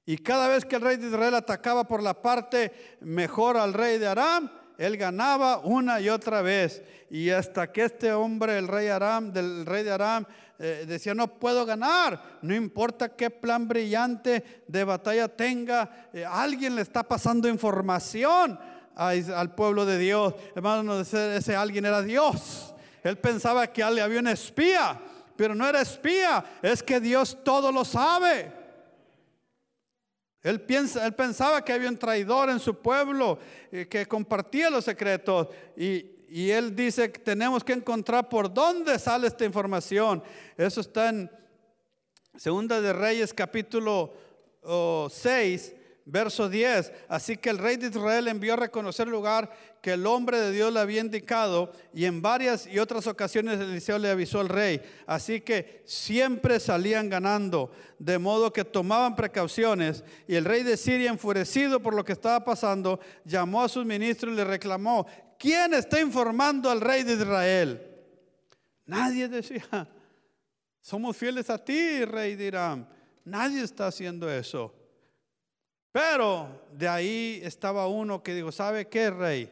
Y 0.07 0.17
cada 0.17 0.49
vez 0.49 0.65
que 0.65 0.77
el 0.77 0.81
rey 0.81 0.97
de 0.97 1.09
Israel 1.09 1.35
atacaba 1.35 1.87
por 1.87 2.03
la 2.03 2.15
parte 2.23 2.97
mejor 3.03 3.59
al 3.59 3.75
rey 3.75 3.99
de 3.99 4.07
Aram, 4.07 4.51
él 4.79 4.97
ganaba 4.97 5.59
una 5.59 6.01
y 6.01 6.09
otra 6.09 6.41
vez. 6.41 6.83
Y 7.11 7.29
hasta 7.29 7.71
que 7.71 7.85
este 7.85 8.11
hombre, 8.15 8.57
el 8.57 8.67
rey 8.67 8.89
Aram, 8.89 9.35
del 9.35 9.67
rey 9.67 9.85
de 9.85 9.91
Aram, 9.91 10.25
eh, 10.59 10.87
decía, 10.89 11.15
no 11.15 11.39
puedo 11.39 11.67
ganar, 11.67 12.39
no 12.41 12.55
importa 12.55 13.15
qué 13.15 13.29
plan 13.29 13.69
brillante 13.69 14.63
de 14.67 14.85
batalla 14.85 15.29
tenga, 15.29 16.09
eh, 16.11 16.25
alguien 16.25 16.75
le 16.75 16.81
está 16.81 17.03
pasando 17.03 17.51
información 17.51 18.59
al 18.95 19.55
pueblo 19.55 19.85
de 19.85 19.99
Dios. 19.99 20.35
Hermano, 20.57 20.99
ese, 20.99 21.37
ese 21.37 21.55
alguien 21.55 21.85
era 21.85 22.01
Dios. 22.01 22.75
Él 23.03 23.19
pensaba 23.19 23.67
que 23.67 23.83
había 23.83 24.07
un 24.19 24.29
espía, 24.29 25.01
pero 25.37 25.55
no 25.55 25.69
era 25.69 25.81
espía, 25.81 26.45
es 26.63 26.83
que 26.83 27.01
Dios 27.01 27.39
todo 27.45 27.71
lo 27.71 27.85
sabe. 27.85 28.53
Él, 30.43 30.61
piensa, 30.61 31.05
él 31.05 31.15
pensaba 31.15 31.65
que 31.65 31.73
había 31.73 31.89
un 31.89 31.99
traidor 31.99 32.49
en 32.49 32.61
su 32.61 32.75
pueblo 32.77 33.39
eh, 33.73 33.87
que 33.89 34.07
compartía 34.07 34.71
los 34.71 34.85
secretos. 34.85 35.49
Y, 35.77 36.17
él 36.31 36.77
dice 36.77 37.11
que 37.11 37.21
tenemos 37.21 37.65
que 37.65 37.73
encontrar 37.73 38.29
por 38.29 38.53
dónde 38.53 38.99
sale 38.99 39.27
esta 39.27 39.47
información. 39.47 40.23
Eso 40.59 40.83
está 40.83 41.09
en 41.09 41.31
Segunda 42.37 42.83
de 42.83 42.93
Reyes 42.93 43.33
capítulo 43.33 44.13
6, 45.11 45.75
verso 46.09 46.49
10. 46.49 46.93
Así 47.09 47.37
que 47.37 47.51
el 47.51 47.59
rey 47.59 47.77
de 47.77 47.89
Israel 47.89 48.29
envió 48.29 48.55
a 48.55 48.57
reconocer 48.57 49.07
el 49.07 49.13
lugar 49.13 49.51
que 49.83 49.93
el 49.93 50.07
hombre 50.07 50.41
de 50.41 50.51
Dios 50.51 50.73
le 50.73 50.81
había 50.81 51.01
indicado 51.01 51.71
y 51.95 52.07
en 52.07 52.21
varias 52.21 52.67
y 52.67 52.79
otras 52.79 53.07
ocasiones 53.07 53.61
Eliseo 53.61 53.99
le 53.99 54.11
avisó 54.11 54.41
al 54.41 54.49
rey. 54.49 54.81
Así 55.07 55.41
que 55.43 55.83
siempre 55.87 56.59
salían 56.59 57.09
ganando, 57.09 57.71
de 57.99 58.19
modo 58.19 58.53
que 58.53 58.65
tomaban 58.65 59.15
precauciones 59.15 60.03
y 60.27 60.35
el 60.35 60.45
rey 60.45 60.63
de 60.63 60.77
Siria, 60.77 61.11
enfurecido 61.11 61.81
por 61.81 61.95
lo 61.95 62.05
que 62.05 62.13
estaba 62.13 62.45
pasando, 62.45 62.99
llamó 63.25 63.63
a 63.63 63.69
sus 63.69 63.85
ministros 63.85 64.33
y 64.33 64.37
le 64.37 64.45
reclamó, 64.45 65.07
¿quién 65.39 65.75
está 65.75 66.01
informando 66.01 66.71
al 66.71 66.81
rey 66.81 67.03
de 67.03 67.13
Israel? 67.13 67.83
Nadie 68.87 69.29
decía, 69.29 69.63
somos 70.81 71.17
fieles 71.17 71.51
a 71.51 71.63
ti, 71.63 72.05
rey 72.07 72.35
de 72.35 72.47
Irán. 72.47 72.89
Nadie 73.25 73.63
está 73.63 73.89
haciendo 73.89 74.33
eso. 74.33 74.78
Pero 75.93 76.67
de 76.73 76.89
ahí 76.89 77.41
estaba 77.43 77.87
uno 77.87 78.23
que 78.23 78.35
dijo, 78.35 78.53
¿sabe 78.53 78.89
qué, 78.89 79.11
rey? 79.11 79.51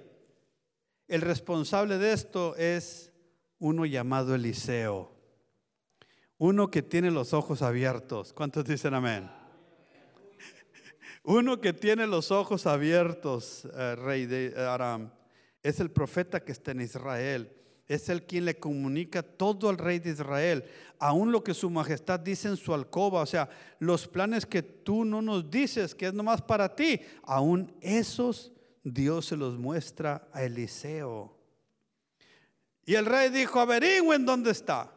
El 1.08 1.20
responsable 1.20 1.98
de 1.98 2.12
esto 2.12 2.56
es 2.56 3.12
uno 3.58 3.86
llamado 3.86 4.34
Eliseo. 4.34 5.12
Uno 6.38 6.70
que 6.70 6.82
tiene 6.82 7.10
los 7.10 7.32
ojos 7.32 7.62
abiertos. 7.62 8.32
¿Cuántos 8.32 8.64
dicen 8.64 8.92
amén? 8.92 9.30
Uno 11.22 11.60
que 11.60 11.72
tiene 11.72 12.06
los 12.06 12.30
ojos 12.30 12.66
abiertos, 12.66 13.66
eh, 13.74 13.96
rey 13.96 14.26
de 14.26 14.54
Aram, 14.56 15.10
es 15.62 15.80
el 15.80 15.90
profeta 15.90 16.44
que 16.44 16.52
está 16.52 16.72
en 16.72 16.82
Israel. 16.82 17.50
Es 17.88 18.08
el 18.08 18.24
quien 18.24 18.44
le 18.44 18.58
comunica 18.58 19.22
todo 19.22 19.68
al 19.68 19.78
rey 19.78 19.98
de 19.98 20.10
Israel, 20.10 20.64
aún 20.98 21.30
lo 21.30 21.44
que 21.44 21.54
su 21.54 21.70
majestad 21.70 22.18
dice 22.18 22.48
en 22.48 22.56
su 22.56 22.74
alcoba, 22.74 23.20
o 23.22 23.26
sea, 23.26 23.48
los 23.78 24.08
planes 24.08 24.44
que 24.44 24.62
tú 24.62 25.04
no 25.04 25.22
nos 25.22 25.50
dices, 25.50 25.94
que 25.94 26.06
es 26.06 26.14
nomás 26.14 26.42
para 26.42 26.74
ti, 26.74 27.00
aún 27.22 27.72
esos 27.80 28.52
Dios 28.82 29.26
se 29.26 29.36
los 29.36 29.56
muestra 29.58 30.28
a 30.32 30.42
Eliseo. 30.42 31.36
Y 32.84 32.94
el 32.94 33.04
rey 33.04 33.30
dijo, 33.30 33.60
averigüen 33.60 34.24
dónde 34.24 34.52
está, 34.52 34.92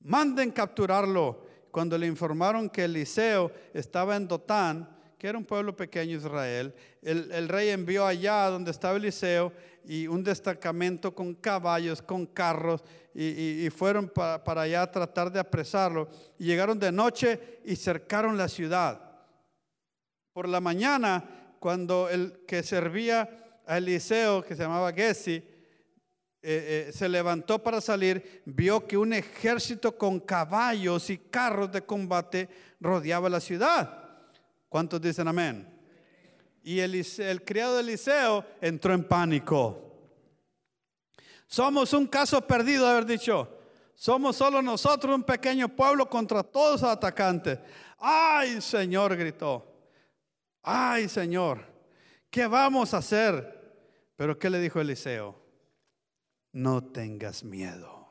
manden 0.00 0.50
capturarlo. 0.50 1.50
Cuando 1.72 1.96
le 1.96 2.06
informaron 2.06 2.68
que 2.68 2.84
Eliseo 2.84 3.50
estaba 3.72 4.14
en 4.14 4.28
Dotán, 4.28 4.88
que 5.18 5.26
era 5.26 5.38
un 5.38 5.44
pueblo 5.44 5.74
pequeño 5.74 6.16
Israel, 6.16 6.74
el, 7.00 7.48
rey 7.48 7.70
envió 7.70 8.06
allá 8.06 8.48
donde 8.50 8.70
estaba 8.70 8.96
Eliseo 8.96 9.52
y 9.84 10.06
un 10.06 10.22
destacamento 10.22 11.14
con 11.14 11.34
caballos, 11.34 12.02
con 12.02 12.26
carros, 12.26 12.82
y, 13.14 13.68
fueron 13.70 14.08
para 14.08 14.62
allá 14.62 14.82
a 14.82 14.90
tratar 14.90 15.30
de 15.30 15.40
apresarlo. 15.40 16.08
Llegaron 16.38 16.78
de 16.78 16.90
noche 16.90 17.60
y 17.64 17.76
cercaron 17.76 18.36
la 18.36 18.48
ciudad. 18.48 19.00
Por 20.32 20.48
la 20.48 20.60
mañana, 20.60 21.54
cuando 21.58 22.08
el 22.08 22.40
que 22.46 22.62
servía 22.62 23.60
a 23.66 23.78
Eliseo, 23.78 24.42
que 24.42 24.56
se 24.56 24.62
llamaba 24.62 24.92
Gessi, 24.92 25.42
eh, 26.44 26.88
eh, 26.88 26.92
se 26.92 27.08
levantó 27.08 27.62
para 27.62 27.80
salir, 27.80 28.42
vio 28.46 28.86
que 28.86 28.96
un 28.96 29.12
ejército 29.12 29.96
con 29.96 30.18
caballos 30.18 31.08
y 31.10 31.18
carros 31.18 31.70
de 31.70 31.82
combate 31.82 32.48
rodeaba 32.80 33.28
la 33.28 33.38
ciudad. 33.38 34.02
¿Cuántos 34.68 35.00
dicen 35.00 35.28
amén? 35.28 35.71
Y 36.62 36.78
el, 36.80 37.44
criado 37.44 37.76
de 37.76 37.82
Eliseo 37.82 38.44
entró 38.60 38.94
en 38.94 39.04
pánico. 39.04 39.90
Somos 41.46 41.92
un 41.92 42.06
caso 42.06 42.40
perdido, 42.46 42.86
haber 42.86 43.04
dicho. 43.04 43.58
Somos 43.94 44.36
solo 44.36 44.62
nosotros, 44.62 45.14
un 45.14 45.24
pequeño 45.24 45.68
pueblo 45.68 46.08
contra 46.08 46.42
todos 46.42 46.82
los 46.82 46.90
atacantes. 46.90 47.58
Ay, 47.98 48.60
Señor, 48.60 49.16
gritó. 49.16 49.66
Ay, 50.62 51.08
Señor, 51.08 51.64
¿qué 52.30 52.46
vamos 52.46 52.94
a 52.94 52.98
hacer? 52.98 53.60
Pero 54.16 54.38
¿qué 54.38 54.48
le 54.48 54.60
dijo 54.60 54.80
Eliseo? 54.80 55.40
No 56.52 56.84
tengas 56.84 57.42
miedo. 57.42 58.08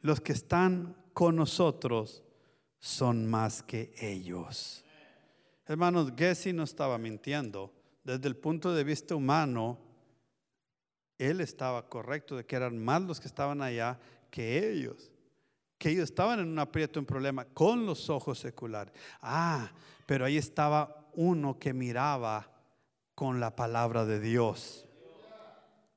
Los 0.00 0.20
que 0.20 0.32
están 0.32 0.96
con 1.12 1.36
nosotros 1.36 2.24
son 2.78 3.26
más 3.28 3.62
que 3.62 3.94
ellos. 4.00 4.84
Hermanos, 5.70 6.12
Gessi 6.16 6.52
no 6.52 6.64
estaba 6.64 6.98
mintiendo. 6.98 7.72
Desde 8.02 8.26
el 8.26 8.34
punto 8.34 8.74
de 8.74 8.82
vista 8.82 9.14
humano, 9.14 9.78
él 11.16 11.40
estaba 11.40 11.88
correcto 11.88 12.36
de 12.36 12.44
que 12.44 12.56
eran 12.56 12.76
más 12.76 13.00
los 13.02 13.20
que 13.20 13.28
estaban 13.28 13.62
allá 13.62 13.96
que 14.32 14.68
ellos. 14.68 15.12
Que 15.78 15.90
ellos 15.90 16.02
estaban 16.02 16.40
en 16.40 16.48
un 16.48 16.58
aprieto, 16.58 16.98
un 16.98 17.06
problema 17.06 17.44
con 17.44 17.86
los 17.86 18.10
ojos 18.10 18.40
seculares. 18.40 18.92
Ah, 19.22 19.70
pero 20.06 20.24
ahí 20.24 20.38
estaba 20.38 21.08
uno 21.14 21.56
que 21.56 21.72
miraba 21.72 22.50
con 23.14 23.38
la 23.38 23.54
palabra 23.54 24.04
de 24.04 24.18
Dios. 24.18 24.84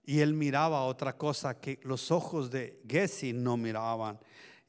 Y 0.03 0.19
él 0.19 0.36
miraba 0.36 0.83
otra 0.83 1.17
cosa 1.17 1.59
que 1.59 1.79
los 1.81 2.12
ojos 2.12 2.51
de 2.51 2.79
Gessi 2.88 3.33
no 3.33 3.57
miraban 3.57 4.19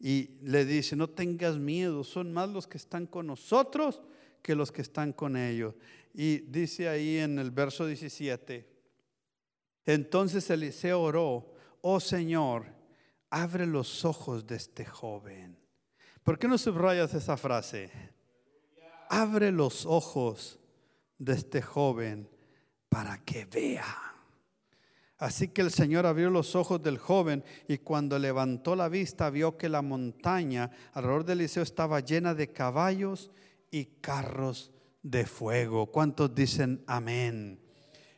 y 0.00 0.38
le 0.40 0.64
dice, 0.64 0.96
no 0.96 1.10
tengas 1.10 1.58
miedo, 1.58 2.04
son 2.04 2.32
más 2.32 2.48
los 2.48 2.66
que 2.66 2.78
están 2.78 3.06
con 3.06 3.26
nosotros 3.26 4.00
que 4.44 4.54
los 4.54 4.70
que 4.70 4.82
están 4.82 5.14
con 5.14 5.38
ellos. 5.38 5.74
Y 6.12 6.40
dice 6.40 6.86
ahí 6.86 7.16
en 7.16 7.38
el 7.38 7.50
verso 7.50 7.86
17, 7.86 8.68
entonces 9.86 10.50
Eliseo 10.50 11.00
oró, 11.00 11.54
oh 11.80 11.98
Señor, 11.98 12.66
abre 13.30 13.66
los 13.66 14.04
ojos 14.04 14.46
de 14.46 14.56
este 14.56 14.84
joven. 14.84 15.58
¿Por 16.22 16.38
qué 16.38 16.46
no 16.46 16.58
subrayas 16.58 17.14
esa 17.14 17.38
frase? 17.38 17.90
Abre 19.08 19.50
los 19.50 19.86
ojos 19.86 20.58
de 21.16 21.32
este 21.32 21.62
joven 21.62 22.28
para 22.90 23.24
que 23.24 23.46
vea. 23.46 23.96
Así 25.16 25.48
que 25.48 25.62
el 25.62 25.70
Señor 25.70 26.04
abrió 26.04 26.28
los 26.28 26.54
ojos 26.54 26.82
del 26.82 26.98
joven 26.98 27.42
y 27.66 27.78
cuando 27.78 28.18
levantó 28.18 28.76
la 28.76 28.90
vista 28.90 29.30
vio 29.30 29.56
que 29.56 29.70
la 29.70 29.80
montaña 29.80 30.70
alrededor 30.92 31.24
de 31.24 31.32
Eliseo 31.32 31.62
estaba 31.62 32.00
llena 32.00 32.34
de 32.34 32.52
caballos 32.52 33.30
y 33.74 33.86
carros 34.00 34.70
de 35.02 35.26
fuego. 35.26 35.86
¿Cuántos 35.86 36.32
dicen 36.32 36.84
amén? 36.86 37.58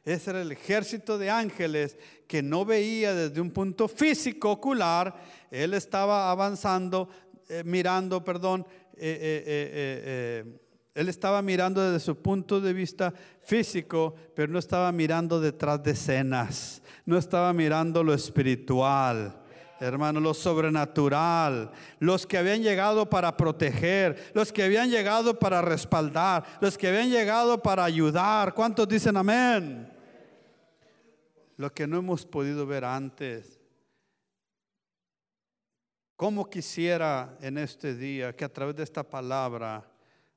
Ese 0.05 0.29
era 0.29 0.43
el 0.43 0.53
ejército 0.53 1.17
de 1.17 1.31
ángeles 1.31 1.97
que 2.29 2.43
no 2.43 2.67
veía 2.67 3.15
desde 3.15 3.41
un 3.41 3.51
punto 3.51 3.89
físico 3.89 4.51
ocular. 4.51 5.17
Él 5.51 5.73
estaba 5.73 6.31
avanzando, 6.31 7.09
eh, 7.49 7.63
mirando, 7.65 8.23
perdón, 8.23 8.67
eh, 8.99 9.43
eh, 9.47 10.59
él 10.95 11.09
estaba 11.09 11.41
mirando 11.41 11.83
desde 11.83 12.05
su 12.05 12.17
punto 12.21 12.61
de 12.61 12.75
vista 12.75 13.15
físico, 13.43 14.15
pero 14.35 14.53
no 14.53 14.59
estaba 14.59 14.93
mirando 14.93 15.41
detrás 15.41 15.83
de 15.83 15.93
escenas, 15.93 16.83
no 17.07 17.17
estaba 17.17 17.55
mirando 17.55 18.05
lo 18.05 18.13
espiritual. 18.13 19.43
Hermano, 19.79 20.21
lo 20.21 20.33
sobrenatural, 20.33 21.71
los 21.99 22.27
que 22.27 22.39
habían 22.39 22.63
llegado 22.63 23.09
para 23.11 23.37
proteger, 23.37 24.33
los 24.35 24.53
que 24.53 24.63
habían 24.63 24.91
llegado 24.91 25.39
para 25.39 25.61
respaldar, 25.63 26.45
los 26.61 26.79
que 26.79 26.89
habían 26.89 27.11
llegado 27.11 27.63
para 27.63 27.85
ayudar. 27.85 28.55
¿Cuántos 28.55 28.89
dicen 28.89 29.17
amén? 29.17 29.93
Lo 31.57 31.73
que 31.73 31.87
no 31.87 31.99
hemos 31.99 32.25
podido 32.25 32.67
ver 32.67 32.85
antes. 32.85 33.61
¿Cómo 36.17 36.49
quisiera 36.49 37.37
en 37.43 37.59
este 37.59 37.95
día 37.95 38.35
que 38.35 38.45
a 38.45 38.53
través 38.53 38.77
de 38.77 38.85
esta 38.85 39.03
palabra 39.03 39.85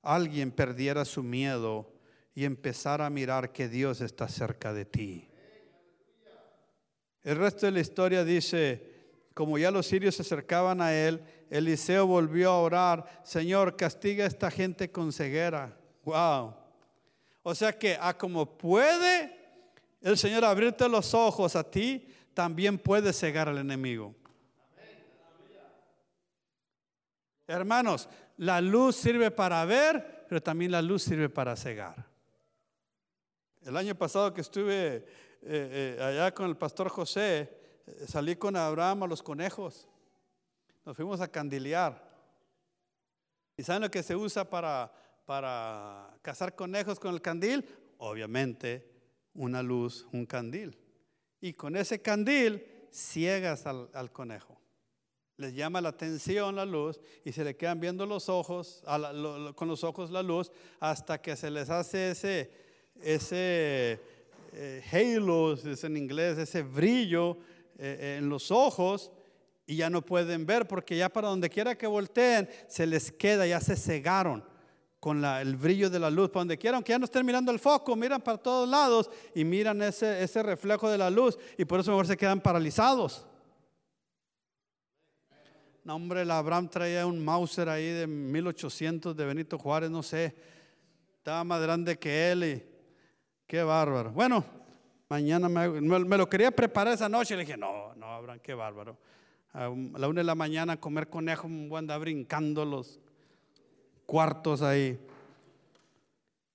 alguien 0.02 0.52
perdiera 0.52 1.06
su 1.06 1.24
miedo 1.24 1.94
y 2.36 2.46
empezara 2.46 3.06
a 3.06 3.10
mirar 3.10 3.52
que 3.52 3.68
Dios 3.68 4.02
está 4.02 4.28
cerca 4.28 4.74
de 4.74 4.86
ti. 4.86 5.28
El 7.22 7.38
resto 7.38 7.66
de 7.66 7.74
la 7.74 7.82
historia 7.82 8.24
dice, 8.24 8.89
como 9.40 9.58
ya 9.58 9.72
los 9.72 9.86
sirios 9.86 10.16
se 10.16 10.22
acercaban 10.22 10.82
a 10.82 10.94
él, 10.94 11.24
Eliseo 11.50 12.06
volvió 12.06 12.52
a 12.52 12.60
orar, 12.60 13.22
Señor, 13.24 13.78
castiga 13.78 14.26
a 14.26 14.28
esta 14.28 14.52
gente 14.52 14.92
con 14.92 15.14
ceguera. 15.14 15.78
Wow. 16.04 16.56
O 17.42 17.56
sea 17.56 17.72
que 17.72 17.98
a 18.02 18.18
como 18.18 18.58
puede 18.58 19.34
el 20.02 20.18
Señor 20.18 20.44
abrirte 20.44 20.90
los 20.90 21.14
ojos 21.14 21.56
a 21.56 21.64
ti, 21.64 22.06
también 22.34 22.78
puede 22.78 23.14
cegar 23.14 23.48
al 23.48 23.60
enemigo. 23.60 24.14
Hermanos, 27.48 28.10
la 28.36 28.60
luz 28.60 28.98
sirve 28.98 29.32
para 29.32 29.64
ver, 29.64 30.26
pero 30.28 30.44
también 30.44 30.74
la 30.74 30.82
luz 30.82 31.04
sirve 31.04 31.30
para 31.30 31.56
cegar. 31.56 32.06
El 33.62 33.78
año 33.78 33.96
pasado 33.96 34.34
que 34.34 34.42
estuve 34.42 34.96
eh, 34.96 35.06
eh, 35.44 35.98
allá 36.04 36.34
con 36.34 36.50
el 36.50 36.58
pastor 36.58 36.90
José, 36.90 37.59
salí 38.08 38.36
con 38.36 38.56
Abraham 38.56 39.04
a 39.04 39.08
los 39.08 39.24
conejos. 39.24 39.88
Nos 40.86 40.96
fuimos 40.96 41.22
a 41.22 41.28
candilear. 41.28 42.08
¿Y 43.58 43.64
saben 43.64 43.82
lo 43.82 43.92
que 43.92 44.04
se 44.04 44.16
usa 44.16 44.50
para, 44.50 44.92
para 45.26 46.18
cazar 46.22 46.56
conejos 46.56 47.00
con 47.00 47.14
el 47.14 47.22
candil? 47.22 47.66
Obviamente 47.98 48.90
una 49.34 49.62
luz, 49.62 50.08
un 50.12 50.26
candil. 50.26 50.78
Y 51.42 51.54
con 51.54 51.76
ese 51.76 52.02
candil 52.02 52.66
ciegas 52.92 53.66
al 53.66 54.12
conejo 54.12 54.60
les 55.40 55.56
llama 55.56 55.80
la 55.80 55.90
atención 55.90 56.58
la 56.58 56.66
luz 56.66 57.00
y 57.24 57.32
se 57.32 57.46
le 57.46 57.56
quedan 57.56 57.80
viendo 57.80 58.06
los 58.06 58.28
ojos, 58.28 58.84
con 59.56 59.68
los 59.70 59.86
ojos 59.86 60.12
la 60.12 60.22
luz, 60.22 60.52
hasta 60.82 61.22
que 61.22 61.38
se 61.38 61.50
les 61.50 61.70
hace 61.70 62.12
ese, 62.12 62.52
ese 63.02 64.02
eh, 64.52 64.84
halo, 64.92 65.54
es 65.54 65.84
en 65.86 65.96
inglés, 65.96 66.38
ese 66.38 66.62
brillo 66.62 67.38
eh, 67.80 68.18
en 68.20 68.30
los 68.30 68.52
ojos 68.52 69.12
y 69.66 69.78
ya 69.78 69.90
no 69.90 70.02
pueden 70.02 70.46
ver 70.46 70.68
porque 70.68 70.98
ya 70.98 71.10
para 71.10 71.30
donde 71.30 71.50
quiera 71.50 71.78
que 71.78 71.88
volteen 71.88 72.50
se 72.68 72.86
les 72.86 73.12
queda, 73.12 73.48
ya 73.48 73.62
se 73.62 73.76
cegaron 73.76 74.44
con 75.00 75.24
el 75.24 75.56
brillo 75.56 75.90
de 75.90 75.98
la 76.00 76.10
luz, 76.10 76.30
para 76.30 76.42
donde 76.42 76.58
quiera, 76.58 76.76
aunque 76.76 76.92
ya 76.92 77.00
no 77.00 77.06
estén 77.06 77.26
mirando 77.26 77.52
el 77.52 77.60
foco, 77.60 77.96
miran 77.96 78.22
para 78.22 78.38
todos 78.38 78.68
lados 78.68 79.10
y 79.34 79.46
miran 79.46 79.82
ese, 79.82 80.22
ese 80.22 80.44
reflejo 80.44 80.90
de 80.90 80.98
la 80.98 81.10
luz 81.10 81.38
y 81.58 81.66
por 81.66 81.80
eso 81.80 81.92
mejor 81.92 82.08
se 82.08 82.18
quedan 82.18 82.42
paralizados. 82.42 83.26
No, 85.86 85.96
hombre, 85.96 86.24
el 86.24 86.32
Abraham 86.32 86.68
traía 86.70 87.06
un 87.06 87.24
Mauser 87.24 87.70
ahí 87.70 87.88
de 87.88 88.06
1800 88.06 89.16
de 89.16 89.26
Benito 89.26 89.58
Juárez, 89.58 89.90
no 89.90 90.04
sé. 90.04 90.36
Estaba 91.18 91.44
más 91.44 91.62
grande 91.62 91.98
que 91.98 92.32
él 92.32 92.44
y 92.44 92.64
qué 93.48 93.64
bárbaro. 93.64 94.12
Bueno, 94.12 94.44
mañana 95.10 95.50
me, 95.50 96.18
lo 96.18 96.30
quería 96.30 96.52
preparar 96.52 96.94
esa 96.94 97.10
noche. 97.10 97.36
Le 97.36 97.44
dije, 97.44 97.58
no, 97.58 97.96
no, 97.96 98.06
Abraham, 98.06 98.40
qué 98.42 98.54
bárbaro. 98.54 98.98
A 99.54 99.62
la 99.62 100.08
una 100.08 100.20
de 100.20 100.24
la 100.24 100.36
mañana 100.36 100.80
comer 100.80 101.10
conejo, 101.10 101.48
voy 101.50 101.76
a 101.76 101.80
andar 101.80 102.00
brincando 102.00 102.64
los 102.64 103.00
cuartos 104.06 104.62
ahí. 104.62 105.00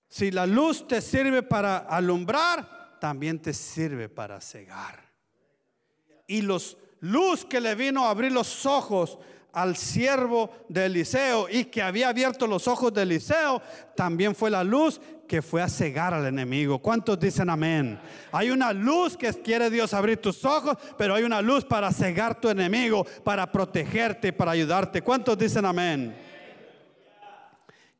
Si 0.09 0.31
la 0.31 0.47
luz 0.47 0.87
te 0.87 1.01
sirve 1.01 1.43
para 1.43 1.79
alumbrar, 1.79 2.99
también 3.01 3.43
te 3.43 3.53
sirve 3.53 4.09
para 4.09 4.40
cegar. 4.40 5.03
y 6.27 6.40
los 6.40 6.79
luz 7.01 7.45
que 7.45 7.61
le 7.61 7.75
vino 7.75 8.07
a 8.07 8.11
abrir 8.11 8.33
los 8.33 8.64
ojos 8.64 9.19
al 9.55 9.77
siervo 9.77 10.51
de 10.69 10.87
Eliseo 10.87 11.49
y 11.49 11.67
que 11.67 11.81
había 11.81 12.09
abierto 12.09 12.47
los 12.47 12.67
ojos 12.67 12.93
de 12.93 13.03
Eliseo, 13.03 13.62
también 13.97 14.35
fue 14.35 14.51
la 14.51 14.64
luz 14.64 15.01
que 15.29 15.40
fue 15.40 15.62
a 15.62 15.69
cegar 15.69 16.12
al 16.12 16.27
enemigo. 16.27 16.81
¿Cuántos 16.81 17.19
dicen 17.19 17.49
amén? 17.49 17.99
Hay 18.33 18.51
una 18.51 18.73
luz 18.73 19.17
que 19.17 19.33
quiere 19.33 19.71
Dios 19.71 19.95
abrir 19.95 20.19
tus 20.19 20.45
ojos, 20.45 20.77
pero 20.99 21.14
hay 21.14 21.23
una 21.23 21.40
luz 21.40 21.64
para 21.64 21.93
cegar 21.93 22.40
tu 22.40 22.49
enemigo, 22.49 23.07
para 23.23 23.51
protegerte, 23.51 24.33
para 24.33 24.51
ayudarte. 24.51 25.03
¿Cuántos 25.03 25.38
dicen 25.38 25.64
amén? 25.64 26.14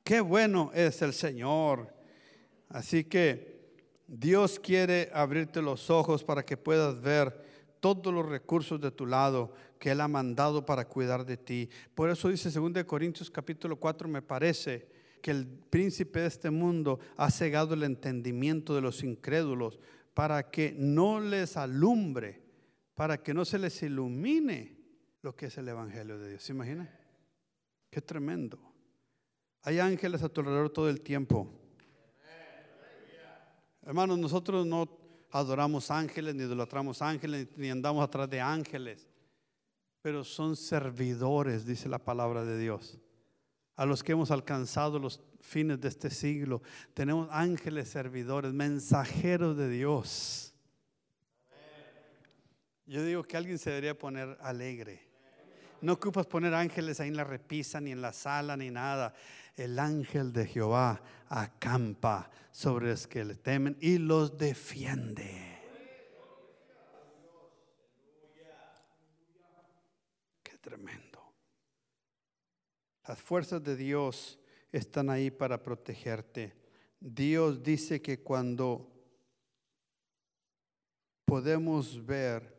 Qué 0.03 0.21
bueno 0.21 0.71
es 0.75 1.01
el 1.03 1.15
Señor. 1.15 1.95
Así 2.69 3.05
que 3.05 3.55
Dios 4.07 4.59
quiere 4.59 5.11
abrirte 5.15 5.63
los 5.63 5.89
ojos 5.89 6.25
para 6.25 6.45
que 6.45 6.57
puedas 6.57 7.01
ver 7.01 7.44
todos 7.85 8.15
los 8.15 8.25
recursos 8.25 8.81
de 8.81 8.91
tu 8.91 9.05
lado 9.05 9.53
que 9.79 9.91
Él 9.91 10.01
ha 10.01 10.09
mandado 10.09 10.65
para 10.65 10.89
cuidar 10.89 11.27
de 11.27 11.37
ti. 11.37 11.69
Por 11.95 12.09
eso 12.09 12.31
dice 12.31 12.51
2 12.51 12.83
Corintios 12.85 13.31
capítulo 13.31 13.77
4, 13.77 14.09
me 14.09 14.23
parece 14.23 14.89
que 15.21 15.31
el 15.31 15.47
príncipe 15.47 16.21
de 16.21 16.29
este 16.29 16.49
mundo 16.49 16.99
ha 17.19 17.31
cegado 17.31 17.75
el 17.75 17.83
entendimiento 17.83 18.75
de 18.75 18.81
los 18.81 19.05
incrédulos 19.05 19.79
para 20.15 20.51
que 20.51 20.75
no 20.79 21.21
les 21.21 21.59
alumbre, 21.59 22.41
para 22.95 23.23
que 23.23 23.35
no 23.35 23.45
se 23.45 23.59
les 23.59 23.83
ilumine 23.83 24.79
lo 25.21 25.37
que 25.37 25.47
es 25.47 25.59
el 25.59 25.69
Evangelio 25.69 26.19
de 26.19 26.31
Dios. 26.31 26.43
¿Se 26.43 26.55
imagina? 26.55 26.91
Qué 27.91 28.01
tremendo. 28.01 28.59
Hay 29.61 29.79
ángeles 29.79 30.23
a 30.23 30.31
tu 30.31 30.41
alrededor 30.41 30.71
todo 30.71 30.89
el 30.89 31.03
tiempo. 31.03 31.51
Hermanos, 33.83 34.17
nosotros 34.17 34.65
no 34.65 35.04
adoramos 35.41 35.91
ángeles, 35.91 36.35
ni 36.35 36.45
idolatramos 36.45 37.03
ángeles, 37.03 37.49
ni 37.57 37.71
andamos 37.71 38.03
atrás 38.03 38.31
de 38.31 38.41
ángeles 38.41 39.09
pero 40.05 40.23
son 40.23 40.55
servidores, 40.55 41.65
dice 41.65 41.89
la 41.89 41.99
palabra 41.99 42.45
de 42.45 42.59
Dios. 42.59 42.99
A 43.75 43.87
los 43.87 44.03
que 44.03 44.13
hemos 44.13 44.31
alcanzado 44.31 44.99
los 44.99 45.23
fines 45.41 45.81
de 45.81 45.89
este 45.89 46.11
siglo, 46.11 46.61
tenemos 46.93 47.27
ángeles 47.31 47.89
servidores, 47.89 48.53
mensajeros 48.53 49.57
de 49.57 49.71
Dios. 49.71 50.53
Yo 52.85 53.03
digo 53.03 53.25
que 53.25 53.35
alguien 53.35 53.59
se 53.59 53.71
debería 53.71 53.97
poner 53.97 54.37
alegre. 54.43 55.09
No 55.81 55.95
ocupas 55.95 56.27
poner 56.27 56.53
ángeles 56.53 57.01
ahí 57.01 57.09
en 57.09 57.17
la 57.17 57.25
repisa, 57.25 57.81
ni 57.81 57.91
en 57.91 58.03
la 58.03 58.13
sala, 58.13 58.59
ni 58.59 58.71
nada. 58.71 59.15
El 59.57 59.79
ángel 59.79 60.33
de 60.33 60.47
Jehová 60.47 61.03
acampa 61.29 62.31
sobre 62.51 62.91
los 62.91 63.07
que 63.07 63.25
le 63.25 63.35
temen 63.35 63.77
y 63.81 63.99
los 63.99 64.37
defiende. 64.37 65.55
tremendo. 70.65 71.23
Las 73.07 73.21
fuerzas 73.21 73.63
de 73.63 73.77
Dios 73.77 74.39
están 74.73 75.11
ahí 75.11 75.31
para 75.31 75.63
protegerte. 75.63 76.55
Dios 76.99 77.63
dice 77.63 78.01
que 78.01 78.23
cuando 78.23 78.91
podemos 81.27 82.05
ver, 82.05 82.57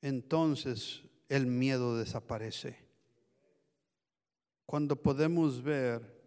entonces 0.00 1.02
el 1.28 1.46
miedo 1.46 1.96
desaparece. 1.96 2.91
Cuando 4.66 4.96
podemos 4.96 5.62
ver, 5.62 6.22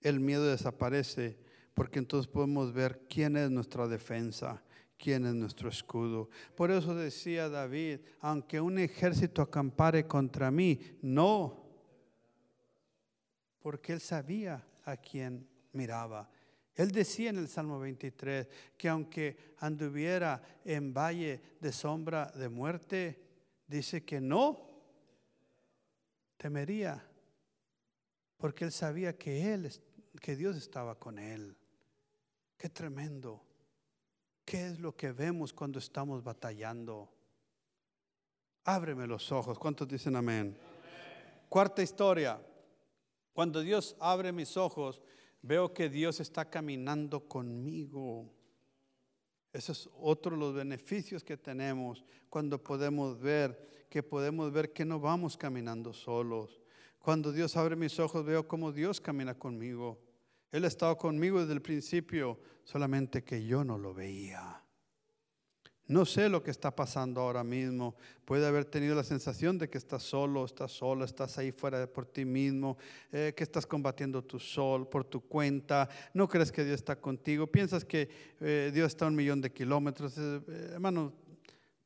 el 0.00 0.20
miedo 0.20 0.46
desaparece 0.46 1.38
porque 1.74 1.98
entonces 1.98 2.30
podemos 2.30 2.72
ver 2.72 3.06
quién 3.08 3.36
es 3.36 3.50
nuestra 3.50 3.86
defensa 3.86 4.62
quién 4.98 5.26
es 5.26 5.34
nuestro 5.34 5.68
escudo. 5.68 6.28
Por 6.54 6.70
eso 6.70 6.94
decía 6.94 7.48
David, 7.48 8.00
aunque 8.20 8.60
un 8.60 8.78
ejército 8.78 9.42
acampare 9.42 10.06
contra 10.06 10.50
mí, 10.50 10.80
no, 11.02 11.64
porque 13.60 13.92
él 13.92 14.00
sabía 14.00 14.64
a 14.84 14.96
quién 14.96 15.46
miraba. 15.72 16.28
Él 16.74 16.90
decía 16.90 17.30
en 17.30 17.38
el 17.38 17.48
Salmo 17.48 17.78
23 17.78 18.48
que 18.76 18.88
aunque 18.88 19.54
anduviera 19.58 20.42
en 20.64 20.92
valle 20.92 21.40
de 21.60 21.72
sombra 21.72 22.26
de 22.34 22.48
muerte, 22.48 23.22
dice 23.66 24.04
que 24.04 24.20
no 24.20 24.66
temería, 26.36 27.02
porque 28.36 28.64
él 28.64 28.72
sabía 28.72 29.16
que 29.16 29.52
él 29.52 29.70
que 30.20 30.36
Dios 30.36 30.56
estaba 30.56 30.98
con 30.98 31.18
él. 31.18 31.56
Qué 32.56 32.68
tremendo. 32.68 33.42
¿Qué 34.44 34.66
es 34.68 34.78
lo 34.78 34.96
que 34.96 35.12
vemos 35.12 35.52
cuando 35.52 35.78
estamos 35.78 36.22
batallando? 36.22 37.12
Ábreme 38.64 39.06
los 39.06 39.30
ojos. 39.32 39.58
¿Cuántos 39.58 39.88
dicen 39.88 40.16
amén? 40.16 40.56
Cuarta 41.48 41.82
historia. 41.82 42.40
Cuando 43.32 43.60
Dios 43.60 43.96
abre 44.00 44.32
mis 44.32 44.56
ojos, 44.56 45.02
veo 45.42 45.72
que 45.74 45.88
Dios 45.88 46.20
está 46.20 46.48
caminando 46.48 47.28
conmigo. 47.28 48.32
Ese 49.52 49.72
es 49.72 49.88
otro 50.00 50.32
de 50.32 50.38
los 50.38 50.54
beneficios 50.54 51.22
que 51.22 51.36
tenemos 51.36 52.04
cuando 52.28 52.62
podemos 52.62 53.18
ver, 53.18 53.86
que 53.88 54.02
podemos 54.02 54.52
ver 54.52 54.72
que 54.72 54.84
no 54.84 54.98
vamos 55.00 55.36
caminando 55.36 55.92
solos. 55.92 56.60
Cuando 57.06 57.30
Dios 57.30 57.56
abre 57.56 57.76
mis 57.76 58.00
ojos, 58.00 58.24
veo 58.24 58.48
cómo 58.48 58.72
Dios 58.72 59.00
camina 59.00 59.32
conmigo. 59.32 59.96
Él 60.50 60.64
ha 60.64 60.66
estado 60.66 60.96
conmigo 60.98 61.38
desde 61.38 61.52
el 61.52 61.62
principio, 61.62 62.40
solamente 62.64 63.22
que 63.22 63.46
yo 63.46 63.62
no 63.62 63.78
lo 63.78 63.94
veía. 63.94 64.60
No 65.86 66.04
sé 66.04 66.28
lo 66.28 66.42
que 66.42 66.50
está 66.50 66.74
pasando 66.74 67.20
ahora 67.20 67.44
mismo. 67.44 67.94
Puede 68.24 68.44
haber 68.44 68.64
tenido 68.64 68.96
la 68.96 69.04
sensación 69.04 69.56
de 69.56 69.70
que 69.70 69.78
estás 69.78 70.02
solo, 70.02 70.44
estás 70.44 70.72
solo, 70.72 71.04
estás 71.04 71.38
ahí 71.38 71.52
fuera 71.52 71.86
por 71.86 72.06
ti 72.06 72.24
mismo, 72.24 72.76
eh, 73.12 73.32
que 73.36 73.44
estás 73.44 73.68
combatiendo 73.68 74.24
tu 74.24 74.40
sol 74.40 74.88
por 74.88 75.04
tu 75.04 75.20
cuenta. 75.20 75.88
No 76.12 76.26
crees 76.26 76.50
que 76.50 76.64
Dios 76.64 76.74
está 76.74 77.00
contigo. 77.00 77.46
Piensas 77.46 77.84
que 77.84 78.08
eh, 78.40 78.72
Dios 78.74 78.88
está 78.88 79.04
a 79.04 79.08
un 79.08 79.14
millón 79.14 79.40
de 79.40 79.52
kilómetros. 79.52 80.18
Eh, 80.18 80.40
hermano, 80.72 81.12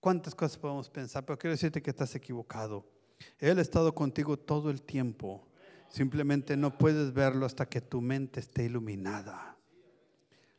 cuántas 0.00 0.35
cosas 0.35 0.56
podemos 0.56 0.88
pensar, 0.88 1.26
pero 1.26 1.38
quiero 1.38 1.52
decirte 1.52 1.83
que 1.83 1.90
estás 1.90 2.14
equivocado. 2.14 2.99
Él 3.38 3.59
ha 3.59 3.62
estado 3.62 3.94
contigo 3.94 4.38
todo 4.38 4.70
el 4.70 4.83
tiempo. 4.83 5.46
Simplemente 5.88 6.56
no 6.56 6.76
puedes 6.76 7.12
verlo 7.12 7.46
hasta 7.46 7.66
que 7.66 7.80
tu 7.80 8.00
mente 8.00 8.40
esté 8.40 8.64
iluminada. 8.64 9.56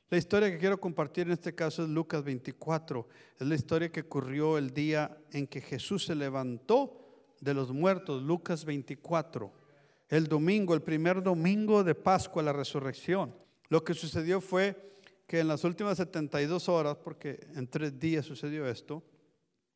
La 0.10 0.17
historia 0.17 0.52
que 0.52 0.58
quiero 0.58 0.80
compartir 0.80 1.28
en 1.28 1.34
este 1.34 1.56
caso 1.56 1.84
es 1.84 1.89
Lucas 1.89 2.24
24. 2.24 3.08
Es 3.39 3.47
la 3.47 3.56
historia 3.56 3.91
que 3.91 4.02
ocurrió 4.02 4.58
el 4.58 4.74
día 4.74 5.17
en 5.32 5.47
que 5.47 5.62
Jesús 5.62 6.06
se 6.06 6.15
levantó 6.15 7.02
de 7.39 7.54
los 7.54 7.71
muertos. 7.71 8.21
Lucas 8.21 8.65
24. 8.65 9.54
El 10.10 10.28
domingo, 10.28 10.74
el 10.74 10.82
primer 10.82 11.24
domingo 11.24 11.86
de 11.86 11.95
Pascua, 11.95 12.43
la 12.43 12.52
resurrección. 12.52 13.34
Lo 13.69 13.86
que 13.86 13.93
sucedió 13.93 14.41
fue 14.41 14.91
que 15.26 15.39
en 15.39 15.47
las 15.47 15.63
últimas 15.63 15.95
72 15.95 16.67
horas, 16.67 16.97
porque 16.97 17.39
en 17.56 17.65
tres 17.65 17.97
días 17.97 18.26
sucedió 18.26 18.67
esto, 18.67 19.02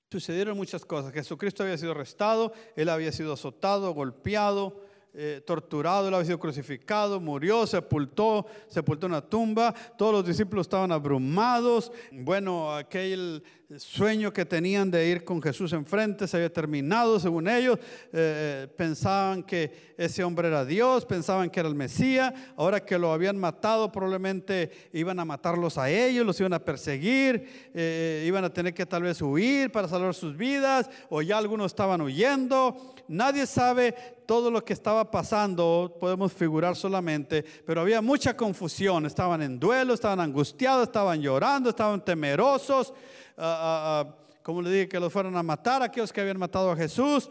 sucedieron 0.10 0.58
muchas 0.58 0.86
cosas. 0.86 1.14
Jesucristo 1.14 1.64
había 1.64 1.78
sido 1.78 1.92
arrestado, 1.92 2.54
él 2.76 2.90
había 2.90 3.12
sido 3.12 3.34
azotado, 3.34 3.94
golpeado, 3.94 4.82
eh, 5.18 5.42
torturado, 5.46 6.10
él 6.10 6.14
había 6.14 6.26
sido 6.26 6.40
crucificado, 6.40 7.22
murió, 7.22 7.66
sepultó, 7.66 8.46
sepultó 8.68 9.08
una 9.08 9.22
tumba, 9.22 9.74
todos 9.98 10.12
los 10.12 10.26
discípulos 10.26 10.66
estaban 10.66 10.92
abrumados, 10.92 11.92
bueno, 12.12 12.76
aquel 12.76 13.42
sueño 13.78 14.32
que 14.32 14.46
tenían 14.46 14.92
de 14.92 15.08
ir 15.08 15.24
con 15.24 15.42
Jesús 15.42 15.74
enfrente 15.74 16.28
se 16.28 16.38
había 16.38 16.54
terminado, 16.54 17.20
según 17.20 17.48
ellos, 17.48 17.80
eh, 18.14 18.68
pensaban 18.78 19.42
que 19.42 19.96
ese 19.98 20.24
hombre 20.24 20.50
era 20.50 20.64
Dios, 20.66 21.06
pensaban 21.06 21.50
que 21.50 21.60
era 21.60 21.70
el 21.70 21.76
Mesías, 21.76 22.34
ahora 22.58 22.86
que 22.86 23.00
lo 23.00 23.12
habían 23.12 23.38
matado 23.38 23.92
probablemente 23.92 24.72
iban 24.94 25.20
a 25.20 25.26
matarlos 25.26 25.78
a 25.78 25.90
ellos, 25.90 26.26
los 26.26 26.40
iban 26.40 26.54
a 26.54 26.60
perseguir, 26.60 27.72
eh, 27.74 28.24
iban 28.28 28.44
a 28.44 28.54
tener 28.54 28.74
que 28.74 28.86
tal 28.86 29.04
vez 29.04 29.22
huir 29.22 29.72
para 29.72 29.88
salvar 29.88 30.14
sus 30.14 30.38
vidas, 30.38 30.90
o 31.10 31.22
ya 31.22 31.38
algunos 31.38 31.72
estaban 31.72 32.02
huyendo, 32.02 32.94
nadie 33.08 33.48
sabe 33.48 33.96
todo 34.28 34.52
lo 34.52 34.64
que 34.64 34.74
estaba 34.74 35.10
pasando, 35.10 35.98
podemos 36.00 36.34
figurar 36.34 36.76
solamente, 36.76 37.44
pero 37.66 37.82
había 37.82 38.02
mucha 38.02 38.36
confusión, 38.36 39.06
estaban 39.06 39.42
en 39.42 39.60
duelo, 39.60 39.94
estaban 39.94 40.20
angustiados, 40.20 40.84
estaban 40.84 41.22
llorando, 41.22 41.70
estaban 41.70 42.04
temerosos, 42.04 42.94
como 43.36 44.62
le 44.62 44.72
dije, 44.72 44.90
que 44.90 45.00
los 45.00 45.12
fueron 45.12 45.36
a 45.38 45.44
matar, 45.44 45.82
aquellos 45.84 46.14
que 46.14 46.22
habían 46.22 46.40
matado 46.40 46.72
a 46.72 46.76
Jesús, 46.76 47.30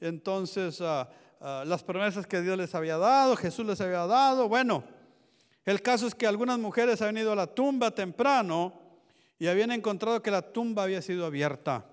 entonces 0.00 0.80
las 1.40 1.82
promesas 1.82 2.26
que 2.26 2.40
Dios 2.40 2.56
les 2.56 2.74
había 2.74 2.96
dado, 2.96 3.36
Jesús 3.36 3.66
les 3.66 3.80
había 3.80 4.06
dado, 4.06 4.48
bueno, 4.48 4.84
el 5.64 5.80
caso 5.80 6.06
es 6.06 6.14
que 6.14 6.26
algunas 6.26 6.58
mujeres 6.58 7.00
habían 7.00 7.18
ido 7.18 7.32
a 7.32 7.36
la 7.36 7.46
tumba 7.46 7.90
temprano 7.90 8.72
y 9.38 9.46
habían 9.46 9.70
encontrado 9.72 10.22
que 10.22 10.30
la 10.30 10.42
tumba 10.42 10.82
había 10.82 11.00
sido 11.02 11.26
abierta, 11.26 11.84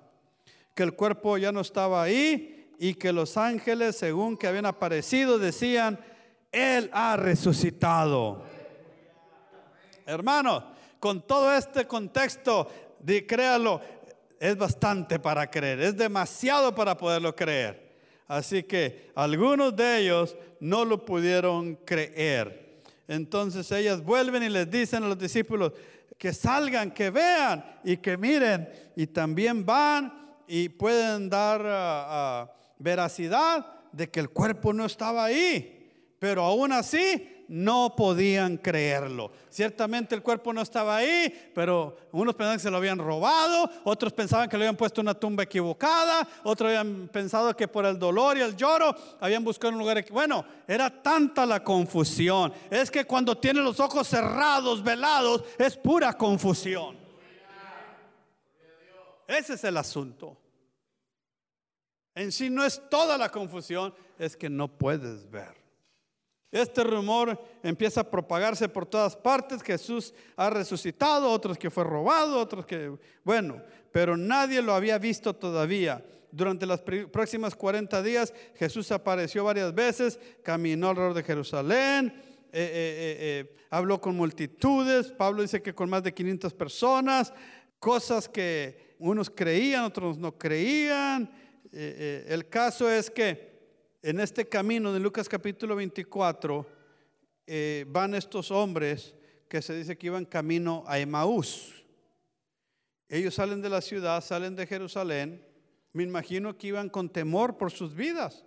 que 0.75 0.83
el 0.83 0.93
cuerpo 0.93 1.37
ya 1.37 1.51
no 1.51 1.61
estaba 1.61 2.03
ahí 2.03 2.69
y 2.79 2.95
que 2.95 3.13
los 3.13 3.37
ángeles, 3.37 3.95
según 3.95 4.37
que 4.37 4.47
habían 4.47 4.65
aparecido, 4.65 5.37
decían, 5.37 5.99
Él 6.51 6.89
ha 6.93 7.15
resucitado. 7.15 8.43
Hermano, 10.05 10.65
con 10.99 11.25
todo 11.25 11.53
este 11.53 11.85
contexto, 11.87 12.67
de, 13.03 13.25
créalo, 13.25 13.81
es 14.39 14.57
bastante 14.57 15.19
para 15.19 15.49
creer, 15.49 15.81
es 15.81 15.97
demasiado 15.97 16.73
para 16.73 16.97
poderlo 16.97 17.35
creer. 17.35 17.91
Así 18.27 18.63
que 18.63 19.11
algunos 19.13 19.75
de 19.75 19.99
ellos 19.99 20.37
no 20.59 20.85
lo 20.85 21.03
pudieron 21.03 21.75
creer. 21.75 22.81
Entonces 23.07 23.69
ellas 23.71 24.03
vuelven 24.03 24.43
y 24.43 24.49
les 24.49 24.71
dicen 24.71 25.03
a 25.03 25.07
los 25.07 25.19
discípulos 25.19 25.73
que 26.17 26.31
salgan, 26.31 26.91
que 26.91 27.09
vean 27.09 27.65
y 27.83 27.97
que 27.97 28.15
miren. 28.15 28.69
Y 28.95 29.07
también 29.07 29.65
van 29.65 30.37
y 30.47 30.69
pueden 30.69 31.29
dar 31.29 31.61
ah, 31.65 32.05
ah, 32.07 32.51
veracidad 32.79 33.65
de 33.91 34.09
que 34.09 34.21
el 34.21 34.29
cuerpo 34.29 34.71
no 34.71 34.85
estaba 34.85 35.25
ahí. 35.25 35.91
Pero 36.17 36.43
aún 36.43 36.71
así 36.71 37.40
no 37.51 37.97
podían 37.97 38.55
creerlo. 38.55 39.29
Ciertamente 39.49 40.15
el 40.15 40.21
cuerpo 40.23 40.53
no 40.53 40.61
estaba 40.61 40.95
ahí, 40.95 41.51
pero 41.53 41.97
unos 42.13 42.33
pensaban 42.33 42.57
que 42.57 42.63
se 42.63 42.71
lo 42.71 42.77
habían 42.77 42.97
robado, 42.97 43.69
otros 43.83 44.13
pensaban 44.13 44.47
que 44.47 44.57
le 44.57 44.63
habían 44.63 44.77
puesto 44.77 45.01
una 45.01 45.13
tumba 45.13 45.43
equivocada, 45.43 46.25
otros 46.45 46.69
habían 46.69 47.09
pensado 47.09 47.53
que 47.53 47.67
por 47.67 47.85
el 47.85 47.99
dolor 47.99 48.37
y 48.37 48.41
el 48.41 48.55
lloro 48.55 48.95
habían 49.19 49.43
buscado 49.43 49.73
un 49.73 49.79
lugar. 49.79 50.01
Bueno, 50.11 50.45
era 50.65 50.89
tanta 50.89 51.45
la 51.45 51.61
confusión. 51.61 52.53
Es 52.69 52.89
que 52.89 53.03
cuando 53.03 53.37
tiene 53.37 53.59
los 53.59 53.81
ojos 53.81 54.07
cerrados, 54.07 54.81
velados, 54.81 55.43
es 55.59 55.75
pura 55.75 56.13
confusión. 56.13 56.95
Ese 59.27 59.55
es 59.55 59.63
el 59.65 59.75
asunto. 59.75 60.37
En 62.15 62.31
sí 62.31 62.49
no 62.49 62.63
es 62.63 62.81
toda 62.89 63.17
la 63.17 63.29
confusión, 63.29 63.93
es 64.17 64.37
que 64.37 64.49
no 64.49 64.69
puedes 64.69 65.29
ver. 65.29 65.60
Este 66.51 66.83
rumor 66.83 67.41
empieza 67.63 68.01
a 68.01 68.09
propagarse 68.09 68.67
por 68.67 68.85
todas 68.85 69.15
partes. 69.15 69.63
Jesús 69.63 70.13
ha 70.35 70.49
resucitado, 70.49 71.29
otros 71.29 71.57
que 71.57 71.69
fue 71.69 71.85
robado, 71.85 72.37
otros 72.37 72.65
que, 72.65 72.91
bueno, 73.23 73.61
pero 73.91 74.17
nadie 74.17 74.61
lo 74.61 74.73
había 74.73 74.97
visto 74.97 75.33
todavía. 75.33 76.03
Durante 76.31 76.65
las 76.65 76.81
próximas 76.81 77.55
40 77.55 78.01
días 78.03 78.33
Jesús 78.55 78.91
apareció 78.91 79.43
varias 79.43 79.73
veces, 79.73 80.19
caminó 80.43 80.89
alrededor 80.89 81.13
de 81.13 81.23
Jerusalén, 81.23 82.07
eh, 82.07 82.51
eh, 82.53 83.17
eh, 83.19 83.55
habló 83.69 83.99
con 83.99 84.15
multitudes. 84.15 85.07
Pablo 85.11 85.41
dice 85.41 85.61
que 85.61 85.73
con 85.73 85.89
más 85.89 86.03
de 86.03 86.13
500 86.13 86.53
personas, 86.53 87.33
cosas 87.79 88.29
que 88.29 88.95
unos 88.99 89.29
creían, 89.29 89.83
otros 89.83 90.17
no 90.17 90.37
creían. 90.37 91.29
el 91.71 92.47
caso 92.49 92.89
es 92.89 93.09
que 93.09 93.50
en 94.01 94.19
este 94.19 94.47
camino 94.47 94.91
de 94.91 94.99
Lucas 94.99 95.29
capítulo 95.29 95.75
24 95.75 96.65
eh, 97.45 97.85
van 97.87 98.15
estos 98.15 98.49
hombres 98.49 99.13
que 99.47 99.61
se 99.61 99.75
dice 99.75 99.97
que 99.97 100.07
iban 100.07 100.25
camino 100.25 100.83
a 100.87 100.97
Emaús. 100.97 101.85
Ellos 103.07 103.35
salen 103.35 103.61
de 103.61 103.69
la 103.69 103.81
ciudad, 103.81 104.23
salen 104.23 104.55
de 104.55 104.65
Jerusalén. 104.65 105.45
Me 105.93 106.03
imagino 106.03 106.57
que 106.57 106.67
iban 106.67 106.89
con 106.89 107.09
temor 107.09 107.57
por 107.57 107.71
sus 107.71 107.93
vidas. 107.93 108.45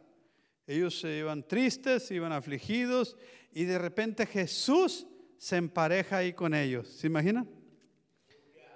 Ellos 0.66 0.98
se 0.98 1.18
iban 1.18 1.46
tristes, 1.46 2.10
iban 2.10 2.32
afligidos 2.32 3.16
y 3.52 3.64
de 3.64 3.78
repente 3.78 4.26
Jesús 4.26 5.06
se 5.38 5.56
empareja 5.56 6.18
ahí 6.18 6.32
con 6.32 6.54
ellos. 6.54 6.88
¿Se 6.88 7.06
imaginan? 7.06 7.48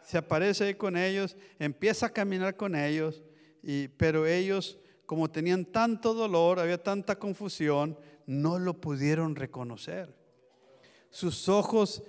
Se 0.05 0.19
aparece 0.19 0.65
ahí 0.65 0.75
con 0.75 0.97
ellos, 0.97 1.37
empieza 1.59 2.07
a 2.07 2.13
caminar 2.13 2.57
con 2.57 2.75
ellos, 2.75 3.23
y, 3.63 3.89
pero 3.89 4.27
ellos 4.27 4.79
como 5.09 5.31
tenían 5.31 5.65
tanto 5.65 6.13
dolor, 6.13 6.61
había 6.61 6.83
tanta 6.83 7.19
confusión, 7.19 7.99
no 8.27 8.59
lo 8.59 8.79
pudieron 8.79 9.37
reconocer. 9.37 10.15
Sus 11.09 11.49
ojos 11.49 12.03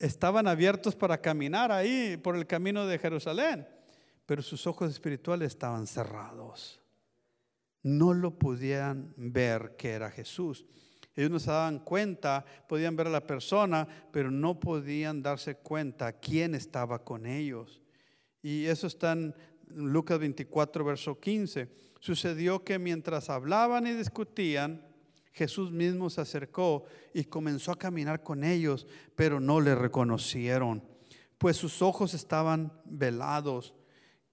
estaban 0.00 0.48
abiertos 0.48 0.96
para 0.96 1.20
caminar 1.20 1.70
ahí 1.70 2.16
por 2.16 2.34
el 2.34 2.44
camino 2.44 2.88
de 2.88 2.98
Jerusalén, 2.98 3.68
pero 4.26 4.42
sus 4.42 4.66
ojos 4.66 4.90
espirituales 4.90 5.52
estaban 5.52 5.86
cerrados. 5.86 6.80
No 7.84 8.12
lo 8.12 8.36
podían 8.36 9.14
ver 9.16 9.76
que 9.78 9.90
era 9.90 10.10
Jesús. 10.10 10.66
Ellos 11.14 11.30
no 11.30 11.38
se 11.38 11.52
daban 11.52 11.78
cuenta, 11.78 12.44
podían 12.68 12.96
ver 12.96 13.06
a 13.06 13.10
la 13.10 13.24
persona, 13.28 13.86
pero 14.10 14.32
no 14.32 14.58
podían 14.58 15.22
darse 15.22 15.54
cuenta 15.54 16.14
quién 16.14 16.56
estaba 16.56 17.04
con 17.04 17.26
ellos. 17.26 17.80
Y 18.42 18.64
eso 18.64 18.88
está 18.88 19.12
en 19.12 19.32
Lucas 19.68 20.18
24, 20.18 20.84
verso 20.84 21.20
15 21.20 21.86
sucedió 21.98 22.64
que 22.64 22.78
mientras 22.78 23.30
hablaban 23.30 23.86
y 23.86 23.92
discutían, 23.92 24.84
Jesús 25.32 25.70
mismo 25.70 26.10
se 26.10 26.20
acercó 26.20 26.84
y 27.14 27.24
comenzó 27.24 27.70
a 27.72 27.78
caminar 27.78 28.22
con 28.22 28.42
ellos, 28.42 28.86
pero 29.14 29.38
no 29.38 29.60
le 29.60 29.74
reconocieron, 29.74 30.82
pues 31.38 31.56
sus 31.56 31.80
ojos 31.80 32.14
estaban 32.14 32.72
velados. 32.84 33.74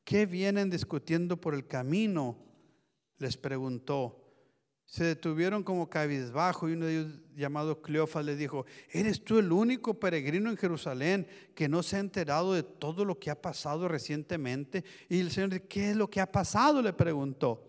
¿Qué 0.03 0.25
vienen 0.25 0.69
discutiendo 0.69 1.39
por 1.39 1.53
el 1.53 1.67
camino? 1.67 2.37
Les 3.17 3.37
preguntó. 3.37 4.24
Se 4.85 5.03
detuvieron 5.03 5.63
como 5.63 5.89
cabizbajo 5.89 6.69
y 6.69 6.73
uno 6.73 6.85
de 6.85 6.99
ellos 6.99 7.19
llamado 7.35 7.81
Cleofas 7.81 8.23
le 8.23 8.35
dijo, 8.35 8.65
¿eres 8.89 9.23
tú 9.23 9.39
el 9.39 9.51
único 9.51 9.99
peregrino 9.99 10.49
en 10.49 10.57
Jerusalén 10.57 11.27
que 11.53 11.67
no 11.67 11.83
se 11.83 11.97
ha 11.97 11.99
enterado 11.99 12.53
de 12.53 12.63
todo 12.63 13.03
lo 13.03 13.19
que 13.19 13.31
ha 13.31 13.41
pasado 13.41 13.87
recientemente? 13.87 14.83
Y 15.09 15.19
el 15.19 15.31
Señor, 15.31 15.61
¿qué 15.61 15.91
es 15.91 15.95
lo 15.95 16.09
que 16.09 16.21
ha 16.21 16.31
pasado? 16.31 16.81
Le 16.81 16.93
preguntó. 16.93 17.63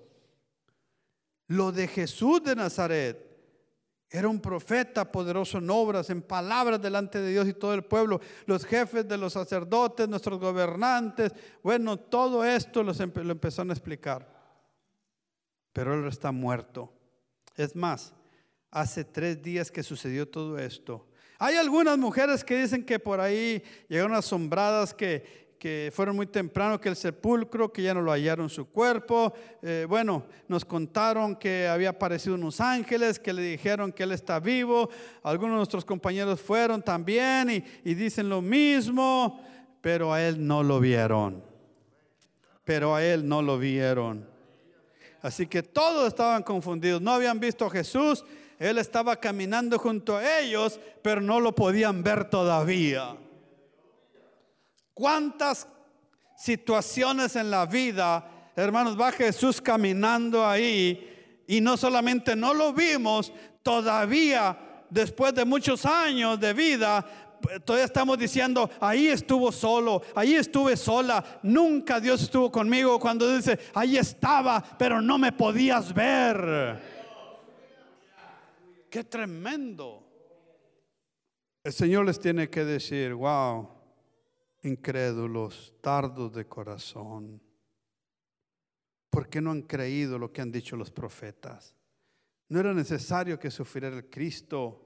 Lo 1.48 1.72
de 1.72 1.88
Jesús 1.88 2.42
de 2.42 2.54
Nazaret. 2.54 3.24
Era 4.08 4.28
un 4.28 4.40
profeta 4.40 5.10
poderoso 5.10 5.58
en 5.58 5.68
obras, 5.68 6.10
en 6.10 6.22
palabras 6.22 6.80
delante 6.80 7.20
de 7.20 7.32
Dios 7.32 7.48
y 7.48 7.54
todo 7.54 7.74
el 7.74 7.84
pueblo. 7.84 8.20
Los 8.46 8.64
jefes 8.64 9.06
de 9.08 9.18
los 9.18 9.32
sacerdotes, 9.32 10.08
nuestros 10.08 10.38
gobernantes. 10.38 11.32
Bueno, 11.60 11.96
todo 11.96 12.44
esto 12.44 12.84
lo 12.84 12.92
empezaron 12.92 13.70
a 13.70 13.74
explicar. 13.74 14.32
Pero 15.72 15.94
él 15.94 16.06
está 16.06 16.30
muerto. 16.30 16.95
Es 17.56 17.74
más, 17.74 18.12
hace 18.70 19.04
tres 19.04 19.42
días 19.42 19.70
que 19.70 19.82
sucedió 19.82 20.28
todo 20.28 20.58
esto. 20.58 21.06
Hay 21.38 21.56
algunas 21.56 21.98
mujeres 21.98 22.44
que 22.44 22.58
dicen 22.58 22.84
que 22.84 22.98
por 22.98 23.20
ahí 23.20 23.62
llegaron 23.88 24.14
asombradas 24.14 24.94
que, 24.94 25.46
fueron 25.92 26.14
muy 26.14 26.28
temprano 26.28 26.80
que 26.80 26.88
el 26.88 26.94
sepulcro, 26.94 27.72
que 27.72 27.82
ya 27.82 27.92
no 27.92 28.00
lo 28.00 28.12
hallaron 28.12 28.48
su 28.48 28.66
cuerpo. 28.70 29.32
Eh, 29.62 29.84
bueno, 29.88 30.24
nos 30.46 30.64
contaron 30.64 31.34
que 31.34 31.66
había 31.66 31.88
aparecido 31.88 32.36
unos 32.36 32.60
ángeles 32.60 33.18
que 33.18 33.32
le 33.32 33.42
dijeron 33.42 33.90
que 33.90 34.04
él 34.04 34.12
está 34.12 34.38
vivo. 34.38 34.88
Algunos 35.24 35.54
de 35.54 35.56
nuestros 35.56 35.84
compañeros 35.84 36.40
fueron 36.40 36.82
también 36.82 37.50
y, 37.50 37.64
y 37.90 37.94
dicen 37.94 38.28
lo 38.28 38.40
mismo, 38.40 39.40
pero 39.80 40.12
a 40.12 40.22
él 40.22 40.46
no 40.46 40.62
lo 40.62 40.78
vieron. 40.78 41.42
Pero 42.62 42.94
a 42.94 43.04
él 43.04 43.26
no 43.26 43.42
lo 43.42 43.58
vieron. 43.58 44.35
Así 45.26 45.48
que 45.48 45.60
todos 45.60 46.06
estaban 46.06 46.44
confundidos, 46.44 47.02
no 47.02 47.10
habían 47.10 47.40
visto 47.40 47.66
a 47.66 47.70
Jesús, 47.70 48.24
Él 48.60 48.78
estaba 48.78 49.16
caminando 49.16 49.76
junto 49.76 50.16
a 50.16 50.38
ellos, 50.38 50.78
pero 51.02 51.20
no 51.20 51.40
lo 51.40 51.52
podían 51.52 52.00
ver 52.04 52.30
todavía. 52.30 53.16
¿Cuántas 54.94 55.66
situaciones 56.36 57.34
en 57.34 57.50
la 57.50 57.66
vida, 57.66 58.52
hermanos, 58.54 58.96
va 58.96 59.10
Jesús 59.10 59.60
caminando 59.60 60.46
ahí 60.46 61.42
y 61.48 61.60
no 61.60 61.76
solamente 61.76 62.36
no 62.36 62.54
lo 62.54 62.72
vimos, 62.72 63.32
todavía 63.64 64.56
después 64.88 65.34
de 65.34 65.44
muchos 65.44 65.84
años 65.84 66.38
de 66.38 66.52
vida, 66.52 67.04
todavía 67.64 67.84
estamos 67.84 68.18
diciendo, 68.18 68.70
ahí 68.80 69.08
estuvo 69.08 69.50
solo, 69.52 70.02
ahí 70.14 70.34
estuve 70.34 70.76
sola, 70.76 71.40
nunca 71.42 72.00
Dios 72.00 72.22
estuvo 72.22 72.50
conmigo 72.50 72.98
cuando 72.98 73.34
dice, 73.34 73.58
ahí 73.74 73.96
estaba, 73.96 74.62
pero 74.78 75.00
no 75.00 75.18
me 75.18 75.32
podías 75.32 75.92
ver. 75.92 76.80
Qué 78.90 79.04
tremendo. 79.04 80.02
El 81.62 81.72
Señor 81.72 82.06
les 82.06 82.20
tiene 82.20 82.48
que 82.48 82.64
decir, 82.64 83.12
wow, 83.14 83.68
incrédulos, 84.62 85.74
tardos 85.80 86.32
de 86.32 86.46
corazón, 86.46 87.42
¿por 89.10 89.28
qué 89.28 89.40
no 89.40 89.50
han 89.50 89.62
creído 89.62 90.18
lo 90.18 90.32
que 90.32 90.42
han 90.42 90.52
dicho 90.52 90.76
los 90.76 90.90
profetas? 90.90 91.74
No 92.48 92.60
era 92.60 92.72
necesario 92.72 93.38
que 93.38 93.50
sufriera 93.50 93.96
el 93.96 94.08
Cristo. 94.08 94.82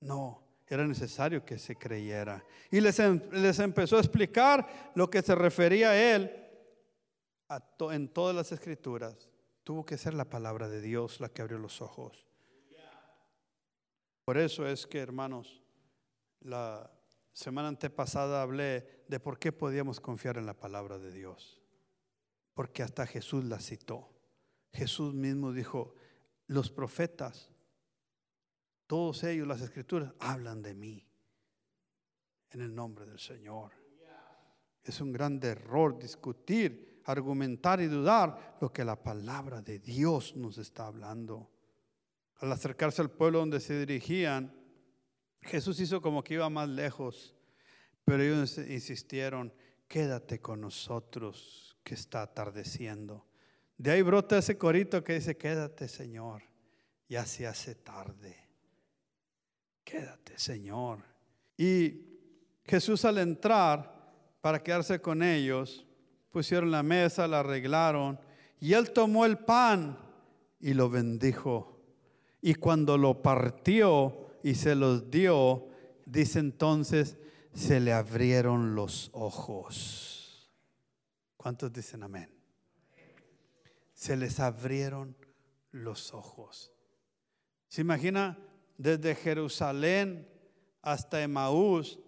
No, 0.00 0.42
era 0.66 0.86
necesario 0.86 1.44
que 1.44 1.58
se 1.58 1.76
creyera. 1.76 2.44
Y 2.70 2.80
les, 2.80 2.98
em, 2.98 3.20
les 3.32 3.58
empezó 3.58 3.96
a 3.96 4.00
explicar 4.00 4.92
lo 4.94 5.10
que 5.10 5.22
se 5.22 5.34
refería 5.34 5.90
a 5.90 6.14
él 6.14 6.30
en 7.90 8.08
todas 8.08 8.34
las 8.34 8.52
escrituras. 8.52 9.28
Tuvo 9.64 9.84
que 9.84 9.98
ser 9.98 10.14
la 10.14 10.24
palabra 10.24 10.68
de 10.68 10.80
Dios 10.80 11.20
la 11.20 11.28
que 11.28 11.42
abrió 11.42 11.58
los 11.58 11.82
ojos. 11.82 12.26
Por 14.24 14.38
eso 14.38 14.66
es 14.66 14.86
que, 14.86 14.98
hermanos, 14.98 15.62
la 16.40 16.90
semana 17.32 17.68
antepasada 17.68 18.42
hablé 18.42 19.04
de 19.08 19.20
por 19.20 19.38
qué 19.38 19.52
podíamos 19.52 20.00
confiar 20.00 20.38
en 20.38 20.46
la 20.46 20.54
palabra 20.54 20.98
de 20.98 21.12
Dios. 21.12 21.60
Porque 22.54 22.82
hasta 22.82 23.06
Jesús 23.06 23.44
la 23.44 23.58
citó. 23.58 24.08
Jesús 24.72 25.12
mismo 25.14 25.52
dijo, 25.52 25.94
los 26.46 26.70
profetas 26.70 27.51
todos 28.92 29.24
ellos, 29.24 29.48
las 29.48 29.62
escrituras, 29.62 30.12
hablan 30.18 30.60
de 30.60 30.74
mí. 30.74 31.02
En 32.50 32.60
el 32.60 32.74
nombre 32.74 33.06
del 33.06 33.18
Señor. 33.18 33.72
Es 34.84 35.00
un 35.00 35.12
gran 35.12 35.42
error 35.42 35.98
discutir, 35.98 37.00
argumentar 37.06 37.80
y 37.80 37.86
dudar 37.86 38.58
lo 38.60 38.70
que 38.70 38.84
la 38.84 39.02
palabra 39.02 39.62
de 39.62 39.78
Dios 39.78 40.36
nos 40.36 40.58
está 40.58 40.88
hablando. 40.88 41.50
Al 42.40 42.52
acercarse 42.52 43.00
al 43.00 43.10
pueblo 43.10 43.38
donde 43.38 43.60
se 43.60 43.78
dirigían, 43.78 44.54
Jesús 45.40 45.80
hizo 45.80 46.02
como 46.02 46.22
que 46.22 46.34
iba 46.34 46.50
más 46.50 46.68
lejos, 46.68 47.34
pero 48.04 48.22
ellos 48.22 48.58
insistieron, 48.58 49.54
quédate 49.88 50.42
con 50.42 50.60
nosotros 50.60 51.78
que 51.82 51.94
está 51.94 52.20
atardeciendo. 52.20 53.26
De 53.78 53.90
ahí 53.90 54.02
brota 54.02 54.36
ese 54.36 54.58
corito 54.58 55.02
que 55.02 55.14
dice, 55.14 55.38
quédate 55.38 55.88
Señor, 55.88 56.42
ya 57.08 57.24
se 57.24 57.46
hace 57.46 57.74
tarde. 57.74 58.41
Quédate 59.92 60.38
Señor. 60.38 61.00
Y 61.58 62.00
Jesús 62.64 63.04
al 63.04 63.18
entrar 63.18 64.10
para 64.40 64.62
quedarse 64.62 65.02
con 65.02 65.22
ellos, 65.22 65.86
pusieron 66.30 66.70
la 66.70 66.82
mesa, 66.82 67.28
la 67.28 67.40
arreglaron, 67.40 68.18
y 68.58 68.72
él 68.72 68.90
tomó 68.92 69.26
el 69.26 69.36
pan 69.36 69.98
y 70.60 70.72
lo 70.72 70.88
bendijo. 70.88 71.78
Y 72.40 72.54
cuando 72.54 72.96
lo 72.96 73.20
partió 73.20 74.30
y 74.42 74.54
se 74.54 74.74
los 74.74 75.10
dio, 75.10 75.68
dice 76.06 76.38
entonces, 76.38 77.18
se 77.52 77.78
le 77.78 77.92
abrieron 77.92 78.74
los 78.74 79.10
ojos. 79.12 80.50
¿Cuántos 81.36 81.70
dicen 81.70 82.02
amén? 82.02 82.30
Se 83.92 84.16
les 84.16 84.40
abrieron 84.40 85.14
los 85.70 86.14
ojos. 86.14 86.72
¿Se 87.68 87.82
imagina 87.82 88.38
desde 88.76 89.14
Jerusalén 89.14 90.28
hasta 90.82 91.22
Emaús? 91.22 91.98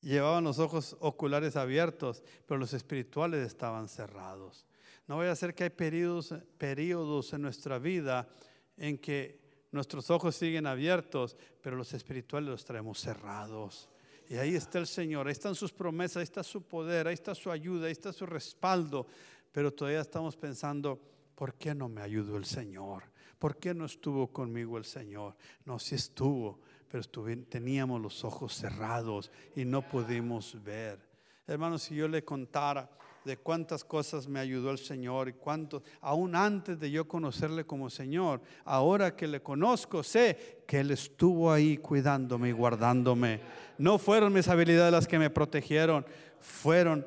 Llevaban 0.00 0.44
los 0.44 0.58
ojos 0.58 0.96
oculares 1.00 1.56
abiertos, 1.56 2.22
pero 2.46 2.58
los 2.58 2.72
espirituales 2.72 3.46
estaban 3.46 3.88
cerrados. 3.88 4.66
No 5.06 5.16
voy 5.16 5.26
a 5.26 5.34
ser 5.34 5.54
que 5.54 5.64
hay 5.64 5.70
periodos, 5.70 6.34
periodos 6.58 7.32
en 7.32 7.42
nuestra 7.42 7.78
vida 7.78 8.28
en 8.76 8.98
que 8.98 9.40
nuestros 9.72 10.10
ojos 10.10 10.36
siguen 10.36 10.66
abiertos, 10.66 11.36
pero 11.60 11.76
los 11.76 11.92
espirituales 11.92 12.50
los 12.50 12.64
traemos 12.64 13.00
cerrados. 13.00 13.88
Y 14.28 14.36
ahí 14.36 14.54
está 14.54 14.78
el 14.78 14.86
Señor, 14.86 15.26
ahí 15.26 15.32
están 15.32 15.54
sus 15.54 15.72
promesas, 15.72 16.18
ahí 16.18 16.24
está 16.24 16.42
su 16.42 16.62
poder, 16.62 17.08
ahí 17.08 17.14
está 17.14 17.34
su 17.34 17.50
ayuda, 17.50 17.86
ahí 17.86 17.92
está 17.92 18.12
su 18.12 18.26
respaldo. 18.26 19.06
Pero 19.50 19.72
todavía 19.72 20.00
estamos 20.00 20.36
pensando, 20.36 21.00
¿por 21.34 21.54
qué 21.54 21.74
no 21.74 21.88
me 21.88 22.02
ayudó 22.02 22.36
el 22.36 22.44
Señor? 22.44 23.04
¿Por 23.38 23.56
qué 23.56 23.74
no 23.74 23.84
estuvo 23.84 24.32
conmigo 24.32 24.78
el 24.78 24.84
Señor? 24.84 25.36
No, 25.64 25.78
sí 25.78 25.94
estuvo, 25.94 26.60
pero 26.90 27.04
teníamos 27.48 28.00
los 28.00 28.24
ojos 28.24 28.54
cerrados 28.54 29.30
y 29.54 29.64
no 29.64 29.82
pudimos 29.82 30.62
ver. 30.62 30.98
Hermanos, 31.46 31.82
si 31.82 31.94
yo 31.94 32.08
le 32.08 32.24
contara 32.24 32.90
de 33.24 33.36
cuántas 33.36 33.84
cosas 33.84 34.26
me 34.26 34.40
ayudó 34.40 34.70
el 34.70 34.78
Señor 34.78 35.28
y 35.28 35.34
cuánto, 35.34 35.82
aún 36.00 36.34
antes 36.34 36.80
de 36.80 36.90
yo 36.90 37.06
conocerle 37.06 37.64
como 37.64 37.90
Señor, 37.90 38.40
ahora 38.64 39.14
que 39.14 39.26
le 39.26 39.42
conozco, 39.42 40.02
sé 40.02 40.64
que 40.66 40.80
Él 40.80 40.90
estuvo 40.90 41.52
ahí 41.52 41.76
cuidándome 41.76 42.48
y 42.48 42.52
guardándome. 42.52 43.40
No 43.76 43.98
fueron 43.98 44.32
mis 44.32 44.48
habilidades 44.48 44.92
las 44.92 45.06
que 45.06 45.18
me 45.18 45.30
protegieron, 45.30 46.04
fueron 46.40 47.06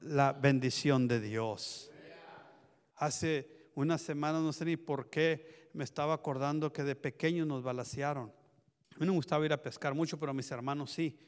la 0.00 0.32
bendición 0.32 1.08
de 1.08 1.20
Dios. 1.20 1.90
Hace 2.96 3.53
unas 3.74 4.02
semanas, 4.02 4.42
no 4.42 4.52
sé 4.52 4.64
ni 4.64 4.76
por 4.76 5.10
qué, 5.10 5.68
me 5.72 5.84
estaba 5.84 6.14
acordando 6.14 6.72
que 6.72 6.84
de 6.84 6.94
pequeños 6.94 7.46
nos 7.46 7.62
balasearon. 7.62 8.32
A 8.94 8.98
mí 8.98 9.06
no 9.06 9.12
me 9.12 9.16
gustaba 9.16 9.44
ir 9.44 9.52
a 9.52 9.60
pescar 9.60 9.94
mucho, 9.94 10.18
pero 10.18 10.30
a 10.30 10.34
mis 10.34 10.50
hermanos 10.50 10.92
sí. 10.92 11.18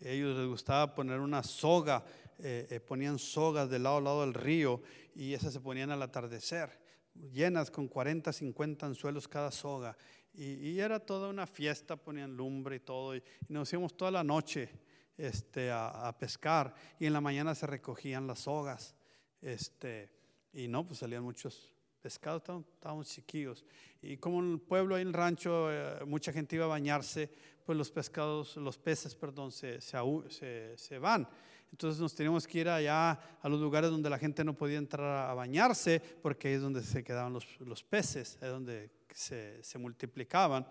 A 0.00 0.08
ellos 0.08 0.36
les 0.36 0.48
gustaba 0.48 0.94
poner 0.94 1.20
una 1.20 1.42
soga, 1.44 2.04
eh, 2.38 2.66
eh, 2.70 2.80
ponían 2.80 3.18
sogas 3.18 3.70
de 3.70 3.78
lado 3.78 3.98
a 3.98 4.00
lado 4.00 4.20
del 4.22 4.34
río 4.34 4.82
y 5.14 5.32
esas 5.32 5.52
se 5.52 5.60
ponían 5.60 5.92
al 5.92 6.02
atardecer, 6.02 6.76
llenas 7.14 7.70
con 7.70 7.86
40, 7.86 8.32
50 8.32 8.86
anzuelos 8.86 9.28
cada 9.28 9.52
soga. 9.52 9.96
Y, 10.34 10.78
era 10.78 10.98
toda 10.98 11.28
una 11.28 11.46
fiesta, 11.46 11.94
ponían 11.94 12.34
lumbre 12.34 12.76
y 12.76 12.80
todo. 12.80 13.14
Y, 13.14 13.22
nos 13.48 13.72
íbamos 13.72 13.96
toda 13.96 14.10
la 14.10 14.24
noche 14.24 14.70
este, 15.16 15.70
a, 15.70 16.16
pescar 16.18 16.74
y 16.98 17.06
en 17.06 17.12
la 17.12 17.20
mañana 17.20 17.54
se 17.54 17.66
recogían 17.66 18.26
las 18.26 18.40
sogas. 18.40 18.96
Este, 19.40 20.10
y 20.52 20.68
no, 20.68 20.86
pues 20.86 21.00
salían 21.00 21.22
muchos 21.22 21.71
pescado, 22.02 22.38
estábamos 22.74 23.08
chiquillos. 23.08 23.64
Y 24.02 24.16
como 24.16 24.40
en 24.40 24.52
el 24.54 24.60
pueblo, 24.60 24.98
en 24.98 25.06
el 25.08 25.14
rancho, 25.14 25.72
eh, 25.72 26.04
mucha 26.04 26.32
gente 26.32 26.56
iba 26.56 26.64
a 26.64 26.68
bañarse, 26.68 27.30
pues 27.64 27.78
los 27.78 27.90
pescados, 27.90 28.56
los 28.56 28.76
peces, 28.76 29.14
perdón, 29.14 29.52
se, 29.52 29.80
se, 29.80 30.76
se, 30.76 30.98
van. 30.98 31.28
Entonces 31.70 32.00
nos 32.00 32.14
teníamos 32.14 32.46
que 32.46 32.58
ir 32.58 32.68
allá 32.68 33.12
a 33.40 33.48
los 33.48 33.60
lugares 33.60 33.90
donde 33.90 34.10
la 34.10 34.18
gente 34.18 34.44
no 34.44 34.54
podía 34.54 34.78
entrar 34.78 35.30
a 35.30 35.34
bañarse, 35.34 36.02
porque 36.20 36.48
ahí 36.48 36.54
es 36.54 36.60
donde 36.60 36.82
se 36.82 37.04
quedaban 37.04 37.32
los, 37.32 37.46
los 37.60 37.84
peces, 37.84 38.36
es 38.42 38.48
donde 38.48 38.90
se, 39.14 39.62
se 39.62 39.78
multiplicaban. 39.78 40.66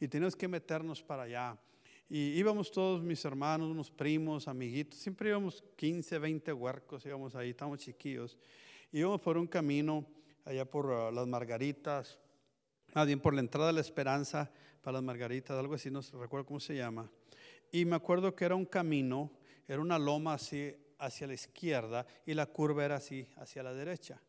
Y 0.00 0.08
teníamos 0.08 0.34
que 0.34 0.48
meternos 0.48 1.02
para 1.02 1.24
allá. 1.24 1.58
Y 2.08 2.38
íbamos 2.38 2.72
todos 2.72 3.02
mis 3.02 3.24
hermanos, 3.24 3.68
unos 3.68 3.90
primos, 3.90 4.48
amiguitos, 4.48 4.98
siempre 4.98 5.28
íbamos 5.28 5.62
15, 5.76 6.18
20 6.18 6.52
huercos, 6.52 7.06
íbamos 7.06 7.36
ahí, 7.36 7.50
estábamos 7.50 7.80
chiquillos. 7.80 8.36
Íbamos 8.92 9.20
por 9.20 9.38
un 9.38 9.46
camino 9.46 10.04
allá 10.50 10.64
por 10.64 10.92
ah, 10.92 11.10
las 11.12 11.26
Margaritas, 11.28 12.18
más 12.94 13.08
por 13.16 13.34
la 13.34 13.40
entrada 13.40 13.68
de 13.68 13.74
la 13.74 13.80
Esperanza 13.80 14.50
para 14.82 14.94
las 14.94 15.02
Margaritas, 15.02 15.56
algo 15.56 15.74
así, 15.74 15.90
no 15.90 16.00
recuerdo 16.20 16.46
cómo 16.46 16.60
se 16.60 16.74
llama. 16.74 17.08
Y 17.70 17.84
me 17.84 17.94
acuerdo 17.94 18.34
que 18.34 18.44
era 18.44 18.56
un 18.56 18.66
camino, 18.66 19.30
era 19.68 19.80
una 19.80 19.98
loma 19.98 20.34
así 20.34 20.74
hacia 20.98 21.28
la 21.28 21.34
izquierda 21.34 22.04
y 22.26 22.34
la 22.34 22.46
curva 22.46 22.84
era 22.84 22.96
así 22.96 23.28
hacia 23.36 23.62
la 23.62 23.72
derecha. 23.72 24.20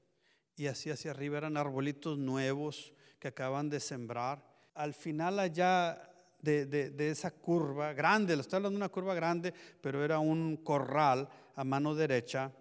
Y 0.56 0.68
así 0.68 0.92
hacia 0.92 1.10
arriba 1.10 1.40
eran 1.40 1.58
arbolitos 1.58 2.20
nuevos 2.20 2.94
que 3.18 3.30
acaban 3.30 3.70
de 3.70 3.80
sembrar. 3.80 4.46
Al 4.76 4.94
final 4.94 5.40
allá 5.40 6.08
de, 6.40 6.68
de, 6.68 7.10
esa 7.10 7.32
curva 7.32 7.94
grande, 7.94 8.36
lo 8.36 8.42
estoy 8.42 8.58
hablando 8.58 8.78
de 8.78 8.86
una 8.86 8.90
curva 8.90 9.16
grande, 9.16 9.54
pero 9.82 10.06
era 10.06 10.20
un 10.20 10.58
corral 10.58 11.28
a 11.56 11.64
mano 11.64 11.96
derecha, 11.96 12.52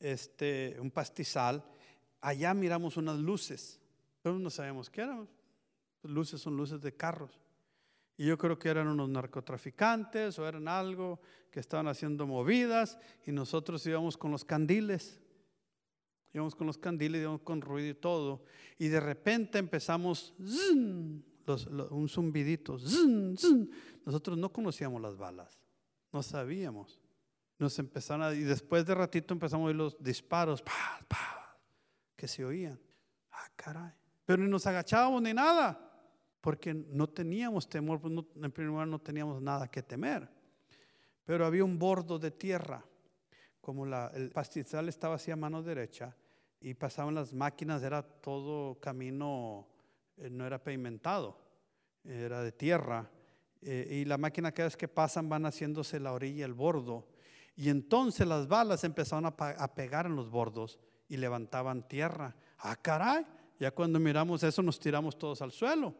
este, 0.00 0.76
un 0.80 0.90
pastizal 0.90 1.62
allá 2.20 2.54
miramos 2.54 2.96
unas 2.96 3.18
luces, 3.18 3.80
pero 4.22 4.38
no 4.38 4.50
sabemos 4.50 4.90
qué 4.90 5.02
eran. 5.02 5.28
Luces 6.02 6.40
son 6.40 6.56
luces 6.56 6.80
de 6.80 6.94
carros. 6.94 7.40
Y 8.16 8.26
yo 8.26 8.38
creo 8.38 8.58
que 8.58 8.68
eran 8.68 8.88
unos 8.88 9.08
narcotraficantes 9.08 10.38
o 10.38 10.48
eran 10.48 10.68
algo 10.68 11.20
que 11.50 11.60
estaban 11.60 11.86
haciendo 11.88 12.26
movidas 12.26 12.98
y 13.26 13.32
nosotros 13.32 13.86
íbamos 13.86 14.16
con 14.16 14.30
los 14.30 14.44
candiles. 14.44 15.20
Íbamos 16.32 16.54
con 16.54 16.66
los 16.66 16.78
candiles, 16.78 17.20
íbamos 17.20 17.42
con 17.42 17.60
ruido 17.60 17.90
y 17.90 17.94
todo. 17.94 18.44
Y 18.78 18.88
de 18.88 19.00
repente 19.00 19.58
empezamos 19.58 20.34
un 20.38 22.08
zumbidito. 22.08 22.78
Nosotros 24.04 24.38
no 24.38 24.52
conocíamos 24.52 25.00
las 25.00 25.16
balas, 25.16 25.58
no 26.12 26.22
sabíamos. 26.22 27.00
Nos 27.58 27.78
empezaron 27.78 28.34
y 28.34 28.42
después 28.42 28.84
de 28.84 28.94
ratito 28.94 29.32
empezamos 29.32 29.64
a 29.64 29.68
oír 29.68 29.76
los 29.76 30.02
disparos. 30.02 30.62
Pa, 30.62 31.00
pa, 31.08 31.45
que 32.16 32.26
se 32.26 32.44
oían. 32.44 32.80
Ah, 33.30 33.48
caray. 33.54 33.92
Pero 34.24 34.42
ni 34.42 34.48
nos 34.48 34.66
agachábamos 34.66 35.22
ni 35.22 35.32
nada, 35.32 35.78
porque 36.40 36.74
no 36.74 37.08
teníamos 37.08 37.68
temor, 37.68 38.00
pues 38.00 38.12
en 38.12 38.50
primer 38.50 38.70
lugar 38.70 38.88
no 38.88 38.98
teníamos 38.98 39.40
nada 39.40 39.68
que 39.68 39.82
temer. 39.82 40.28
Pero 41.24 41.46
había 41.46 41.64
un 41.64 41.78
bordo 41.78 42.18
de 42.18 42.30
tierra, 42.30 42.84
como 43.60 43.84
la, 43.84 44.10
el 44.14 44.30
pastizal 44.30 44.88
estaba 44.88 45.16
así 45.16 45.30
a 45.30 45.36
mano 45.36 45.62
derecha 45.62 46.16
y 46.60 46.74
pasaban 46.74 47.14
las 47.14 47.32
máquinas, 47.32 47.82
era 47.82 48.02
todo 48.02 48.80
camino, 48.80 49.68
eh, 50.16 50.30
no 50.30 50.46
era 50.46 50.62
pavimentado, 50.62 51.38
era 52.04 52.42
de 52.42 52.52
tierra. 52.52 53.10
Eh, 53.62 54.00
y 54.02 54.04
la 54.04 54.18
máquina 54.18 54.52
cada 54.52 54.66
vez 54.66 54.76
que 54.76 54.88
pasan 54.88 55.28
van 55.28 55.46
haciéndose 55.46 56.00
la 56.00 56.12
orilla, 56.12 56.44
el 56.44 56.54
bordo. 56.54 57.08
Y 57.56 57.68
entonces 57.68 58.26
las 58.26 58.48
balas 58.48 58.84
empezaron 58.84 59.26
a, 59.26 59.28
a 59.28 59.74
pegar 59.74 60.06
en 60.06 60.16
los 60.16 60.30
bordos 60.30 60.78
y 61.08 61.16
levantaban 61.16 61.86
tierra. 61.86 62.34
Ah, 62.58 62.76
caray, 62.76 63.24
ya 63.58 63.70
cuando 63.70 63.98
miramos 63.98 64.42
eso 64.42 64.62
nos 64.62 64.78
tiramos 64.78 65.18
todos 65.18 65.42
al 65.42 65.52
suelo. 65.52 65.94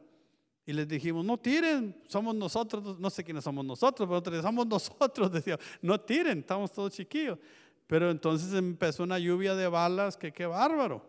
Y 0.65 0.73
les 0.73 0.89
dijimos, 0.89 1.25
no 1.25 1.39
tiren, 1.39 2.03
somos 2.09 2.35
nosotros, 2.35 2.99
no 2.99 3.09
sé 3.09 3.23
quiénes 3.23 3.45
somos 3.45 3.65
nosotros, 3.65 4.09
pero 4.09 4.19
nosotros 4.19 4.43
somos 4.43 4.67
nosotros, 4.67 5.33
decíamos, 5.33 5.65
no 5.81 6.01
tiren, 6.01 6.41
estamos 6.41 6.73
todos 6.73 6.93
chiquillos. 6.93 7.39
Pero 7.87 8.11
entonces 8.11 8.53
empezó 8.53 9.05
una 9.05 9.19
lluvia 9.19 9.55
de 9.55 9.69
balas, 9.69 10.17
que 10.17 10.33
qué 10.33 10.45
bárbaro. 10.45 11.07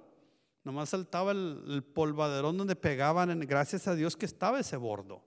Nomás 0.64 0.90
saltaba 0.90 1.32
el, 1.32 1.64
el 1.70 1.84
polvaderón 1.84 2.56
donde 2.56 2.76
pegaban, 2.76 3.40
gracias 3.42 3.88
a 3.88 3.96
Dios 3.96 4.16
que 4.16 4.28
estaba 4.28 4.60
ese 4.60 4.78
bordo, 4.78 5.24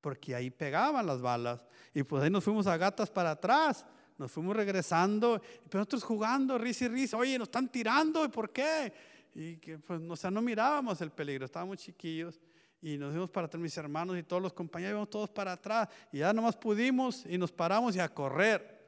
porque 0.00 0.34
ahí 0.34 0.50
pegaban 0.50 1.04
las 1.04 1.20
balas. 1.20 1.66
Y 1.92 2.04
pues 2.04 2.22
ahí 2.22 2.30
nos 2.30 2.44
fuimos 2.44 2.68
a 2.68 2.76
gatas 2.76 3.10
para 3.10 3.32
atrás 3.32 3.84
nos 4.16 4.30
fuimos 4.30 4.56
regresando, 4.56 5.40
pero 5.68 5.80
nosotros 5.80 6.04
jugando, 6.04 6.56
risa 6.58 6.84
y 6.84 6.88
risa, 6.88 7.16
oye, 7.16 7.38
nos 7.38 7.48
están 7.48 7.68
tirando, 7.68 8.24
¿y 8.24 8.28
por 8.28 8.50
qué? 8.50 8.92
Y 9.34 9.56
que, 9.56 9.78
pues, 9.78 10.00
o 10.08 10.16
sea, 10.16 10.30
no 10.30 10.40
mirábamos 10.40 11.00
el 11.00 11.10
peligro, 11.10 11.44
estábamos 11.44 11.78
chiquillos 11.78 12.40
y 12.80 12.98
nos 12.98 13.10
fuimos 13.10 13.30
para 13.30 13.46
atrás, 13.46 13.60
mis 13.62 13.76
hermanos 13.76 14.16
y 14.18 14.22
todos 14.22 14.42
los 14.42 14.52
compañeros, 14.52 14.92
íbamos 14.92 15.10
todos 15.10 15.30
para 15.30 15.52
atrás 15.52 15.88
y 16.12 16.18
ya 16.18 16.32
nomás 16.32 16.54
pudimos 16.54 17.24
y 17.26 17.38
nos 17.38 17.50
paramos 17.50 17.96
y 17.96 18.00
a 18.00 18.08
correr. 18.08 18.84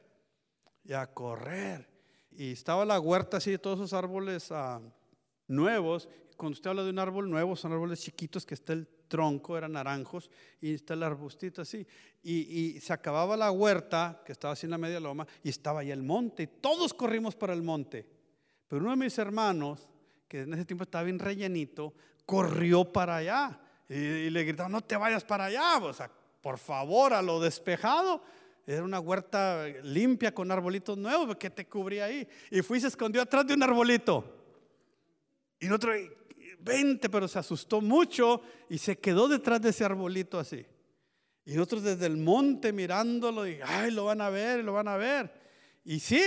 y 0.85 0.93
a 0.93 1.07
correr. 1.07 1.89
Y 2.31 2.53
estaba 2.53 2.85
la 2.85 3.01
huerta 3.01 3.39
así 3.39 3.57
todos 3.57 3.79
esos 3.79 3.93
árboles 3.95 4.53
ah, 4.53 4.81
nuevos. 5.49 6.09
Cuando 6.37 6.55
usted 6.55 6.69
habla 6.69 6.85
de 6.85 6.91
un 6.91 6.99
árbol 6.99 7.31
nuevo, 7.31 7.57
son 7.57 7.73
árboles 7.73 8.03
chiquitos 8.03 8.45
que 8.45 8.55
está 8.55 8.75
el 8.75 8.87
tronco, 9.09 9.57
eran 9.57 9.73
naranjos, 9.73 10.31
y 10.61 10.75
está 10.75 10.95
el 10.95 11.03
arbustito 11.03 11.63
así. 11.63 11.87
Y, 12.23 12.81
se 12.81 12.93
acababa 12.93 13.37
la 13.37 13.51
huerta, 13.51 14.23
que 14.25 14.33
estaba 14.33 14.53
así 14.53 14.67
en 14.67 14.73
la 14.73 14.79
media 14.79 15.01
loma, 15.01 15.27
y 15.43 15.49
estaba 15.49 15.81
ahí 15.81 15.91
el 15.91 16.03
monte, 16.03 16.45
y 16.45 16.47
todos 16.47 16.93
corrimos 16.93 17.35
para 17.37 17.53
el 17.53 17.63
monte. 17.63 18.07
Pero 18.69 18.83
uno 18.83 18.91
de 18.91 18.97
mis 18.97 19.17
hermanos, 19.19 19.89
que 20.29 20.43
en 20.43 20.55
ese 20.55 20.65
tiempo 20.65 20.85
estaba 20.85 21.05
bien 21.05 21.19
rellenito, 21.19 21.95
corrió 22.25 22.85
para 22.85 23.17
allá. 23.17 23.61
Y, 23.89 24.31
le 24.31 24.45
gritaron, 24.45 24.73
no 24.73 24.83
te 24.83 24.97
vayas 24.97 25.25
para 25.25 25.45
allá, 25.45 25.79
o 25.79 25.93
sea, 25.93 26.11
por 26.41 26.59
favor, 26.59 27.13
a 27.13 27.23
lo 27.23 27.41
despejado. 27.41 28.23
Era 28.67 28.83
una 28.83 28.99
huerta 28.99 29.65
limpia 29.85 30.35
con 30.35 30.51
arbolitos 30.51 30.99
nuevos 30.99 31.37
que 31.37 31.51
te 31.51 31.67
cubría 31.67 32.07
ahí. 32.07 32.27
Y 32.51 32.63
fui 32.63 32.79
y 32.79 32.81
se 32.81 32.89
escondió 32.89 33.23
atrás 33.23 33.47
de 33.47 33.55
un 33.55 33.63
arbolito. 33.63 34.25
Y 35.61 35.71
otro, 35.71 35.93
20, 36.67 37.09
pero 37.09 37.29
se 37.29 37.39
asustó 37.39 37.81
mucho 37.81 38.43
y 38.69 38.77
se 38.77 38.99
quedó 38.99 39.29
detrás 39.29 39.63
de 39.63 39.71
ese 39.71 39.85
arbolito 39.85 40.39
así. 40.39 40.67
Y 41.47 41.55
nosotros 41.55 41.85
desde 41.85 42.07
el 42.07 42.17
monte 42.17 42.73
mirándolo 42.73 43.47
y, 43.47 43.61
ay, 43.65 43.93
lo 43.93 44.05
van 44.05 44.21
a 44.21 44.29
ver, 44.29 44.65
lo 44.65 44.73
van 44.73 44.89
a 44.89 44.97
ver. 44.97 45.33
Y 45.85 46.01
sí, 46.01 46.21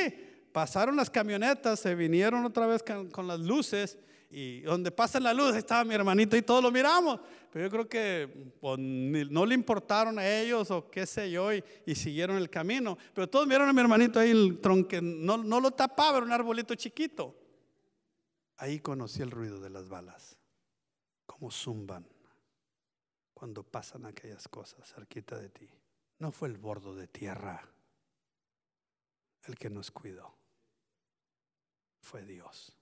pasaron 0.53 0.95
las 0.95 1.09
camionetas, 1.09 1.81
se 1.81 1.93
vinieron 1.93 2.45
otra 2.45 2.65
vez 2.65 2.81
con, 2.83 3.27
las 3.27 3.39
luces 3.41 3.99
y 4.31 4.61
donde 4.61 4.91
pasa 4.91 5.19
la 5.19 5.33
luz 5.33 5.55
estaba 5.55 5.83
mi 5.83 5.93
hermanito 5.93 6.37
y 6.37 6.41
todos 6.41 6.63
lo 6.63 6.71
miramos. 6.71 7.19
Pero 7.51 7.65
yo 7.65 7.71
creo 7.71 7.89
que 7.89 8.53
pues, 8.61 8.79
no 8.79 9.45
le 9.45 9.55
importaron 9.55 10.17
a 10.19 10.39
ellos 10.39 10.71
o 10.71 10.89
qué 10.89 11.05
sé 11.05 11.29
yo 11.29 11.51
y, 11.53 11.63
siguieron 11.95 12.37
el 12.37 12.49
camino. 12.49 12.97
Pero 13.13 13.29
todos 13.29 13.45
vieron 13.45 13.67
a 13.67 13.73
mi 13.73 13.81
hermanito 13.81 14.21
ahí, 14.21 14.31
el 14.31 14.59
tronque, 14.61 15.01
no, 15.01 15.37
no 15.37 15.59
lo 15.59 15.71
tapaba, 15.71 16.17
era 16.17 16.25
un 16.25 16.31
arbolito 16.31 16.75
chiquito. 16.75 17.35
Ahí 18.59 18.81
conocí 18.81 19.21
el 19.21 19.31
ruido 19.31 19.61
de 19.61 19.69
las 19.69 19.87
balas, 19.87 20.37
cómo 21.25 21.49
zumban 21.49 22.05
cuando 23.33 23.63
pasan 23.63 24.05
aquellas 24.05 24.49
cosas 24.49 24.91
cerquita 24.93 25.37
de 25.37 25.47
ti. 25.47 25.69
No 26.17 26.33
fue 26.33 26.49
el 26.49 26.57
bordo 26.57 26.93
de 26.93 27.07
tierra 27.07 27.65
el 29.43 29.55
que 29.55 29.69
nos 29.69 29.91
cuidó, 29.91 30.35
fue 32.01 32.25
Dios. 32.25 32.75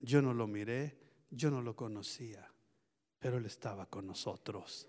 Yo 0.00 0.20
no 0.20 0.34
lo 0.34 0.48
miré, 0.48 0.98
yo 1.30 1.52
no 1.52 1.62
lo 1.62 1.76
conocía, 1.76 2.52
pero 3.20 3.38
Él 3.38 3.46
estaba 3.46 3.86
con 3.86 4.08
nosotros. 4.08 4.88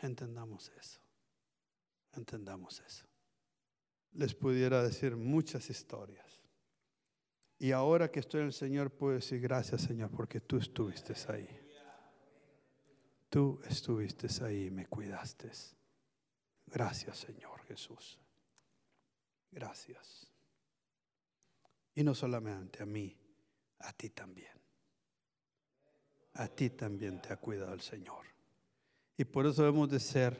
Entendamos 0.00 0.72
eso, 0.76 0.98
entendamos 2.14 2.80
eso. 2.80 3.06
Les 4.14 4.34
pudiera 4.34 4.82
decir 4.82 5.14
muchas 5.14 5.70
historias 5.70 6.43
y 7.64 7.72
ahora 7.72 8.10
que 8.10 8.20
estoy 8.20 8.40
en 8.40 8.48
el 8.48 8.52
Señor, 8.52 8.90
puedo 8.90 9.14
decir 9.14 9.40
gracias, 9.40 9.80
Señor, 9.80 10.10
porque 10.10 10.38
tú 10.38 10.58
estuviste 10.58 11.14
ahí. 11.32 11.48
Tú 13.30 13.58
estuviste 13.66 14.28
ahí 14.44 14.66
y 14.66 14.70
me 14.70 14.84
cuidaste. 14.84 15.50
Gracias, 16.66 17.16
Señor 17.16 17.62
Jesús. 17.62 18.20
Gracias. 19.50 20.30
Y 21.94 22.04
no 22.04 22.14
solamente 22.14 22.82
a 22.82 22.86
mí, 22.86 23.16
a 23.78 23.94
ti 23.94 24.10
también. 24.10 24.60
A 26.34 26.48
ti 26.48 26.68
también 26.68 27.22
te 27.22 27.32
ha 27.32 27.38
cuidado 27.38 27.72
el 27.72 27.80
Señor. 27.80 28.26
Y 29.16 29.24
por 29.24 29.46
eso 29.46 29.62
debemos 29.62 29.88
de 29.88 30.00
ser 30.00 30.38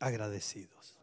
agradecidos. 0.00 0.96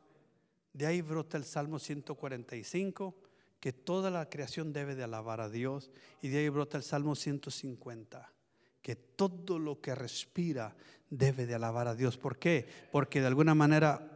De 0.74 0.88
ahí 0.88 1.04
brota 1.04 1.38
el 1.38 1.46
Salmo 1.46 1.78
145 1.78 3.30
que 3.62 3.72
toda 3.72 4.10
la 4.10 4.28
creación 4.28 4.74
debe 4.74 4.96
de 4.96 5.04
alabar 5.04 5.40
a 5.40 5.48
Dios. 5.50 5.92
Y 6.22 6.28
de 6.28 6.40
ahí 6.40 6.50
brota 6.50 6.78
el 6.78 6.84
Salmo 6.84 7.16
150, 7.16 8.34
que 8.82 8.96
todo 8.96 9.60
lo 9.60 9.80
que 9.80 9.96
respira 9.96 10.76
debe 11.10 11.46
de 11.46 11.56
alabar 11.56 11.88
a 11.88 11.96
Dios. 11.96 12.18
¿Por 12.18 12.38
qué? 12.38 12.68
Porque 12.92 13.22
de 13.22 13.28
alguna 13.28 13.54
manera 13.54 14.12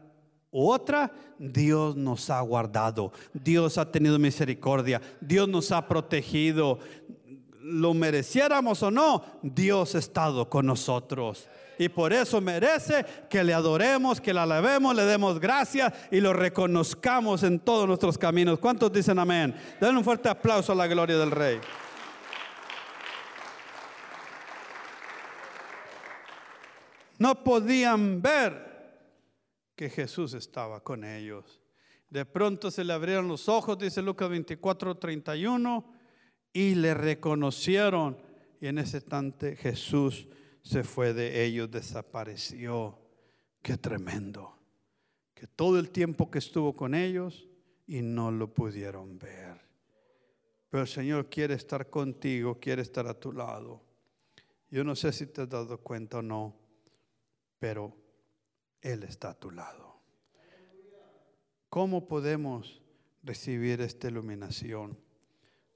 u 0.51 0.69
otra, 0.69 1.11
Dios 1.37 1.95
nos 1.95 2.29
ha 2.29 2.41
guardado, 2.41 3.11
Dios 3.33 3.77
ha 3.77 3.91
tenido 3.91 4.17
misericordia, 4.17 5.01
Dios 5.21 5.47
nos 5.47 5.71
ha 5.71 5.87
protegido. 5.87 6.79
Lo 7.67 7.93
mereciéramos 7.93 8.83
o 8.83 8.91
no, 8.91 9.23
Dios 9.41 9.95
ha 9.95 9.99
estado 9.99 10.47
con 10.49 10.67
nosotros 10.67 11.47
y 11.77 11.89
por 11.89 12.13
eso 12.13 12.41
merece 12.41 13.05
que 13.29 13.43
le 13.43 13.53
adoremos, 13.53 14.21
que 14.21 14.33
le 14.33 14.39
alabemos, 14.39 14.95
le 14.95 15.03
demos 15.03 15.39
gracias 15.39 15.93
y 16.11 16.19
lo 16.21 16.33
reconozcamos 16.33 17.43
en 17.43 17.59
todos 17.59 17.87
nuestros 17.87 18.17
caminos. 18.17 18.59
¿Cuántos 18.59 18.91
dicen 18.91 19.19
amén? 19.19 19.55
Den 19.79 19.97
un 19.97 20.03
fuerte 20.03 20.29
aplauso 20.29 20.71
a 20.71 20.75
la 20.75 20.87
gloria 20.87 21.17
del 21.17 21.31
Rey. 21.31 21.59
No 27.17 27.43
podían 27.43 28.21
ver 28.21 28.65
que 29.75 29.89
Jesús 29.89 30.33
estaba 30.33 30.81
con 30.81 31.03
ellos. 31.03 31.61
De 32.09 32.25
pronto 32.25 32.71
se 32.71 32.83
le 32.83 32.93
abrieron 32.93 33.27
los 33.27 33.49
ojos, 33.49 33.77
dice 33.77 34.01
Lucas 34.01 34.29
24, 34.29 34.97
31, 34.97 35.94
y 36.55 36.73
le 36.73 36.93
reconocieron. 36.93 38.17
Y 38.61 38.67
en 38.67 38.77
ese 38.77 38.97
instante 38.97 39.57
Jesús 39.57 40.29
se 40.61 40.83
fue 40.83 41.13
de 41.13 41.43
ellos, 41.43 41.69
desapareció. 41.69 42.97
Qué 43.61 43.77
tremendo. 43.77 44.57
Que 45.33 45.47
todo 45.47 45.77
el 45.77 45.89
tiempo 45.89 46.31
que 46.31 46.39
estuvo 46.39 46.73
con 46.73 46.95
ellos 46.95 47.49
y 47.85 48.01
no 48.01 48.31
lo 48.31 48.53
pudieron 48.53 49.19
ver. 49.19 49.59
Pero 50.69 50.83
el 50.83 50.87
Señor 50.87 51.29
quiere 51.29 51.55
estar 51.55 51.89
contigo, 51.89 52.57
quiere 52.57 52.81
estar 52.81 53.05
a 53.05 53.19
tu 53.19 53.33
lado. 53.33 53.83
Yo 54.71 54.85
no 54.85 54.95
sé 54.95 55.11
si 55.11 55.27
te 55.27 55.41
has 55.41 55.49
dado 55.49 55.77
cuenta 55.79 56.19
o 56.19 56.21
no, 56.21 56.55
pero 57.59 57.93
Él 58.81 59.03
está 59.03 59.31
a 59.31 59.39
tu 59.39 59.51
lado. 59.51 59.99
¿Cómo 61.67 62.07
podemos 62.07 62.81
recibir 63.23 63.81
esta 63.81 64.07
iluminación? 64.07 65.04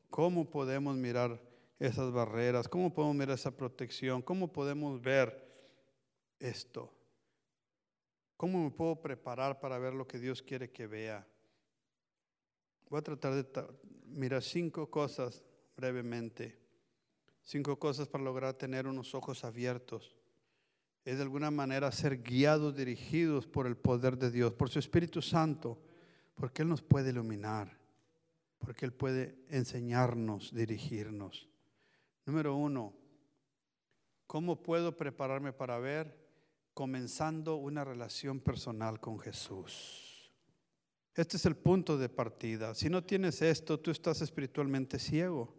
¿Cómo 0.10 0.50
podemos 0.50 0.96
mirar 0.96 1.42
esas 1.80 2.12
barreras? 2.12 2.68
¿Cómo 2.68 2.94
podemos 2.94 3.18
ver 3.18 3.30
esa 3.32 3.56
protección? 3.56 4.22
¿Cómo 4.22 4.52
podemos 4.52 5.02
ver 5.02 5.48
esto? 6.40 6.94
¿Cómo 8.38 8.64
me 8.64 8.72
puedo 8.72 9.02
preparar 9.02 9.60
para 9.60 9.78
ver 9.78 9.94
lo 9.94 10.08
que 10.08 10.20
Dios 10.20 10.42
quiere 10.42 10.72
que 10.72 10.88
vea? 10.88 11.28
Voy 12.90 13.00
a 13.00 13.04
tratar 13.04 13.34
de 13.34 13.66
mirar 14.06 14.42
cinco 14.42 14.90
cosas 14.90 15.44
brevemente. 15.76 16.58
Cinco 17.44 17.78
cosas 17.80 18.08
para 18.08 18.24
lograr 18.24 18.54
tener 18.54 18.88
unos 18.88 19.16
ojos 19.16 19.44
abiertos. 19.44 20.16
Es 21.06 21.18
de 21.18 21.24
alguna 21.24 21.50
manera 21.50 21.92
ser 21.92 22.22
guiados, 22.22 22.76
dirigidos 22.76 23.48
por 23.48 23.66
el 23.66 23.78
poder 23.78 24.18
de 24.18 24.30
Dios, 24.30 24.54
por 24.54 24.70
su 24.70 24.80
Espíritu 24.80 25.22
Santo, 25.22 25.82
porque 26.36 26.62
Él 26.62 26.70
nos 26.70 26.82
puede 26.82 27.10
iluminar, 27.10 27.79
porque 28.60 28.86
Él 28.86 28.94
puede 28.94 29.36
enseñarnos, 29.50 30.54
dirigirnos. 30.54 31.50
Número 32.26 32.56
uno, 32.56 32.94
¿cómo 34.28 34.62
puedo 34.62 34.96
prepararme 34.96 35.54
para 35.54 35.80
ver? 35.80 36.16
Comenzando 36.74 37.56
una 37.56 37.84
relación 37.84 38.40
personal 38.40 39.00
con 39.00 39.20
Jesús. 39.20 40.32
Este 41.16 41.38
es 41.38 41.46
el 41.46 41.56
punto 41.56 41.98
de 41.98 42.08
partida. 42.08 42.76
Si 42.76 42.90
no 42.90 43.04
tienes 43.04 43.42
esto, 43.42 43.80
tú 43.80 43.92
estás 43.92 44.22
espiritualmente 44.22 45.00
ciego 45.00 45.54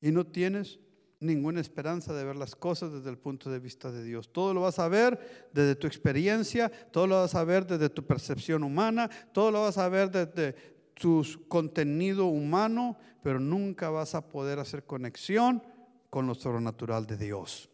y 0.00 0.12
no 0.12 0.26
tienes 0.26 0.78
ninguna 1.18 1.60
esperanza 1.60 2.12
de 2.12 2.24
ver 2.24 2.36
las 2.36 2.54
cosas 2.54 2.92
desde 2.92 3.10
el 3.10 3.18
punto 3.18 3.50
de 3.50 3.58
vista 3.58 3.90
de 3.90 4.04
Dios. 4.04 4.32
Todo 4.32 4.52
lo 4.52 4.62
vas 4.62 4.78
a 4.78 4.88
ver 4.88 5.48
desde 5.52 5.74
tu 5.74 5.86
experiencia, 5.86 6.70
todo 6.90 7.06
lo 7.06 7.16
vas 7.16 7.34
a 7.34 7.44
ver 7.44 7.66
desde 7.66 7.88
tu 7.88 8.06
percepción 8.06 8.62
humana, 8.62 9.08
todo 9.32 9.50
lo 9.50 9.62
vas 9.62 9.78
a 9.78 9.88
ver 9.88 10.10
desde 10.10 10.75
tu 10.98 11.22
contenido 11.48 12.26
humano, 12.26 12.96
pero 13.22 13.38
nunca 13.38 13.90
vas 13.90 14.14
a 14.14 14.28
poder 14.28 14.58
hacer 14.58 14.84
conexión 14.84 15.62
con 16.10 16.26
lo 16.26 16.34
sobrenatural 16.34 17.06
de 17.06 17.16
Dios. 17.18 17.68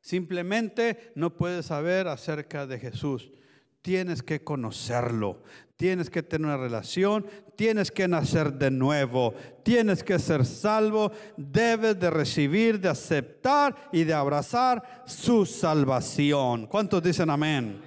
Simplemente 0.00 1.12
no 1.14 1.36
puedes 1.36 1.66
saber 1.66 2.08
acerca 2.08 2.66
de 2.66 2.78
Jesús. 2.78 3.30
Tienes 3.82 4.22
que 4.22 4.44
conocerlo, 4.44 5.42
tienes 5.76 6.10
que 6.10 6.22
tener 6.22 6.46
una 6.46 6.58
relación, 6.58 7.26
tienes 7.56 7.90
que 7.90 8.06
nacer 8.06 8.52
de 8.52 8.70
nuevo, 8.70 9.32
tienes 9.62 10.04
que 10.04 10.18
ser 10.18 10.44
salvo, 10.44 11.12
debes 11.38 11.98
de 11.98 12.10
recibir, 12.10 12.78
de 12.78 12.90
aceptar 12.90 13.88
y 13.90 14.04
de 14.04 14.12
abrazar 14.12 15.04
su 15.06 15.46
salvación. 15.46 16.66
¿Cuántos 16.66 17.02
dicen 17.02 17.30
amén? 17.30 17.80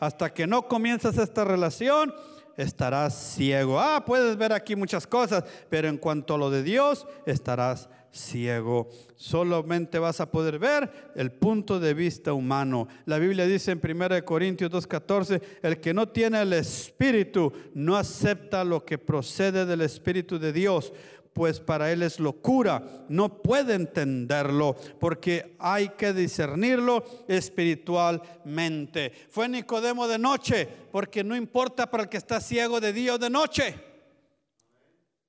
Hasta 0.00 0.34
que 0.34 0.48
no 0.48 0.66
comienzas 0.66 1.16
esta 1.18 1.44
relación, 1.44 2.12
estarás 2.56 3.34
ciego. 3.34 3.78
Ah, 3.80 4.04
puedes 4.04 4.36
ver 4.36 4.52
aquí 4.52 4.76
muchas 4.76 5.06
cosas, 5.06 5.44
pero 5.68 5.88
en 5.88 5.98
cuanto 5.98 6.34
a 6.34 6.38
lo 6.38 6.50
de 6.50 6.62
Dios, 6.62 7.06
estarás 7.26 7.88
ciego. 8.12 8.88
Solamente 9.16 9.98
vas 9.98 10.20
a 10.20 10.30
poder 10.30 10.58
ver 10.58 11.12
el 11.14 11.30
punto 11.30 11.78
de 11.78 11.94
vista 11.94 12.32
humano. 12.32 12.88
La 13.06 13.18
Biblia 13.18 13.46
dice 13.46 13.72
en 13.72 13.80
1 13.82 14.24
Corintios 14.24 14.70
2.14, 14.70 15.40
el 15.62 15.80
que 15.80 15.94
no 15.94 16.08
tiene 16.08 16.40
el 16.40 16.52
Espíritu 16.52 17.52
no 17.74 17.96
acepta 17.96 18.64
lo 18.64 18.84
que 18.84 18.98
procede 18.98 19.66
del 19.66 19.82
Espíritu 19.82 20.38
de 20.38 20.52
Dios 20.52 20.92
pues 21.32 21.60
para 21.60 21.92
él 21.92 22.02
es 22.02 22.20
locura, 22.20 22.82
no 23.08 23.42
puede 23.42 23.74
entenderlo 23.74 24.76
porque 24.98 25.56
hay 25.58 25.90
que 25.90 26.12
discernirlo 26.12 27.04
espiritualmente. 27.28 29.12
Fue 29.30 29.48
Nicodemo 29.48 30.08
de 30.08 30.18
noche, 30.18 30.68
porque 30.90 31.24
no 31.24 31.36
importa 31.36 31.90
para 31.90 32.04
el 32.04 32.08
que 32.08 32.16
está 32.16 32.40
ciego 32.40 32.80
de 32.80 32.92
día 32.92 33.14
o 33.14 33.18
de 33.18 33.30
noche. 33.30 33.74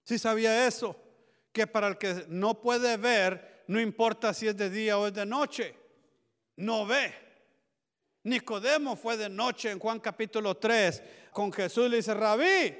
Si 0.03 0.17
sabía 0.17 0.67
eso, 0.67 0.95
que 1.51 1.67
para 1.67 1.87
el 1.87 1.97
que 1.97 2.25
no 2.27 2.59
puede 2.61 2.97
ver, 2.97 3.63
no 3.67 3.79
importa 3.79 4.33
si 4.33 4.47
es 4.47 4.57
de 4.57 4.69
día 4.69 4.97
o 4.97 5.07
es 5.07 5.13
de 5.13 5.25
noche, 5.25 5.75
no 6.57 6.85
ve. 6.85 7.13
Nicodemo 8.23 8.95
fue 8.95 9.17
de 9.17 9.29
noche 9.29 9.71
en 9.71 9.79
Juan 9.79 9.99
capítulo 9.99 10.55
3 10.55 11.01
con 11.31 11.51
Jesús 11.51 11.89
le 11.89 11.97
dice, 11.97 12.13
rabí, 12.13 12.75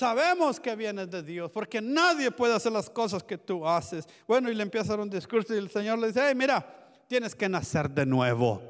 Sabemos 0.00 0.58
que 0.58 0.74
vienes 0.74 1.10
de 1.10 1.22
Dios, 1.22 1.50
porque 1.50 1.82
nadie 1.82 2.30
puede 2.30 2.54
hacer 2.54 2.72
las 2.72 2.88
cosas 2.88 3.22
que 3.22 3.36
tú 3.36 3.68
haces. 3.68 4.08
Bueno, 4.26 4.50
y 4.50 4.54
le 4.54 4.62
empieza 4.62 4.86
a 4.86 4.96
dar 4.96 5.00
un 5.00 5.10
discurso 5.10 5.54
y 5.54 5.58
el 5.58 5.68
Señor 5.68 5.98
le 5.98 6.06
dice, 6.06 6.22
hey, 6.26 6.34
mira, 6.34 6.64
tienes 7.06 7.34
que 7.34 7.46
nacer 7.50 7.90
de 7.90 8.06
nuevo. 8.06 8.62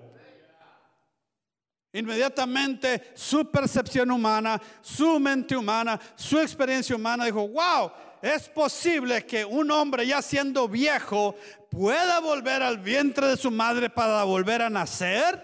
Inmediatamente 1.92 3.12
su 3.14 3.48
percepción 3.48 4.10
humana, 4.10 4.60
su 4.80 5.20
mente 5.20 5.56
humana, 5.56 6.00
su 6.16 6.40
experiencia 6.40 6.96
humana 6.96 7.26
dijo, 7.26 7.46
wow, 7.46 7.92
es 8.20 8.48
posible 8.48 9.24
que 9.24 9.44
un 9.44 9.70
hombre 9.70 10.04
ya 10.08 10.20
siendo 10.22 10.66
viejo 10.66 11.36
pueda 11.70 12.18
volver 12.18 12.60
al 12.60 12.78
vientre 12.78 13.28
de 13.28 13.36
su 13.36 13.52
madre 13.52 13.88
para 13.88 14.24
volver 14.24 14.62
a 14.62 14.68
nacer. 14.68 15.40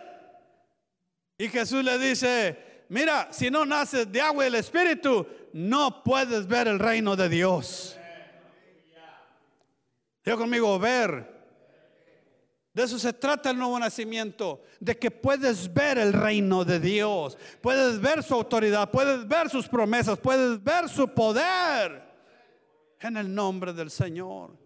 Y 1.39 1.49
Jesús 1.49 1.85
le 1.85 1.97
dice, 1.97 2.66
mira, 2.89 3.29
si 3.31 3.51
no 3.51 3.65
naces 3.65 4.11
de 4.11 4.21
agua 4.21 4.45
y 4.45 4.49
el 4.49 4.55
espíritu, 4.57 5.27
no 5.53 6.03
puedes 6.03 6.47
ver 6.47 6.69
el 6.69 6.79
reino 6.79 7.17
de 7.17 7.29
Dios. 7.29 7.97
Yo 10.25 10.37
conmigo, 10.37 10.79
ver. 10.79 11.37
De 12.77 12.83
eso 12.83 12.99
se 12.99 13.15
trata 13.15 13.51
el 13.51 13.57
nuevo 13.57 13.79
nacimiento, 13.79 14.63
de 14.81 14.99
que 14.99 15.11
puedes 15.11 15.73
ver 15.73 15.97
el 15.97 16.13
reino 16.13 16.63
de 16.63 16.79
Dios, 16.79 17.39
puedes 17.63 17.99
ver 18.03 18.23
su 18.23 18.35
autoridad, 18.35 18.91
puedes 18.91 19.27
ver 19.27 19.49
sus 19.49 19.67
promesas, 19.67 20.19
puedes 20.19 20.63
ver 20.63 20.87
su 20.91 21.09
poder 21.09 22.03
en 23.01 23.17
el 23.17 23.35
nombre 23.35 23.73
del 23.73 23.91
Señor. 23.91 24.66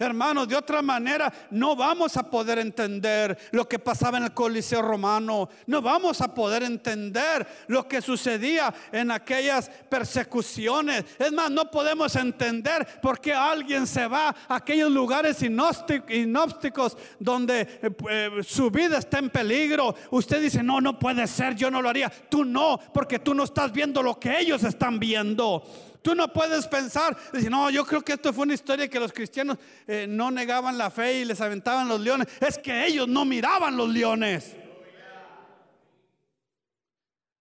Hermanos, 0.00 0.48
de 0.48 0.56
otra 0.56 0.80
manera 0.80 1.30
no 1.50 1.76
vamos 1.76 2.16
a 2.16 2.22
poder 2.22 2.58
entender 2.58 3.36
lo 3.50 3.68
que 3.68 3.78
pasaba 3.78 4.16
en 4.16 4.24
el 4.24 4.32
Coliseo 4.32 4.80
romano. 4.80 5.50
No 5.66 5.82
vamos 5.82 6.22
a 6.22 6.32
poder 6.32 6.62
entender 6.62 7.46
lo 7.66 7.86
que 7.86 8.00
sucedía 8.00 8.72
en 8.92 9.10
aquellas 9.10 9.68
persecuciones. 9.68 11.04
Es 11.18 11.30
más, 11.32 11.50
no 11.50 11.70
podemos 11.70 12.16
entender 12.16 12.86
por 13.02 13.20
qué 13.20 13.34
alguien 13.34 13.86
se 13.86 14.06
va 14.06 14.34
a 14.48 14.56
aquellos 14.56 14.90
lugares 14.90 15.42
inópticos 15.42 16.96
donde 17.18 17.60
eh, 17.60 17.90
eh, 18.08 18.30
su 18.42 18.70
vida 18.70 18.96
está 18.96 19.18
en 19.18 19.28
peligro. 19.28 19.94
Usted 20.12 20.40
dice, 20.40 20.62
no, 20.62 20.80
no 20.80 20.98
puede 20.98 21.26
ser, 21.26 21.54
yo 21.54 21.70
no 21.70 21.82
lo 21.82 21.90
haría. 21.90 22.10
Tú 22.30 22.46
no, 22.46 22.80
porque 22.94 23.18
tú 23.18 23.34
no 23.34 23.44
estás 23.44 23.70
viendo 23.70 24.02
lo 24.02 24.18
que 24.18 24.38
ellos 24.40 24.64
están 24.64 24.98
viendo. 24.98 25.62
Tú 26.02 26.14
no 26.14 26.32
puedes 26.32 26.66
pensar, 26.66 27.16
decir, 27.32 27.50
no, 27.50 27.68
yo 27.70 27.84
creo 27.84 28.00
que 28.00 28.14
esto 28.14 28.32
fue 28.32 28.44
una 28.44 28.54
historia 28.54 28.88
que 28.88 28.98
los 28.98 29.12
cristianos 29.12 29.58
eh, 29.86 30.06
no 30.08 30.30
negaban 30.30 30.78
la 30.78 30.90
fe 30.90 31.20
y 31.20 31.24
les 31.24 31.40
aventaban 31.40 31.88
los 31.88 32.00
leones. 32.00 32.26
Es 32.40 32.58
que 32.58 32.86
ellos 32.86 33.06
no 33.06 33.24
miraban 33.24 33.76
los 33.76 33.88
leones. 33.88 34.56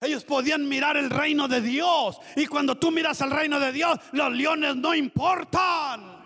Ellos 0.02 0.24
podían 0.24 0.68
mirar 0.68 0.98
el 0.98 1.10
reino 1.10 1.48
de 1.48 1.62
Dios. 1.62 2.20
Y 2.36 2.48
cuando 2.48 2.78
tú 2.78 2.92
miras 2.92 3.20
el 3.22 3.32
reino 3.32 3.60
de 3.60 3.72
Dios, 3.72 3.98
los 4.12 4.32
leones 4.32 4.76
no 4.76 4.94
importan. 4.96 6.20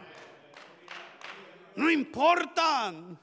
No 1.75 1.89
importan. 1.89 3.19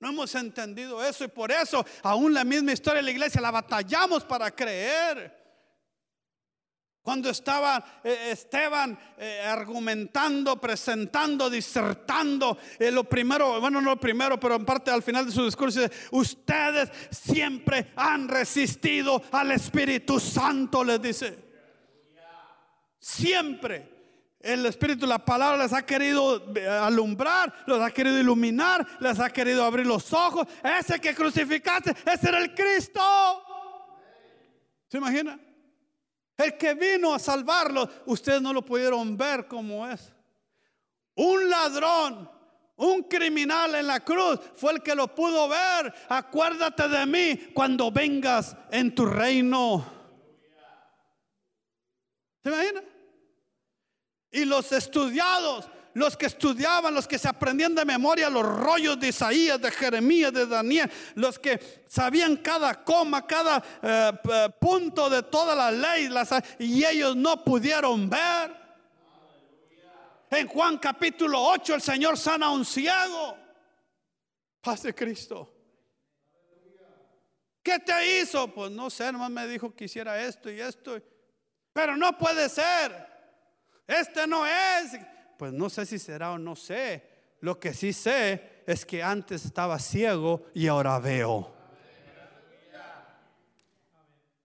No 0.00 0.08
hemos 0.08 0.34
entendido 0.34 1.02
eso 1.04 1.24
y 1.24 1.28
por 1.28 1.52
eso 1.52 1.86
aún 2.02 2.34
la 2.34 2.42
misma 2.42 2.72
historia 2.72 2.98
de 2.98 3.04
la 3.04 3.10
iglesia 3.12 3.40
la 3.40 3.50
batallamos 3.50 4.24
para 4.24 4.50
creer. 4.50 5.41
Cuando 7.02 7.30
estaba 7.30 8.00
eh, 8.04 8.30
Esteban 8.30 8.96
eh, 9.18 9.42
argumentando, 9.44 10.60
presentando, 10.60 11.50
disertando, 11.50 12.56
eh, 12.78 12.92
lo 12.92 13.02
primero, 13.02 13.60
bueno, 13.60 13.80
no 13.80 13.90
lo 13.90 13.96
primero, 14.00 14.38
pero 14.38 14.54
en 14.54 14.64
parte 14.64 14.92
al 14.92 15.02
final 15.02 15.26
de 15.26 15.32
su 15.32 15.44
discurso, 15.44 15.80
dice, 15.80 15.92
ustedes 16.12 16.90
siempre 17.10 17.92
han 17.96 18.28
resistido 18.28 19.20
al 19.32 19.50
Espíritu 19.50 20.20
Santo, 20.20 20.84
les 20.84 21.02
dice. 21.02 21.38
Siempre. 23.00 23.90
El 24.38 24.64
Espíritu, 24.66 25.06
la 25.06 25.24
palabra 25.24 25.64
les 25.64 25.72
ha 25.72 25.84
querido 25.84 26.52
alumbrar, 26.82 27.52
los 27.66 27.80
ha 27.80 27.90
querido 27.90 28.18
iluminar, 28.18 28.86
les 29.00 29.18
ha 29.18 29.30
querido 29.30 29.64
abrir 29.64 29.86
los 29.86 30.12
ojos. 30.12 30.46
Ese 30.62 31.00
que 31.00 31.14
crucificaste, 31.14 31.94
ese 32.12 32.28
era 32.28 32.38
el 32.38 32.54
Cristo. 32.54 33.00
¿Se 34.88 34.98
imagina? 34.98 35.38
El 36.42 36.56
que 36.56 36.74
vino 36.74 37.14
a 37.14 37.18
salvarlo, 37.18 37.88
ustedes 38.06 38.42
no 38.42 38.52
lo 38.52 38.64
pudieron 38.64 39.16
ver 39.16 39.46
como 39.46 39.86
es. 39.86 40.12
Un 41.14 41.48
ladrón, 41.48 42.30
un 42.76 43.02
criminal 43.04 43.74
en 43.74 43.86
la 43.86 44.00
cruz 44.00 44.40
fue 44.56 44.72
el 44.72 44.82
que 44.82 44.94
lo 44.94 45.14
pudo 45.14 45.48
ver. 45.48 45.94
Acuérdate 46.08 46.88
de 46.88 47.06
mí 47.06 47.36
cuando 47.54 47.92
vengas 47.92 48.56
en 48.70 48.94
tu 48.94 49.06
reino. 49.06 49.84
¿Se 52.42 52.48
imagina? 52.48 52.82
Y 54.32 54.44
los 54.44 54.72
estudiados 54.72 55.68
los 55.94 56.16
que 56.16 56.26
estudiaban, 56.26 56.94
los 56.94 57.06
que 57.06 57.18
se 57.18 57.28
aprendían 57.28 57.74
de 57.74 57.84
memoria 57.84 58.30
los 58.30 58.44
rollos 58.44 58.98
de 58.98 59.08
Isaías, 59.08 59.60
de 59.60 59.70
Jeremías, 59.70 60.32
de 60.32 60.46
Daniel, 60.46 60.90
los 61.14 61.38
que 61.38 61.84
sabían 61.86 62.36
cada 62.36 62.82
coma, 62.82 63.26
cada 63.26 63.62
eh, 63.82 64.12
punto 64.60 65.10
de 65.10 65.22
toda 65.24 65.54
la 65.54 65.70
ley, 65.70 66.08
y 66.58 66.84
ellos 66.84 67.16
no 67.16 67.44
pudieron 67.44 68.08
ver. 68.08 68.62
En 70.30 70.48
Juan 70.48 70.78
capítulo 70.78 71.42
8 71.42 71.74
el 71.74 71.82
Señor 71.82 72.16
sana 72.16 72.46
a 72.46 72.50
un 72.50 72.64
ciego. 72.64 73.36
Paz 74.62 74.82
de 74.82 74.94
Cristo. 74.94 75.52
¿Qué 77.62 77.78
te 77.78 78.20
hizo? 78.20 78.48
Pues 78.48 78.70
no 78.70 78.88
sé, 78.88 79.12
nomás 79.12 79.30
me 79.30 79.46
dijo 79.46 79.74
que 79.74 79.84
hiciera 79.84 80.22
esto 80.22 80.50
y 80.50 80.60
esto. 80.60 80.98
Pero 81.72 81.96
no 81.96 82.16
puede 82.16 82.48
ser. 82.48 83.06
Este 83.86 84.26
no 84.26 84.46
es 84.46 84.92
pues 85.42 85.52
no 85.52 85.68
sé 85.68 85.84
si 85.84 85.98
será 85.98 86.30
o 86.30 86.38
no 86.38 86.54
sé. 86.54 87.02
Lo 87.40 87.58
que 87.58 87.74
sí 87.74 87.92
sé 87.92 88.62
es 88.64 88.86
que 88.86 89.02
antes 89.02 89.44
estaba 89.44 89.76
ciego 89.80 90.44
y 90.54 90.68
ahora 90.68 91.00
veo. 91.00 91.52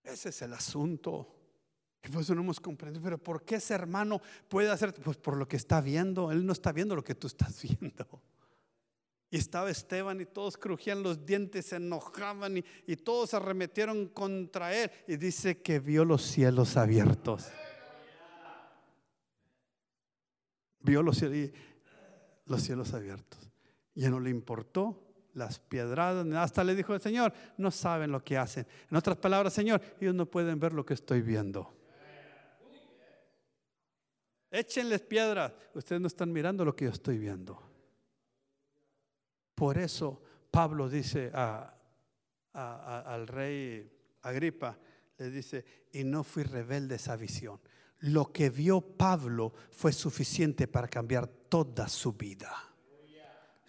Ese 0.03 0.29
es 0.29 0.41
el 0.41 0.53
asunto. 0.53 1.35
Y 2.03 2.09
por 2.09 2.23
eso 2.23 2.33
no 2.33 2.41
hemos 2.41 2.59
comprendido. 2.59 3.03
Pero 3.03 3.19
¿por 3.19 3.43
qué 3.43 3.57
ese 3.57 3.75
hermano 3.75 4.19
puede 4.49 4.71
hacer? 4.71 4.91
Pues 4.91 5.17
por 5.17 5.37
lo 5.37 5.47
que 5.47 5.57
está 5.57 5.81
viendo. 5.81 6.31
Él 6.31 6.43
no 6.43 6.51
está 6.51 6.71
viendo 6.71 6.95
lo 6.95 7.03
que 7.03 7.13
tú 7.13 7.27
estás 7.27 7.61
viendo. 7.79 8.23
Y 9.29 9.37
estaba 9.37 9.69
Esteban 9.69 10.19
y 10.19 10.25
todos 10.25 10.57
crujían 10.57 11.03
los 11.03 11.27
dientes, 11.27 11.67
se 11.67 11.75
enojaban 11.75 12.57
y, 12.57 12.65
y 12.87 12.95
todos 12.95 13.35
arremetieron 13.35 14.07
contra 14.07 14.75
él. 14.75 14.89
Y 15.07 15.17
dice 15.17 15.61
que 15.61 15.79
vio 15.79 16.05
los 16.05 16.23
cielos 16.23 16.75
abiertos. 16.75 17.51
Vio 20.79 21.03
los 21.03 21.17
cielos, 21.17 21.51
los 22.45 22.61
cielos 22.61 22.93
abiertos. 22.93 23.49
Ya 23.95 24.09
no 24.09 24.19
le 24.19 24.29
importó 24.29 25.03
las 25.33 25.59
piedradas, 25.59 26.25
hasta 26.33 26.63
le 26.63 26.75
dijo 26.75 26.93
el 26.93 27.01
Señor, 27.01 27.33
no 27.57 27.69
saben 27.71 28.11
lo 28.11 28.23
que 28.23 28.37
hacen. 28.37 28.65
En 28.89 28.97
otras 28.97 29.17
palabras, 29.17 29.53
Señor, 29.53 29.81
ellos 29.99 30.15
no 30.15 30.25
pueden 30.25 30.59
ver 30.59 30.73
lo 30.73 30.85
que 30.85 30.95
estoy 30.95 31.21
viendo. 31.21 31.73
Échenles 34.49 35.01
piedras, 35.01 35.53
ustedes 35.73 36.01
no 36.01 36.07
están 36.07 36.31
mirando 36.31 36.65
lo 36.65 36.75
que 36.75 36.85
yo 36.85 36.91
estoy 36.91 37.17
viendo. 37.17 37.61
Por 39.53 39.77
eso 39.77 40.21
Pablo 40.49 40.89
dice 40.89 41.31
al 42.53 43.27
rey 43.27 43.91
Agripa, 44.21 44.77
le 45.17 45.29
dice, 45.29 45.65
y 45.91 46.03
no 46.03 46.23
fui 46.23 46.43
rebelde 46.43 46.95
esa 46.95 47.15
visión 47.15 47.59
lo 47.99 48.31
que 48.31 48.49
vio 48.49 48.81
Pablo 48.81 49.53
fue 49.71 49.91
suficiente 49.91 50.67
para 50.67 50.87
cambiar 50.87 51.27
toda 51.27 51.87
su 51.87 52.13
vida. 52.13 52.51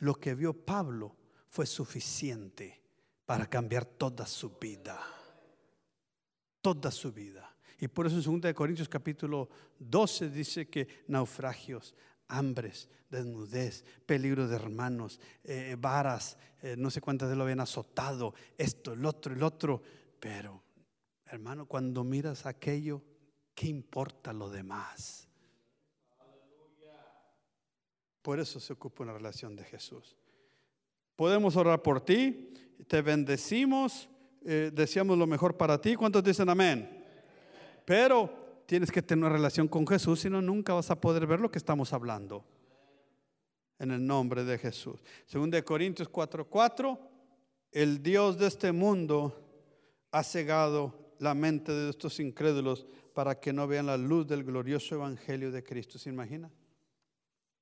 Lo 0.00 0.14
que 0.14 0.34
vio 0.34 0.52
Pablo 0.52 1.16
fue 1.48 1.66
suficiente 1.66 2.80
para 3.24 3.46
cambiar 3.46 3.84
toda 3.84 4.26
su 4.26 4.58
vida. 4.58 5.00
Toda 6.60 6.90
su 6.90 7.12
vida. 7.12 7.54
Y 7.80 7.88
por 7.88 8.06
eso 8.06 8.16
en 8.16 8.40
2 8.40 8.54
Corintios 8.54 8.88
capítulo 8.88 9.48
12 9.78 10.30
dice 10.30 10.68
que 10.68 11.04
naufragios, 11.06 11.94
hambres, 12.26 12.88
desnudez, 13.08 13.84
peligro 14.04 14.48
de 14.48 14.56
hermanos, 14.56 15.20
eh, 15.44 15.76
varas, 15.78 16.36
eh, 16.62 16.74
no 16.76 16.90
sé 16.90 17.00
cuántas 17.00 17.30
de 17.30 17.36
lo 17.36 17.44
habían 17.44 17.60
azotado, 17.60 18.34
esto, 18.56 18.92
el 18.92 19.04
otro, 19.04 19.32
el 19.32 19.42
otro. 19.42 19.80
Pero, 20.20 20.62
hermano, 21.26 21.66
cuando 21.66 22.02
miras 22.04 22.46
aquello, 22.46 23.02
¿qué 23.58 23.66
importa 23.66 24.32
lo 24.32 24.48
demás? 24.48 25.26
Por 28.22 28.38
eso 28.38 28.60
se 28.60 28.72
ocupa 28.72 29.02
una 29.02 29.14
relación 29.14 29.56
de 29.56 29.64
Jesús. 29.64 30.16
Podemos 31.16 31.56
orar 31.56 31.82
por 31.82 32.00
ti, 32.00 32.54
te 32.86 33.02
bendecimos, 33.02 34.08
eh, 34.44 34.70
deseamos 34.72 35.18
lo 35.18 35.26
mejor 35.26 35.56
para 35.56 35.80
ti. 35.80 35.96
¿Cuántos 35.96 36.22
dicen 36.22 36.48
amén? 36.48 37.04
Pero 37.84 38.62
tienes 38.64 38.92
que 38.92 39.02
tener 39.02 39.24
una 39.24 39.34
relación 39.34 39.66
con 39.66 39.84
Jesús, 39.88 40.20
si 40.20 40.30
no, 40.30 40.40
nunca 40.40 40.74
vas 40.74 40.92
a 40.92 41.00
poder 41.00 41.26
ver 41.26 41.40
lo 41.40 41.50
que 41.50 41.58
estamos 41.58 41.92
hablando. 41.92 42.44
En 43.80 43.90
el 43.90 44.06
nombre 44.06 44.44
de 44.44 44.56
Jesús. 44.58 45.00
Según 45.26 45.50
de 45.50 45.64
Corintios 45.64 46.08
4:4, 46.08 46.96
el 47.72 48.04
Dios 48.04 48.38
de 48.38 48.46
este 48.46 48.70
mundo 48.70 49.34
ha 50.12 50.22
cegado 50.22 51.08
la 51.18 51.34
mente 51.34 51.72
de 51.72 51.90
estos 51.90 52.20
incrédulos 52.20 52.86
para 53.18 53.40
que 53.40 53.52
no 53.52 53.66
vean 53.66 53.86
la 53.86 53.96
luz 53.96 54.28
del 54.28 54.44
glorioso 54.44 54.94
evangelio 54.94 55.50
de 55.50 55.64
Cristo. 55.64 55.98
¿Se 55.98 56.08
imagina? 56.08 56.48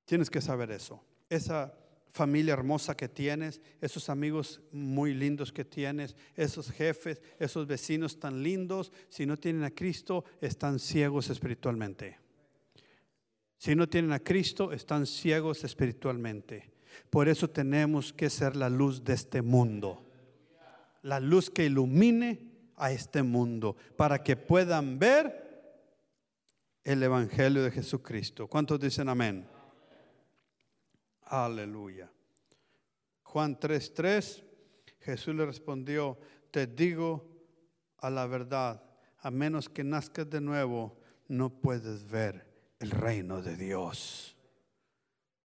Tienes 0.05 0.29
que 0.29 0.43
saber 0.43 0.71
eso. 0.71 1.03
Esa 1.31 1.73
familia 2.11 2.53
hermosa 2.53 2.95
que 2.95 3.09
tienes, 3.09 3.63
esos 3.81 4.11
amigos 4.11 4.61
muy 4.71 5.15
lindos 5.15 5.55
que 5.55 5.65
tienes, 5.65 6.15
esos 6.35 6.71
jefes, 6.71 7.23
esos 7.39 7.67
vecinos 7.67 8.21
tan 8.21 8.43
lindos, 8.43 8.93
si 9.09 9.25
no 9.25 9.39
tienen 9.39 9.65
a 9.65 9.71
Cristo, 9.71 10.27
están 10.43 10.79
ciegos 10.79 11.31
espiritualmente. 11.31 12.19
Si 13.57 13.75
no 13.75 13.89
tienen 13.89 14.13
a 14.13 14.19
Cristo, 14.21 14.73
están 14.73 15.07
ciegos 15.07 15.65
espiritualmente. 15.65 16.71
Por 17.09 17.31
eso 17.31 17.49
tenemos 17.49 18.13
que 18.13 18.29
ser 18.29 18.57
la 18.57 18.69
luz 18.69 19.03
de 19.03 19.15
este 19.15 19.41
mundo. 19.41 20.05
La 21.01 21.19
luz 21.19 21.49
que 21.49 21.65
ilumine 21.65 22.47
a 22.77 22.93
este 22.93 23.23
mundo 23.23 23.75
para 23.97 24.23
que 24.23 24.37
puedan 24.37 24.99
ver 24.99 25.46
el 26.87 27.03
Evangelio 27.03 27.65
de 27.65 27.73
Jesucristo. 27.73 28.47
¿Cuántos 28.47 28.79
dicen 28.79 29.09
amén? 29.09 29.45
Aleluya. 31.23 32.09
Juan 33.25 33.59
3:3, 33.59 34.45
Jesús 35.01 35.35
le 35.35 35.45
respondió, 35.45 36.17
te 36.53 36.69
digo 36.69 37.29
a 37.99 38.09
la 38.09 38.29
verdad, 38.29 38.85
a 39.19 39.33
menos 39.33 39.69
que 39.69 39.83
nazcas 39.83 40.31
de 40.31 40.41
nuevo, 40.41 40.97
no 41.27 41.51
puedes 41.51 42.09
ver 42.09 42.47
el 42.79 42.93
reino 42.93 43.43
de 43.43 43.57
Dios. 43.57 44.36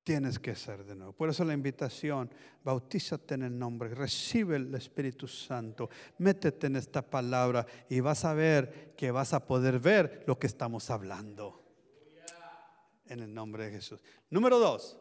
Tienes 0.04 0.39
que 0.39 0.56
ser 0.56 0.84
de 0.84 0.95
nuevo. 0.95 1.14
Por 1.14 1.30
eso 1.30 1.43
la 1.45 1.54
invitación, 1.54 2.30
bautízate 2.64 3.36
en 3.36 3.43
el 3.43 3.58
nombre, 3.58 3.93
recibe 3.93 4.56
el 4.56 4.74
Espíritu 4.74 5.28
Santo, 5.28 5.89
métete 6.18 6.68
en 6.68 6.76
esta 6.76 7.02
palabra 7.02 7.66
y 7.89 7.99
vas 7.99 8.26
a 8.26 8.34
ver 8.34 8.93
que 8.97 9.12
vas 9.12 9.34
a 9.34 9.45
poder 9.45 9.80
ver 9.80 10.24
lo 10.26 10.39
que 10.39 10.47
estamos 10.47 10.89
hablando. 10.89 11.60
En 13.06 13.20
el 13.20 13.34
nombre 13.34 13.66
de 13.66 13.72
Jesús. 13.72 14.02
Número 14.30 14.58
dos, 14.58 14.97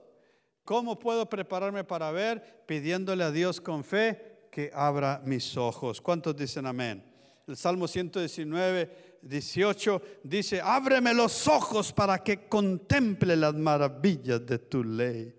¿Cómo 0.71 1.01
puedo 1.01 1.29
prepararme 1.29 1.83
para 1.83 2.13
ver? 2.13 2.63
Pidiéndole 2.65 3.25
a 3.25 3.33
Dios 3.33 3.61
con 3.61 3.83
fe 3.83 4.47
que 4.53 4.71
abra 4.73 5.21
mis 5.25 5.57
ojos. 5.57 6.01
¿Cuántos 6.01 6.37
dicen 6.37 6.65
amén? 6.65 7.05
El 7.49 7.57
Salmo 7.57 7.89
119, 7.89 9.10
18 9.23 10.03
dice, 10.25 10.61
ábreme 10.61 11.13
los 11.15 11.47
ojos 11.49 11.93
para 11.93 12.19
que 12.19 12.49
contemple 12.49 13.37
las 13.37 13.55
maravillas 13.55 14.45
de 14.47 14.59
tu 14.59 14.83
ley. 14.83 15.35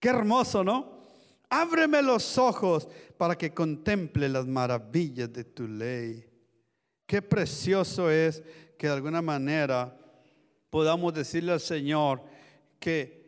Qué 0.00 0.08
hermoso, 0.08 0.64
¿no? 0.64 0.98
Ábreme 1.50 2.02
los 2.02 2.38
ojos 2.38 2.88
para 3.16 3.36
que 3.36 3.52
contemple 3.52 4.28
las 4.28 4.46
maravillas 4.46 5.32
de 5.32 5.44
tu 5.44 5.66
ley. 5.66 6.24
Qué 7.06 7.22
precioso 7.22 8.10
es 8.10 8.42
que 8.76 8.86
de 8.86 8.92
alguna 8.92 9.22
manera 9.22 9.96
podamos 10.70 11.14
decirle 11.14 11.52
al 11.52 11.60
Señor 11.60 12.22
que 12.78 13.18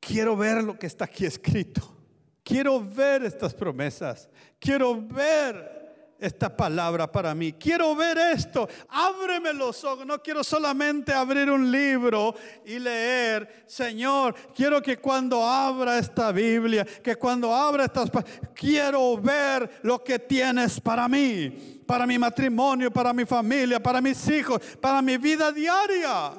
quiero 0.00 0.36
ver 0.36 0.64
lo 0.64 0.78
que 0.78 0.86
está 0.86 1.04
aquí 1.04 1.26
escrito. 1.26 1.94
Quiero 2.42 2.82
ver 2.82 3.24
estas 3.24 3.54
promesas. 3.54 4.28
Quiero 4.58 5.00
ver 5.00 5.83
esta 6.18 6.54
palabra 6.54 7.10
para 7.10 7.34
mí. 7.34 7.52
Quiero 7.52 7.94
ver 7.94 8.16
esto. 8.18 8.68
Ábreme 8.88 9.52
los 9.52 9.82
ojos. 9.84 10.06
No 10.06 10.22
quiero 10.22 10.42
solamente 10.44 11.12
abrir 11.12 11.50
un 11.50 11.70
libro 11.70 12.34
y 12.64 12.78
leer. 12.78 13.64
Señor, 13.66 14.34
quiero 14.54 14.80
que 14.80 14.98
cuando 14.98 15.44
abra 15.44 15.98
esta 15.98 16.32
Biblia, 16.32 16.84
que 16.84 17.16
cuando 17.16 17.54
abra 17.54 17.84
estas... 17.84 18.10
Quiero 18.54 19.16
ver 19.18 19.80
lo 19.82 20.02
que 20.02 20.18
tienes 20.18 20.80
para 20.80 21.08
mí. 21.08 21.82
Para 21.86 22.06
mi 22.06 22.18
matrimonio, 22.18 22.90
para 22.90 23.12
mi 23.12 23.26
familia, 23.26 23.82
para 23.82 24.00
mis 24.00 24.26
hijos, 24.28 24.60
para 24.80 25.02
mi 25.02 25.18
vida 25.18 25.52
diaria. 25.52 26.32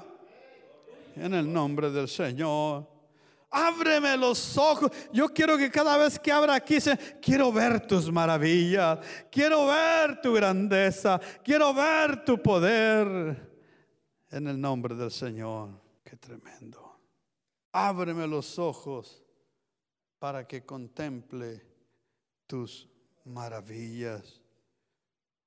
En 1.15 1.33
el 1.33 1.51
nombre 1.51 1.91
del 1.91 2.07
Señor. 2.07 2.94
Ábreme 3.57 4.17
los 4.17 4.57
ojos. 4.57 4.91
Yo 5.13 5.29
quiero 5.29 5.57
que 5.57 5.71
cada 5.71 5.95
vez 5.95 6.19
que 6.19 6.29
abra 6.29 6.55
aquí, 6.55 6.81
se, 6.81 6.97
quiero 7.21 7.53
ver 7.53 7.87
tus 7.87 8.11
maravillas. 8.11 8.99
Quiero 9.31 9.67
ver 9.67 10.19
tu 10.19 10.33
grandeza. 10.33 11.21
Quiero 11.41 11.73
ver 11.73 12.25
tu 12.25 12.37
poder. 12.43 13.55
En 14.29 14.47
el 14.47 14.59
nombre 14.59 14.93
del 14.93 15.09
Señor. 15.09 15.69
Qué 16.03 16.17
tremendo. 16.17 16.99
Ábreme 17.71 18.27
los 18.27 18.59
ojos 18.59 19.23
para 20.19 20.45
que 20.45 20.65
contemple 20.65 21.65
tus 22.47 22.89
maravillas. 23.23 24.41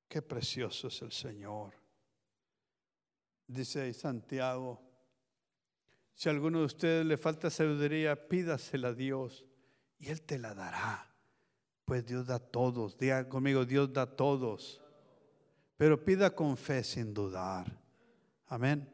Qué 0.08 0.22
precioso 0.22 0.88
es 0.88 1.02
el 1.02 1.12
Señor. 1.12 1.74
Dice 3.46 3.92
Santiago 3.92 4.87
si 6.18 6.28
a 6.28 6.32
alguno 6.32 6.58
de 6.58 6.64
ustedes 6.64 7.06
le 7.06 7.16
falta 7.16 7.48
sabiduría, 7.48 8.28
pídasela 8.28 8.88
a 8.88 8.92
Dios 8.92 9.44
y 10.00 10.08
Él 10.08 10.20
te 10.20 10.36
la 10.36 10.52
dará. 10.52 11.08
Pues 11.84 12.04
Dios 12.04 12.26
da 12.26 12.34
a 12.34 12.38
todos. 12.40 12.98
Diga 12.98 13.28
conmigo, 13.28 13.64
Dios 13.64 13.92
da 13.92 14.02
a 14.02 14.16
todos. 14.16 14.82
Pero 15.76 16.04
pida 16.04 16.34
con 16.34 16.56
fe 16.56 16.82
sin 16.82 17.14
dudar. 17.14 17.72
Amén. 18.48 18.90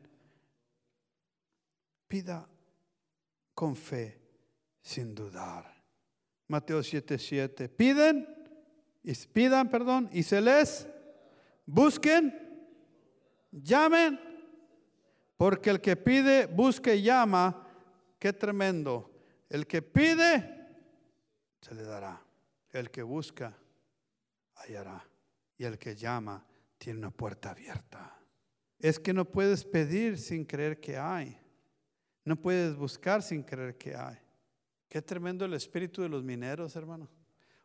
Pida 2.09 2.47
con 3.55 3.75
fe 3.75 4.21
sin 4.83 5.15
dudar. 5.15 5.83
Mateo 6.47 6.81
7:7. 6.81 7.19
7. 7.19 7.69
Piden, 7.71 8.29
y, 9.03 9.15
pidan, 9.15 9.71
perdón, 9.71 10.11
y 10.13 10.25
se 10.25 10.43
les 10.43 10.87
busquen, 11.65 12.39
llamen 13.51 14.34
porque 15.37 15.71
el 15.71 15.81
que 15.81 15.97
pide, 15.97 16.47
busca 16.47 16.95
y 16.95 17.03
llama. 17.03 17.67
Qué 18.19 18.33
tremendo. 18.33 19.11
El 19.49 19.67
que 19.67 19.83
pide, 19.83 20.69
se 21.61 21.75
le 21.75 21.83
dará. 21.83 22.21
El 22.71 22.91
que 22.91 23.03
busca, 23.03 23.57
hallará. 24.55 25.05
Y 25.57 25.65
el 25.65 25.79
que 25.79 25.95
llama, 25.95 26.45
tiene 26.79 26.99
una 27.01 27.11
puerta 27.11 27.51
abierta. 27.51 28.19
Es 28.79 28.99
que 28.99 29.13
no 29.13 29.25
puedes 29.25 29.65
pedir 29.65 30.19
sin 30.19 30.45
creer 30.45 30.81
que 30.81 30.97
hay. 30.97 31.39
No 32.25 32.37
puedes 32.37 32.77
buscar 32.77 33.23
sin 33.23 33.43
creer 33.43 33.77
que 33.77 33.95
hay. 33.95 34.19
Qué 34.89 35.03
tremendo 35.03 35.45
el 35.45 35.55
espíritu 35.55 36.03
de 36.03 36.09
los 36.09 36.23
mineros, 36.23 36.77
hermano. 36.77 37.09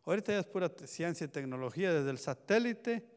Ahorita 0.03 0.31
ya 0.31 0.39
es 0.39 0.47
pura 0.47 0.71
ciencia 0.85 1.25
y 1.25 1.27
tecnología, 1.27 1.93
desde 1.93 2.09
el 2.09 2.17
satélite. 2.17 3.07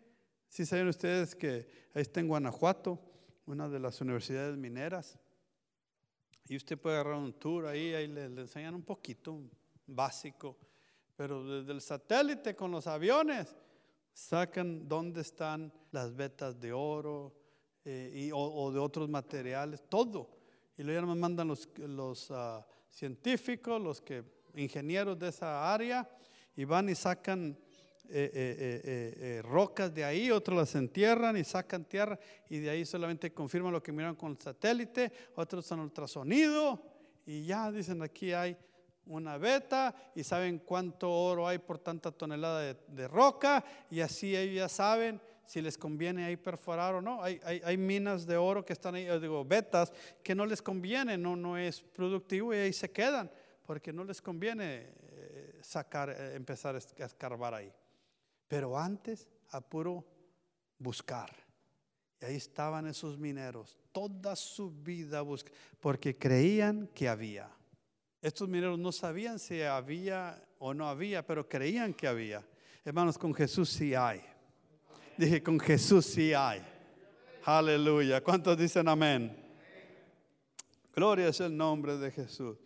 Si 0.48 0.66
saben 0.66 0.88
ustedes 0.88 1.34
que 1.34 1.66
ahí 1.94 2.02
está 2.02 2.20
en 2.20 2.28
Guanajuato, 2.28 3.00
una 3.46 3.68
de 3.68 3.78
las 3.78 4.00
universidades 4.00 4.56
mineras. 4.56 5.18
Y 6.48 6.56
usted 6.56 6.78
puede 6.78 6.96
agarrar 6.96 7.18
un 7.18 7.32
tour 7.34 7.66
ahí, 7.66 7.94
ahí 7.94 8.08
le, 8.08 8.24
enseñan 8.24 8.74
un 8.74 8.82
poquito, 8.82 9.40
básico. 9.86 10.58
Pero 11.16 11.44
desde 11.44 11.72
el 11.72 11.80
satélite 11.80 12.54
con 12.54 12.70
los 12.70 12.86
aviones 12.86 13.54
sacan 14.12 14.88
dónde 14.88 15.20
están 15.20 15.72
las 15.90 16.14
vetas 16.14 16.58
de 16.60 16.72
oro 16.72 17.32
eh, 17.84 18.10
y, 18.14 18.30
o, 18.32 18.70
de 18.72 18.78
otros 18.78 19.08
materiales, 19.08 19.82
todo. 19.88 20.30
Y 20.76 20.82
luego 20.82 21.06
me 21.06 21.14
mandan 21.14 21.48
los, 21.48 21.68
los 21.78 22.30
ah, 22.30 22.66
científicos, 22.90 23.80
los 23.80 24.00
que, 24.00 24.24
ingenieros 24.54 25.18
de 25.18 25.28
esa 25.28 25.72
área, 25.72 26.08
y 26.56 26.64
van 26.64 26.88
y 26.88 26.94
sacan 26.94 27.58
eh, 28.14 28.30
eh, 28.34 29.14
eh, 29.16 29.42
rocas 29.42 29.94
de 29.94 30.04
ahí, 30.04 30.30
otros 30.30 30.58
las 30.58 30.74
entierran 30.74 31.34
y 31.38 31.44
sacan 31.44 31.86
tierra 31.86 32.18
y 32.50 32.58
de 32.58 32.68
ahí 32.68 32.84
solamente 32.84 33.32
confirman 33.32 33.72
lo 33.72 33.82
que 33.82 33.90
miran 33.90 34.16
con 34.16 34.32
el 34.32 34.38
satélite, 34.38 35.10
otros 35.34 35.64
son 35.64 35.80
ultrasonido 35.80 36.82
y 37.24 37.46
ya 37.46 37.72
dicen 37.72 38.02
aquí 38.02 38.34
hay 38.34 38.54
una 39.06 39.38
beta 39.38 39.94
y 40.14 40.24
saben 40.24 40.58
cuánto 40.58 41.10
oro 41.10 41.48
hay 41.48 41.56
por 41.56 41.78
tanta 41.78 42.12
tonelada 42.12 42.74
de, 42.74 43.08
roca 43.08 43.64
y 43.90 44.00
así 44.00 44.36
ellos 44.36 44.56
ya 44.56 44.68
saben 44.68 45.18
si 45.46 45.62
les 45.62 45.78
conviene 45.78 46.26
ahí 46.26 46.36
perforar 46.36 46.94
o 46.96 47.00
no. 47.00 47.22
Hay, 47.22 47.40
hay, 47.44 47.62
hay 47.64 47.78
minas 47.78 48.26
de 48.26 48.36
oro 48.36 48.62
que 48.62 48.74
están 48.74 48.94
ahí, 48.94 49.06
digo, 49.20 49.42
vetas, 49.42 49.90
que 50.22 50.34
no 50.34 50.44
les 50.44 50.60
conviene, 50.60 51.16
no, 51.16 51.34
no 51.34 51.56
es 51.56 51.80
productivo 51.80 52.52
y 52.52 52.58
ahí 52.58 52.72
se 52.74 52.90
quedan, 52.90 53.30
porque 53.64 53.90
no 53.90 54.04
les 54.04 54.20
conviene 54.20 54.90
sacar, 55.62 56.10
empezar 56.34 56.76
a 56.76 57.04
escarbar 57.06 57.54
ahí. 57.54 57.72
Pero 58.52 58.76
antes, 58.78 59.30
a 59.52 59.62
puro 59.62 60.04
buscar. 60.76 61.34
Y 62.20 62.26
ahí 62.26 62.36
estaban 62.36 62.86
esos 62.86 63.18
mineros, 63.18 63.78
toda 63.92 64.36
su 64.36 64.70
vida 64.70 65.22
buscando, 65.22 65.58
porque 65.80 66.18
creían 66.18 66.86
que 66.88 67.08
había. 67.08 67.48
Estos 68.20 68.50
mineros 68.50 68.78
no 68.78 68.92
sabían 68.92 69.38
si 69.38 69.62
había 69.62 70.46
o 70.58 70.74
no 70.74 70.86
había, 70.86 71.24
pero 71.24 71.48
creían 71.48 71.94
que 71.94 72.06
había. 72.06 72.46
Hermanos, 72.84 73.16
con 73.16 73.32
Jesús 73.32 73.70
sí 73.70 73.94
hay. 73.94 74.20
Dije, 75.16 75.42
con 75.42 75.58
Jesús 75.58 76.04
sí 76.04 76.34
hay. 76.34 76.62
Aleluya. 77.46 78.22
¿Cuántos 78.22 78.58
dicen 78.58 78.86
amén? 78.86 79.34
Gloria 80.94 81.28
es 81.28 81.40
el 81.40 81.56
nombre 81.56 81.96
de 81.96 82.10
Jesús. 82.10 82.58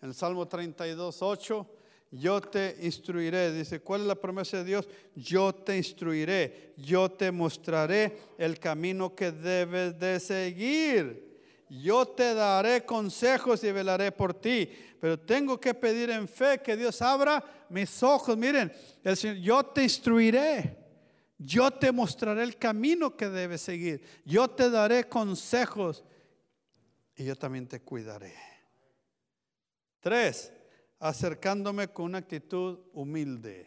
En 0.00 0.10
el 0.10 0.14
Salmo 0.14 0.46
32, 0.46 1.20
8 1.20 1.81
yo 2.12 2.42
te 2.42 2.76
instruiré. 2.82 3.52
Dice, 3.52 3.80
¿cuál 3.80 4.02
es 4.02 4.06
la 4.06 4.14
promesa 4.14 4.58
de 4.58 4.64
Dios? 4.64 4.88
Yo 5.14 5.54
te 5.54 5.76
instruiré, 5.76 6.74
yo 6.76 7.10
te 7.10 7.32
mostraré 7.32 8.18
el 8.38 8.60
camino 8.60 9.14
que 9.14 9.32
debes 9.32 9.98
de 9.98 10.20
seguir. 10.20 11.32
Yo 11.70 12.06
te 12.06 12.34
daré 12.34 12.84
consejos 12.84 13.64
y 13.64 13.72
velaré 13.72 14.12
por 14.12 14.34
ti, 14.34 14.68
pero 15.00 15.18
tengo 15.18 15.58
que 15.58 15.72
pedir 15.72 16.10
en 16.10 16.28
fe 16.28 16.60
que 16.62 16.76
Dios 16.76 17.00
abra 17.00 17.42
mis 17.70 18.02
ojos. 18.02 18.36
Miren, 18.36 18.70
el 19.02 19.16
Señor, 19.16 19.36
yo 19.38 19.62
te 19.64 19.82
instruiré. 19.82 20.76
Yo 21.38 21.70
te 21.70 21.90
mostraré 21.90 22.42
el 22.42 22.56
camino 22.56 23.16
que 23.16 23.28
debes 23.28 23.62
seguir. 23.62 24.04
Yo 24.24 24.48
te 24.48 24.70
daré 24.70 25.08
consejos 25.08 26.04
y 27.16 27.24
yo 27.24 27.34
también 27.36 27.66
te 27.66 27.80
cuidaré. 27.80 28.34
Tres, 30.00 30.52
acercándome 31.02 31.88
con 31.88 32.04
una 32.06 32.18
actitud 32.18 32.78
humilde. 32.92 33.66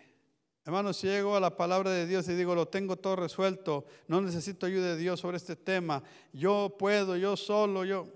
Hermanos, 0.63 0.95
si 0.95 1.07
llego 1.07 1.35
a 1.35 1.41
la 1.41 1.57
palabra 1.57 1.91
de 1.91 2.07
Dios 2.07 2.29
y 2.29 2.33
digo, 2.33 2.55
lo 2.55 2.69
tengo 2.69 2.95
todo 2.95 3.17
resuelto, 3.17 3.85
no 4.07 4.21
necesito 4.21 4.65
ayuda 4.65 4.95
de 4.95 4.97
Dios 4.97 5.19
sobre 5.19 5.35
este 5.35 5.57
tema, 5.57 6.01
yo 6.31 6.75
puedo, 6.79 7.17
yo 7.17 7.35
solo, 7.35 7.83
yo... 7.83 8.07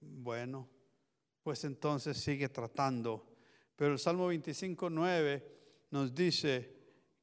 Bueno, 0.00 0.68
pues 1.42 1.64
entonces 1.64 2.16
sigue 2.16 2.48
tratando. 2.48 3.26
Pero 3.76 3.92
el 3.92 3.98
Salmo 3.98 4.28
25, 4.28 4.88
9 4.88 5.56
nos 5.90 6.14
dice 6.14 6.74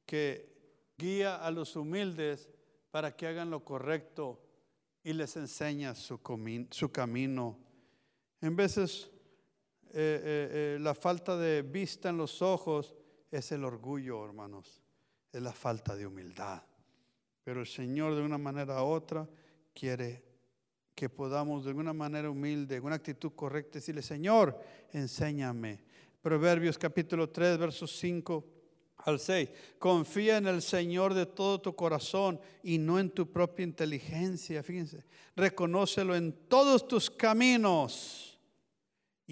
que 0.06 0.94
guía 0.96 1.36
a 1.36 1.50
los 1.50 1.74
humildes 1.74 2.48
para 2.92 3.16
que 3.16 3.26
hagan 3.26 3.50
lo 3.50 3.64
correcto 3.64 4.40
y 5.02 5.12
les 5.12 5.36
enseña 5.36 5.94
su, 5.94 6.20
su 6.70 6.92
camino. 6.92 7.58
En 8.40 8.54
veces 8.54 9.11
eh, 9.94 10.20
eh, 10.24 10.74
eh, 10.74 10.78
la 10.80 10.94
falta 10.94 11.36
de 11.36 11.60
vista 11.60 12.08
en 12.08 12.16
los 12.16 12.40
ojos 12.40 12.94
es 13.30 13.52
el 13.52 13.62
orgullo, 13.62 14.24
hermanos, 14.24 14.82
es 15.30 15.42
la 15.42 15.52
falta 15.52 15.94
de 15.94 16.06
humildad. 16.06 16.62
Pero 17.44 17.60
el 17.60 17.66
Señor 17.66 18.14
de 18.14 18.22
una 18.22 18.38
manera 18.38 18.82
u 18.82 18.86
otra 18.86 19.28
quiere 19.74 20.24
que 20.94 21.10
podamos 21.10 21.64
de 21.64 21.70
alguna 21.70 21.92
manera 21.92 22.30
humilde, 22.30 22.78
con 22.78 22.86
una 22.86 22.96
actitud 22.96 23.32
correcta, 23.36 23.74
decirle, 23.74 24.00
Señor, 24.00 24.58
enséñame. 24.92 25.84
Proverbios 26.22 26.78
capítulo 26.78 27.28
3, 27.28 27.58
versos 27.58 27.94
5 27.98 28.44
al 28.98 29.20
6. 29.20 29.50
Confía 29.78 30.38
en 30.38 30.46
el 30.46 30.62
Señor 30.62 31.12
de 31.12 31.26
todo 31.26 31.60
tu 31.60 31.76
corazón 31.76 32.40
y 32.62 32.78
no 32.78 32.98
en 32.98 33.10
tu 33.10 33.30
propia 33.30 33.64
inteligencia. 33.64 34.62
Fíjense, 34.62 35.04
reconócelo 35.36 36.14
en 36.14 36.32
todos 36.48 36.88
tus 36.88 37.10
caminos 37.10 38.31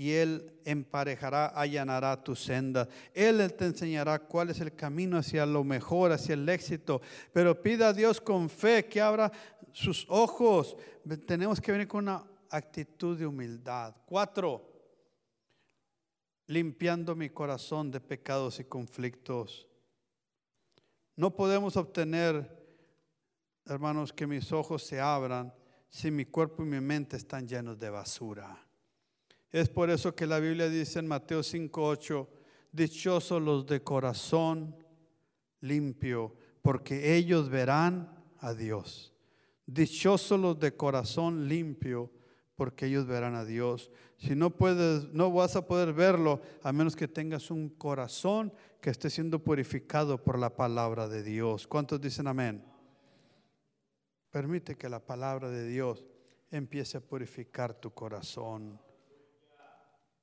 y 0.00 0.12
Él 0.12 0.50
emparejará, 0.64 1.48
allanará 1.48 2.24
tu 2.24 2.34
senda. 2.34 2.88
Él 3.12 3.52
te 3.52 3.66
enseñará 3.66 4.18
cuál 4.18 4.48
es 4.48 4.58
el 4.60 4.74
camino 4.74 5.18
hacia 5.18 5.44
lo 5.44 5.62
mejor, 5.62 6.10
hacia 6.10 6.32
el 6.32 6.48
éxito. 6.48 7.02
Pero 7.34 7.60
pida 7.60 7.88
a 7.88 7.92
Dios 7.92 8.18
con 8.18 8.48
fe 8.48 8.86
que 8.86 8.98
abra 8.98 9.30
sus 9.72 10.06
ojos. 10.08 10.74
Tenemos 11.26 11.60
que 11.60 11.72
venir 11.72 11.86
con 11.86 12.04
una 12.04 12.24
actitud 12.48 13.18
de 13.18 13.26
humildad. 13.26 13.94
Cuatro, 14.06 14.72
limpiando 16.46 17.14
mi 17.14 17.28
corazón 17.28 17.90
de 17.90 18.00
pecados 18.00 18.58
y 18.58 18.64
conflictos. 18.64 19.68
No 21.14 21.36
podemos 21.36 21.76
obtener, 21.76 22.50
hermanos, 23.66 24.14
que 24.14 24.26
mis 24.26 24.50
ojos 24.50 24.82
se 24.82 24.98
abran 24.98 25.52
si 25.90 26.10
mi 26.10 26.24
cuerpo 26.24 26.62
y 26.62 26.66
mi 26.66 26.80
mente 26.80 27.18
están 27.18 27.46
llenos 27.46 27.78
de 27.78 27.90
basura. 27.90 28.69
Es 29.52 29.68
por 29.68 29.90
eso 29.90 30.14
que 30.14 30.26
la 30.26 30.38
Biblia 30.38 30.68
dice 30.68 31.00
en 31.00 31.08
Mateo 31.08 31.42
5:8, 31.42 32.28
dichosos 32.72 33.42
los 33.42 33.66
de 33.66 33.82
corazón 33.82 34.76
limpio, 35.60 36.36
porque 36.62 37.16
ellos 37.16 37.48
verán 37.48 38.22
a 38.38 38.54
Dios. 38.54 39.12
Dichosos 39.66 40.38
los 40.38 40.58
de 40.58 40.76
corazón 40.76 41.48
limpio, 41.48 42.10
porque 42.54 42.86
ellos 42.86 43.06
verán 43.06 43.34
a 43.34 43.44
Dios. 43.44 43.90
Si 44.18 44.34
no 44.36 44.50
puedes, 44.50 45.12
no 45.12 45.32
vas 45.32 45.56
a 45.56 45.66
poder 45.66 45.92
verlo 45.92 46.40
a 46.62 46.72
menos 46.72 46.94
que 46.94 47.08
tengas 47.08 47.50
un 47.50 47.70
corazón 47.70 48.52
que 48.80 48.90
esté 48.90 49.10
siendo 49.10 49.42
purificado 49.42 50.22
por 50.22 50.38
la 50.38 50.54
palabra 50.54 51.08
de 51.08 51.22
Dios. 51.22 51.66
¿Cuántos 51.66 52.00
dicen 52.00 52.26
amén? 52.26 52.64
Permite 54.30 54.76
que 54.76 54.88
la 54.88 55.04
palabra 55.04 55.50
de 55.50 55.66
Dios 55.66 56.04
empiece 56.50 56.98
a 56.98 57.00
purificar 57.00 57.74
tu 57.74 57.92
corazón. 57.92 58.78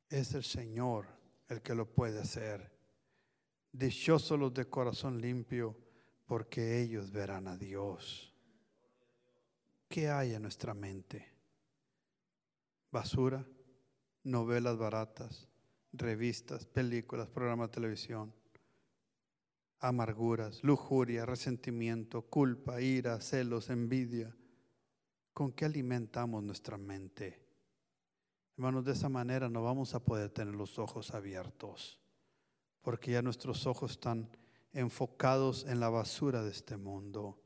Es 0.09 0.33
el 0.33 0.43
Señor 0.43 1.05
el 1.49 1.61
que 1.61 1.75
lo 1.75 1.85
puede 1.85 2.19
hacer. 2.19 2.71
Dichosos 3.71 4.39
los 4.39 4.53
de 4.53 4.65
corazón 4.65 5.21
limpio, 5.21 5.75
porque 6.25 6.81
ellos 6.81 7.11
verán 7.11 7.47
a 7.47 7.57
Dios. 7.57 8.33
¿Qué 9.87 10.09
hay 10.09 10.33
en 10.33 10.41
nuestra 10.41 10.73
mente? 10.73 11.33
Basura, 12.91 13.45
novelas 14.23 14.77
baratas, 14.77 15.47
revistas, 15.93 16.65
películas, 16.65 17.29
programas 17.29 17.69
de 17.69 17.75
televisión, 17.75 18.33
amarguras, 19.79 20.63
lujuria, 20.63 21.25
resentimiento, 21.25 22.23
culpa, 22.23 22.81
ira, 22.81 23.19
celos, 23.21 23.69
envidia. 23.69 24.35
¿Con 25.33 25.51
qué 25.51 25.65
alimentamos 25.65 26.43
nuestra 26.43 26.77
mente? 26.77 27.46
Hermanos, 28.57 28.85
de 28.85 28.93
esa 28.93 29.07
manera 29.07 29.47
no 29.49 29.61
vamos 29.61 29.93
a 29.93 29.99
poder 30.03 30.31
tener 30.31 30.55
los 30.55 30.79
ojos 30.79 31.13
abiertos, 31.13 31.99
porque 32.81 33.11
ya 33.11 33.21
nuestros 33.21 33.67
ojos 33.67 33.91
están 33.91 34.27
enfocados 34.73 35.63
en 35.67 35.79
la 35.79 35.89
basura 35.89 36.41
de 36.41 36.49
este 36.49 36.75
mundo. 36.75 37.39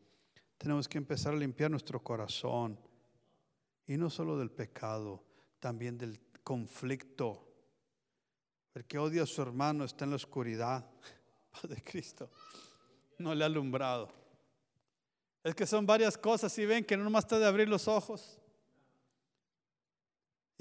Tenemos 0.57 0.88
que 0.88 0.97
empezar 0.97 1.34
a 1.34 1.38
limpiar 1.38 1.70
nuestro 1.70 2.01
corazón, 2.01 2.80
y 3.86 3.97
no 3.97 4.09
solo 4.09 4.38
del 4.38 4.51
pecado, 4.51 5.22
también 5.59 5.97
del 5.97 6.18
conflicto. 6.45 7.45
El 8.74 8.86
que 8.86 8.97
odia 8.97 9.24
a 9.24 9.26
su 9.26 9.41
hermano 9.41 9.84
está 9.84 10.05
en 10.05 10.12
la 10.12 10.16
oscuridad 10.16 10.89
de 11.68 11.84
Cristo, 11.84 12.30
no 13.18 13.36
le 13.36 13.43
ha 13.43 13.47
alumbrado. 13.47 14.14
Es 15.43 15.55
que 15.55 15.68
son 15.68 15.86
varias 15.86 16.18
cosas, 16.18 16.53
si 16.53 16.66
ven 16.66 16.86
que 16.86 16.95
no 16.95 17.03
nomás 17.03 17.26
está 17.26 17.38
de 17.38 17.47
abrir 17.47 17.68
los 17.68 17.89
ojos. 17.89 18.41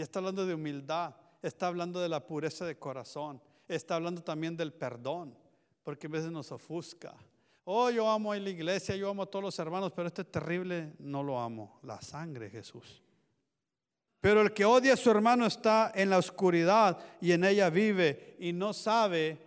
Y 0.00 0.02
está 0.02 0.18
hablando 0.18 0.46
de 0.46 0.54
humildad, 0.54 1.14
está 1.42 1.66
hablando 1.66 2.00
de 2.00 2.08
la 2.08 2.26
pureza 2.26 2.64
de 2.64 2.78
corazón, 2.78 3.38
está 3.68 3.96
hablando 3.96 4.22
también 4.22 4.56
del 4.56 4.72
perdón, 4.72 5.36
porque 5.82 6.06
a 6.06 6.10
veces 6.10 6.30
nos 6.30 6.50
ofusca. 6.52 7.14
Oh, 7.64 7.90
yo 7.90 8.10
amo 8.10 8.32
a 8.32 8.38
la 8.38 8.48
iglesia, 8.48 8.96
yo 8.96 9.10
amo 9.10 9.24
a 9.24 9.26
todos 9.26 9.44
los 9.44 9.58
hermanos, 9.58 9.92
pero 9.94 10.08
este 10.08 10.24
terrible 10.24 10.94
no 11.00 11.22
lo 11.22 11.38
amo, 11.38 11.80
la 11.82 12.00
sangre 12.00 12.48
Jesús. 12.48 13.02
Pero 14.22 14.40
el 14.40 14.54
que 14.54 14.64
odia 14.64 14.94
a 14.94 14.96
su 14.96 15.10
hermano 15.10 15.44
está 15.44 15.92
en 15.94 16.08
la 16.08 16.16
oscuridad 16.16 16.98
y 17.20 17.32
en 17.32 17.44
ella 17.44 17.68
vive 17.68 18.36
y 18.38 18.54
no 18.54 18.72
sabe 18.72 19.38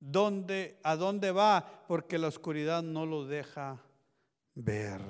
dónde, 0.00 0.78
a 0.82 0.96
dónde 0.96 1.30
va, 1.30 1.84
porque 1.86 2.16
la 2.16 2.28
oscuridad 2.28 2.82
no 2.82 3.04
lo 3.04 3.26
deja 3.26 3.78
ver. 4.54 5.02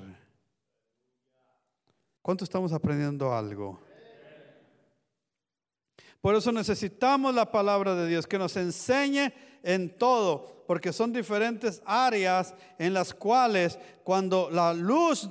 ¿Cuánto 2.20 2.42
estamos 2.42 2.72
aprendiendo 2.72 3.32
algo? 3.32 3.88
Por 6.20 6.34
eso 6.34 6.52
necesitamos 6.52 7.34
la 7.34 7.50
palabra 7.50 7.94
de 7.94 8.06
Dios 8.06 8.26
que 8.26 8.38
nos 8.38 8.56
enseñe 8.56 9.32
en 9.62 9.96
todo, 9.96 10.64
porque 10.66 10.92
son 10.92 11.12
diferentes 11.12 11.82
áreas 11.86 12.54
en 12.78 12.92
las 12.92 13.14
cuales 13.14 13.78
cuando 14.04 14.50
la 14.50 14.74
luz 14.74 15.28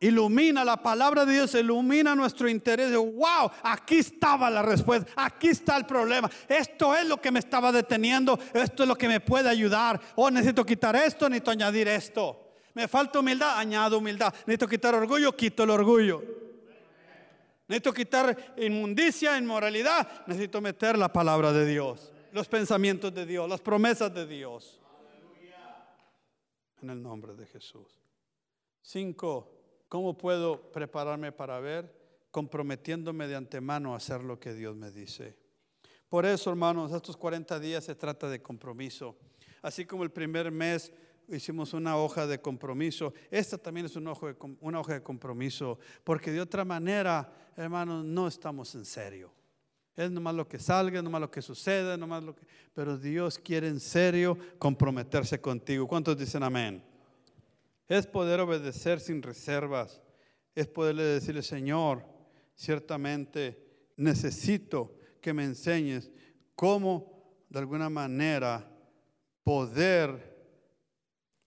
ilumina, 0.00 0.64
la 0.64 0.82
palabra 0.82 1.24
de 1.24 1.34
Dios 1.34 1.54
ilumina 1.54 2.16
nuestro 2.16 2.48
interés. 2.48 2.92
Wow, 2.92 3.52
aquí 3.62 3.98
estaba 3.98 4.50
la 4.50 4.62
respuesta, 4.62 5.10
aquí 5.16 5.48
está 5.48 5.76
el 5.76 5.86
problema. 5.86 6.28
Esto 6.48 6.96
es 6.96 7.06
lo 7.06 7.20
que 7.20 7.30
me 7.30 7.38
estaba 7.38 7.70
deteniendo, 7.70 8.38
esto 8.52 8.82
es 8.82 8.88
lo 8.88 8.96
que 8.96 9.08
me 9.08 9.20
puede 9.20 9.48
ayudar. 9.48 10.00
Oh, 10.16 10.30
necesito 10.30 10.66
quitar 10.66 10.96
esto, 10.96 11.28
necesito 11.28 11.52
añadir 11.52 11.86
esto. 11.86 12.48
Me 12.74 12.88
falta 12.88 13.20
humildad, 13.20 13.58
añado 13.58 13.98
humildad. 13.98 14.34
Necesito 14.46 14.66
quitar 14.66 14.94
orgullo, 14.94 15.36
quito 15.36 15.62
el 15.62 15.70
orgullo. 15.70 16.22
Necesito 17.72 17.94
quitar 17.94 18.54
inmundicia, 18.58 19.38
inmoralidad. 19.38 20.26
Necesito 20.26 20.60
meter 20.60 20.98
la 20.98 21.10
palabra 21.10 21.54
de 21.54 21.64
Dios, 21.64 22.12
los 22.30 22.46
pensamientos 22.46 23.14
de 23.14 23.24
Dios, 23.24 23.48
las 23.48 23.62
promesas 23.62 24.12
de 24.12 24.26
Dios. 24.26 24.78
En 26.82 26.90
el 26.90 27.02
nombre 27.02 27.34
de 27.34 27.46
Jesús. 27.46 27.98
Cinco, 28.82 29.84
¿cómo 29.88 30.18
puedo 30.18 30.70
prepararme 30.70 31.32
para 31.32 31.60
ver? 31.60 31.90
Comprometiéndome 32.30 33.26
de 33.26 33.36
antemano 33.36 33.94
a 33.94 33.96
hacer 33.96 34.22
lo 34.22 34.38
que 34.38 34.52
Dios 34.52 34.76
me 34.76 34.90
dice. 34.90 35.34
Por 36.10 36.26
eso, 36.26 36.50
hermanos, 36.50 36.92
estos 36.92 37.16
40 37.16 37.58
días 37.58 37.84
se 37.84 37.94
trata 37.94 38.28
de 38.28 38.42
compromiso. 38.42 39.16
Así 39.62 39.86
como 39.86 40.02
el 40.02 40.10
primer 40.10 40.50
mes 40.50 40.92
hicimos 41.28 41.72
una 41.72 41.96
hoja 41.96 42.26
de 42.26 42.40
compromiso. 42.40 43.12
Esta 43.30 43.58
también 43.58 43.86
es 43.86 43.96
una 43.96 44.12
hoja 44.12 44.94
de, 44.94 45.02
compromiso, 45.02 45.78
porque 46.04 46.30
de 46.30 46.40
otra 46.40 46.64
manera, 46.64 47.32
hermanos, 47.56 48.04
no 48.04 48.28
estamos 48.28 48.74
en 48.74 48.84
serio. 48.84 49.32
Es 49.94 50.10
nomás 50.10 50.34
lo 50.34 50.48
que 50.48 50.58
salga, 50.58 51.02
nomás 51.02 51.20
lo 51.20 51.30
que 51.30 51.42
suceda, 51.42 51.96
nomás 51.96 52.24
lo 52.24 52.34
que... 52.34 52.46
Pero 52.72 52.96
Dios 52.96 53.38
quiere 53.38 53.68
en 53.68 53.78
serio 53.78 54.38
comprometerse 54.58 55.40
contigo. 55.40 55.86
¿Cuántos 55.86 56.16
dicen 56.16 56.42
amén? 56.42 56.82
Es 57.86 58.06
poder 58.06 58.40
obedecer 58.40 59.00
sin 59.00 59.22
reservas. 59.22 60.00
Es 60.54 60.66
poderle 60.66 61.02
decirle, 61.02 61.42
Señor, 61.42 62.04
ciertamente 62.54 63.90
necesito 63.96 64.96
que 65.20 65.34
me 65.34 65.44
enseñes 65.44 66.10
cómo 66.54 67.44
de 67.50 67.58
alguna 67.58 67.90
manera 67.90 68.66
poder 69.44 70.31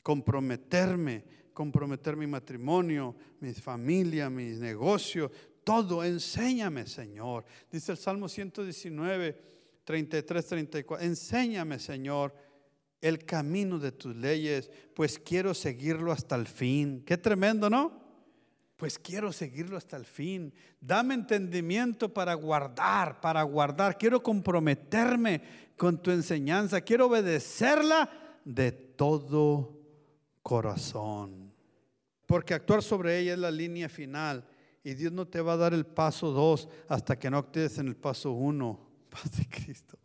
comprometerme, 0.05 1.23
comprometer 1.51 2.15
mi 2.15 2.27
matrimonio, 2.27 3.15
mi 3.39 3.51
familia, 3.55 4.29
mis 4.29 4.59
negocios, 4.59 5.31
todo, 5.63 6.03
enséñame, 6.03 6.85
Señor. 6.85 7.43
Dice 7.71 7.93
el 7.93 7.97
Salmo 7.97 8.29
119, 8.29 9.35
33, 9.83 10.45
34, 10.45 11.03
enséñame, 11.03 11.79
Señor, 11.79 12.35
el 13.01 13.25
camino 13.25 13.79
de 13.79 13.93
tus 13.93 14.15
leyes, 14.15 14.69
pues 14.93 15.17
quiero 15.17 15.55
seguirlo 15.55 16.11
hasta 16.11 16.35
el 16.35 16.45
fin. 16.45 17.01
Qué 17.03 17.17
tremendo, 17.17 17.67
¿no? 17.67 17.99
Pues 18.75 18.99
quiero 18.99 19.33
seguirlo 19.33 19.75
hasta 19.75 19.97
el 19.97 20.05
fin. 20.05 20.53
Dame 20.79 21.15
entendimiento 21.15 22.13
para 22.13 22.35
guardar, 22.35 23.19
para 23.21 23.41
guardar. 23.41 23.97
Quiero 23.97 24.21
comprometerme 24.21 25.41
con 25.75 25.99
tu 25.99 26.11
enseñanza. 26.11 26.81
Quiero 26.81 27.07
obedecerla 27.07 28.07
de 28.45 28.71
todo 28.71 29.84
corazón. 30.45 31.51
Porque 32.27 32.53
actuar 32.53 32.83
sobre 32.83 33.17
ella 33.17 33.33
es 33.33 33.39
la 33.39 33.49
línea 33.49 33.89
final. 33.89 34.47
Y 34.83 34.93
Dios 34.93 35.11
no 35.11 35.27
te 35.27 35.41
va 35.41 35.53
a 35.53 35.57
dar 35.57 35.73
el 35.73 35.87
paso 35.87 36.31
dos 36.31 36.69
hasta 36.87 37.17
que 37.17 37.31
no 37.31 37.39
actúes 37.39 37.79
en 37.79 37.87
el 37.87 37.95
paso 37.95 38.31
uno. 38.31 38.79
Paz 39.09 39.35
de 39.37 39.47
Cristo. 39.47 39.97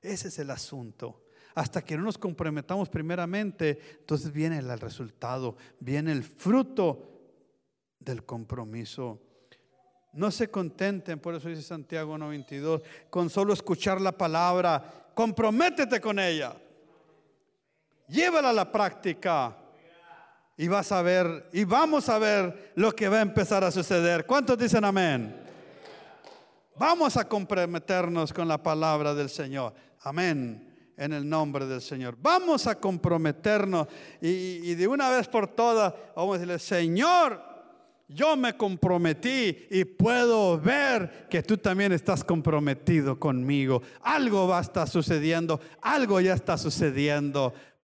Ese 0.00 0.28
es 0.28 0.38
el 0.40 0.50
asunto. 0.50 1.26
Hasta 1.54 1.84
que 1.84 1.96
no 1.96 2.02
nos 2.02 2.18
comprometamos 2.18 2.88
primeramente, 2.88 3.78
entonces 4.00 4.32
viene 4.32 4.58
el 4.58 4.80
resultado, 4.80 5.56
viene 5.78 6.10
el 6.10 6.24
fruto 6.24 7.20
del 8.00 8.24
compromiso. 8.24 9.20
No 10.12 10.32
se 10.32 10.50
contenten, 10.50 11.20
por 11.20 11.36
eso 11.36 11.48
dice 11.48 11.62
Santiago 11.62 12.18
92, 12.18 12.82
con 13.10 13.30
solo 13.30 13.52
escuchar 13.52 14.00
la 14.00 14.10
palabra, 14.10 15.12
comprométete 15.14 16.00
con 16.00 16.18
ella. 16.18 16.56
Llévala 18.12 18.50
a 18.50 18.52
la 18.52 18.70
práctica. 18.70 19.56
Y 20.58 20.68
vas 20.68 20.92
a 20.92 21.00
ver, 21.00 21.48
y 21.52 21.64
vamos 21.64 22.10
a 22.10 22.18
ver 22.18 22.72
lo 22.76 22.92
que 22.92 23.08
va 23.08 23.18
a 23.18 23.22
empezar 23.22 23.64
a 23.64 23.70
suceder. 23.70 24.26
¿Cuántos 24.26 24.58
dicen 24.58 24.84
amén? 24.84 25.34
Vamos 26.76 27.16
a 27.16 27.26
comprometernos 27.26 28.32
con 28.32 28.46
la 28.46 28.62
palabra 28.62 29.14
del 29.14 29.30
Señor. 29.30 29.72
Amén. 30.02 30.92
En 30.94 31.14
el 31.14 31.26
nombre 31.26 31.66
del 31.66 31.80
Señor. 31.80 32.16
Vamos 32.20 32.66
a 32.66 32.78
comprometernos 32.78 33.88
y, 34.20 34.60
y 34.70 34.74
de 34.74 34.86
una 34.86 35.08
vez 35.08 35.26
por 35.26 35.48
todas 35.48 35.94
vamos 36.14 36.36
a 36.36 36.38
decirle, 36.38 36.58
Señor, 36.58 37.40
yo 38.08 38.36
me 38.36 38.54
comprometí 38.56 39.66
y 39.70 39.84
puedo 39.84 40.60
ver 40.60 41.26
que 41.30 41.42
tú 41.42 41.56
también 41.56 41.92
estás 41.92 42.22
comprometido 42.22 43.18
conmigo. 43.18 43.82
Algo 44.02 44.46
va 44.46 44.58
a 44.58 44.62
estar 44.62 44.88
sucediendo, 44.88 45.60
algo 45.80 46.20
ya 46.20 46.34
está 46.34 46.58
sucediendo. 46.58 47.54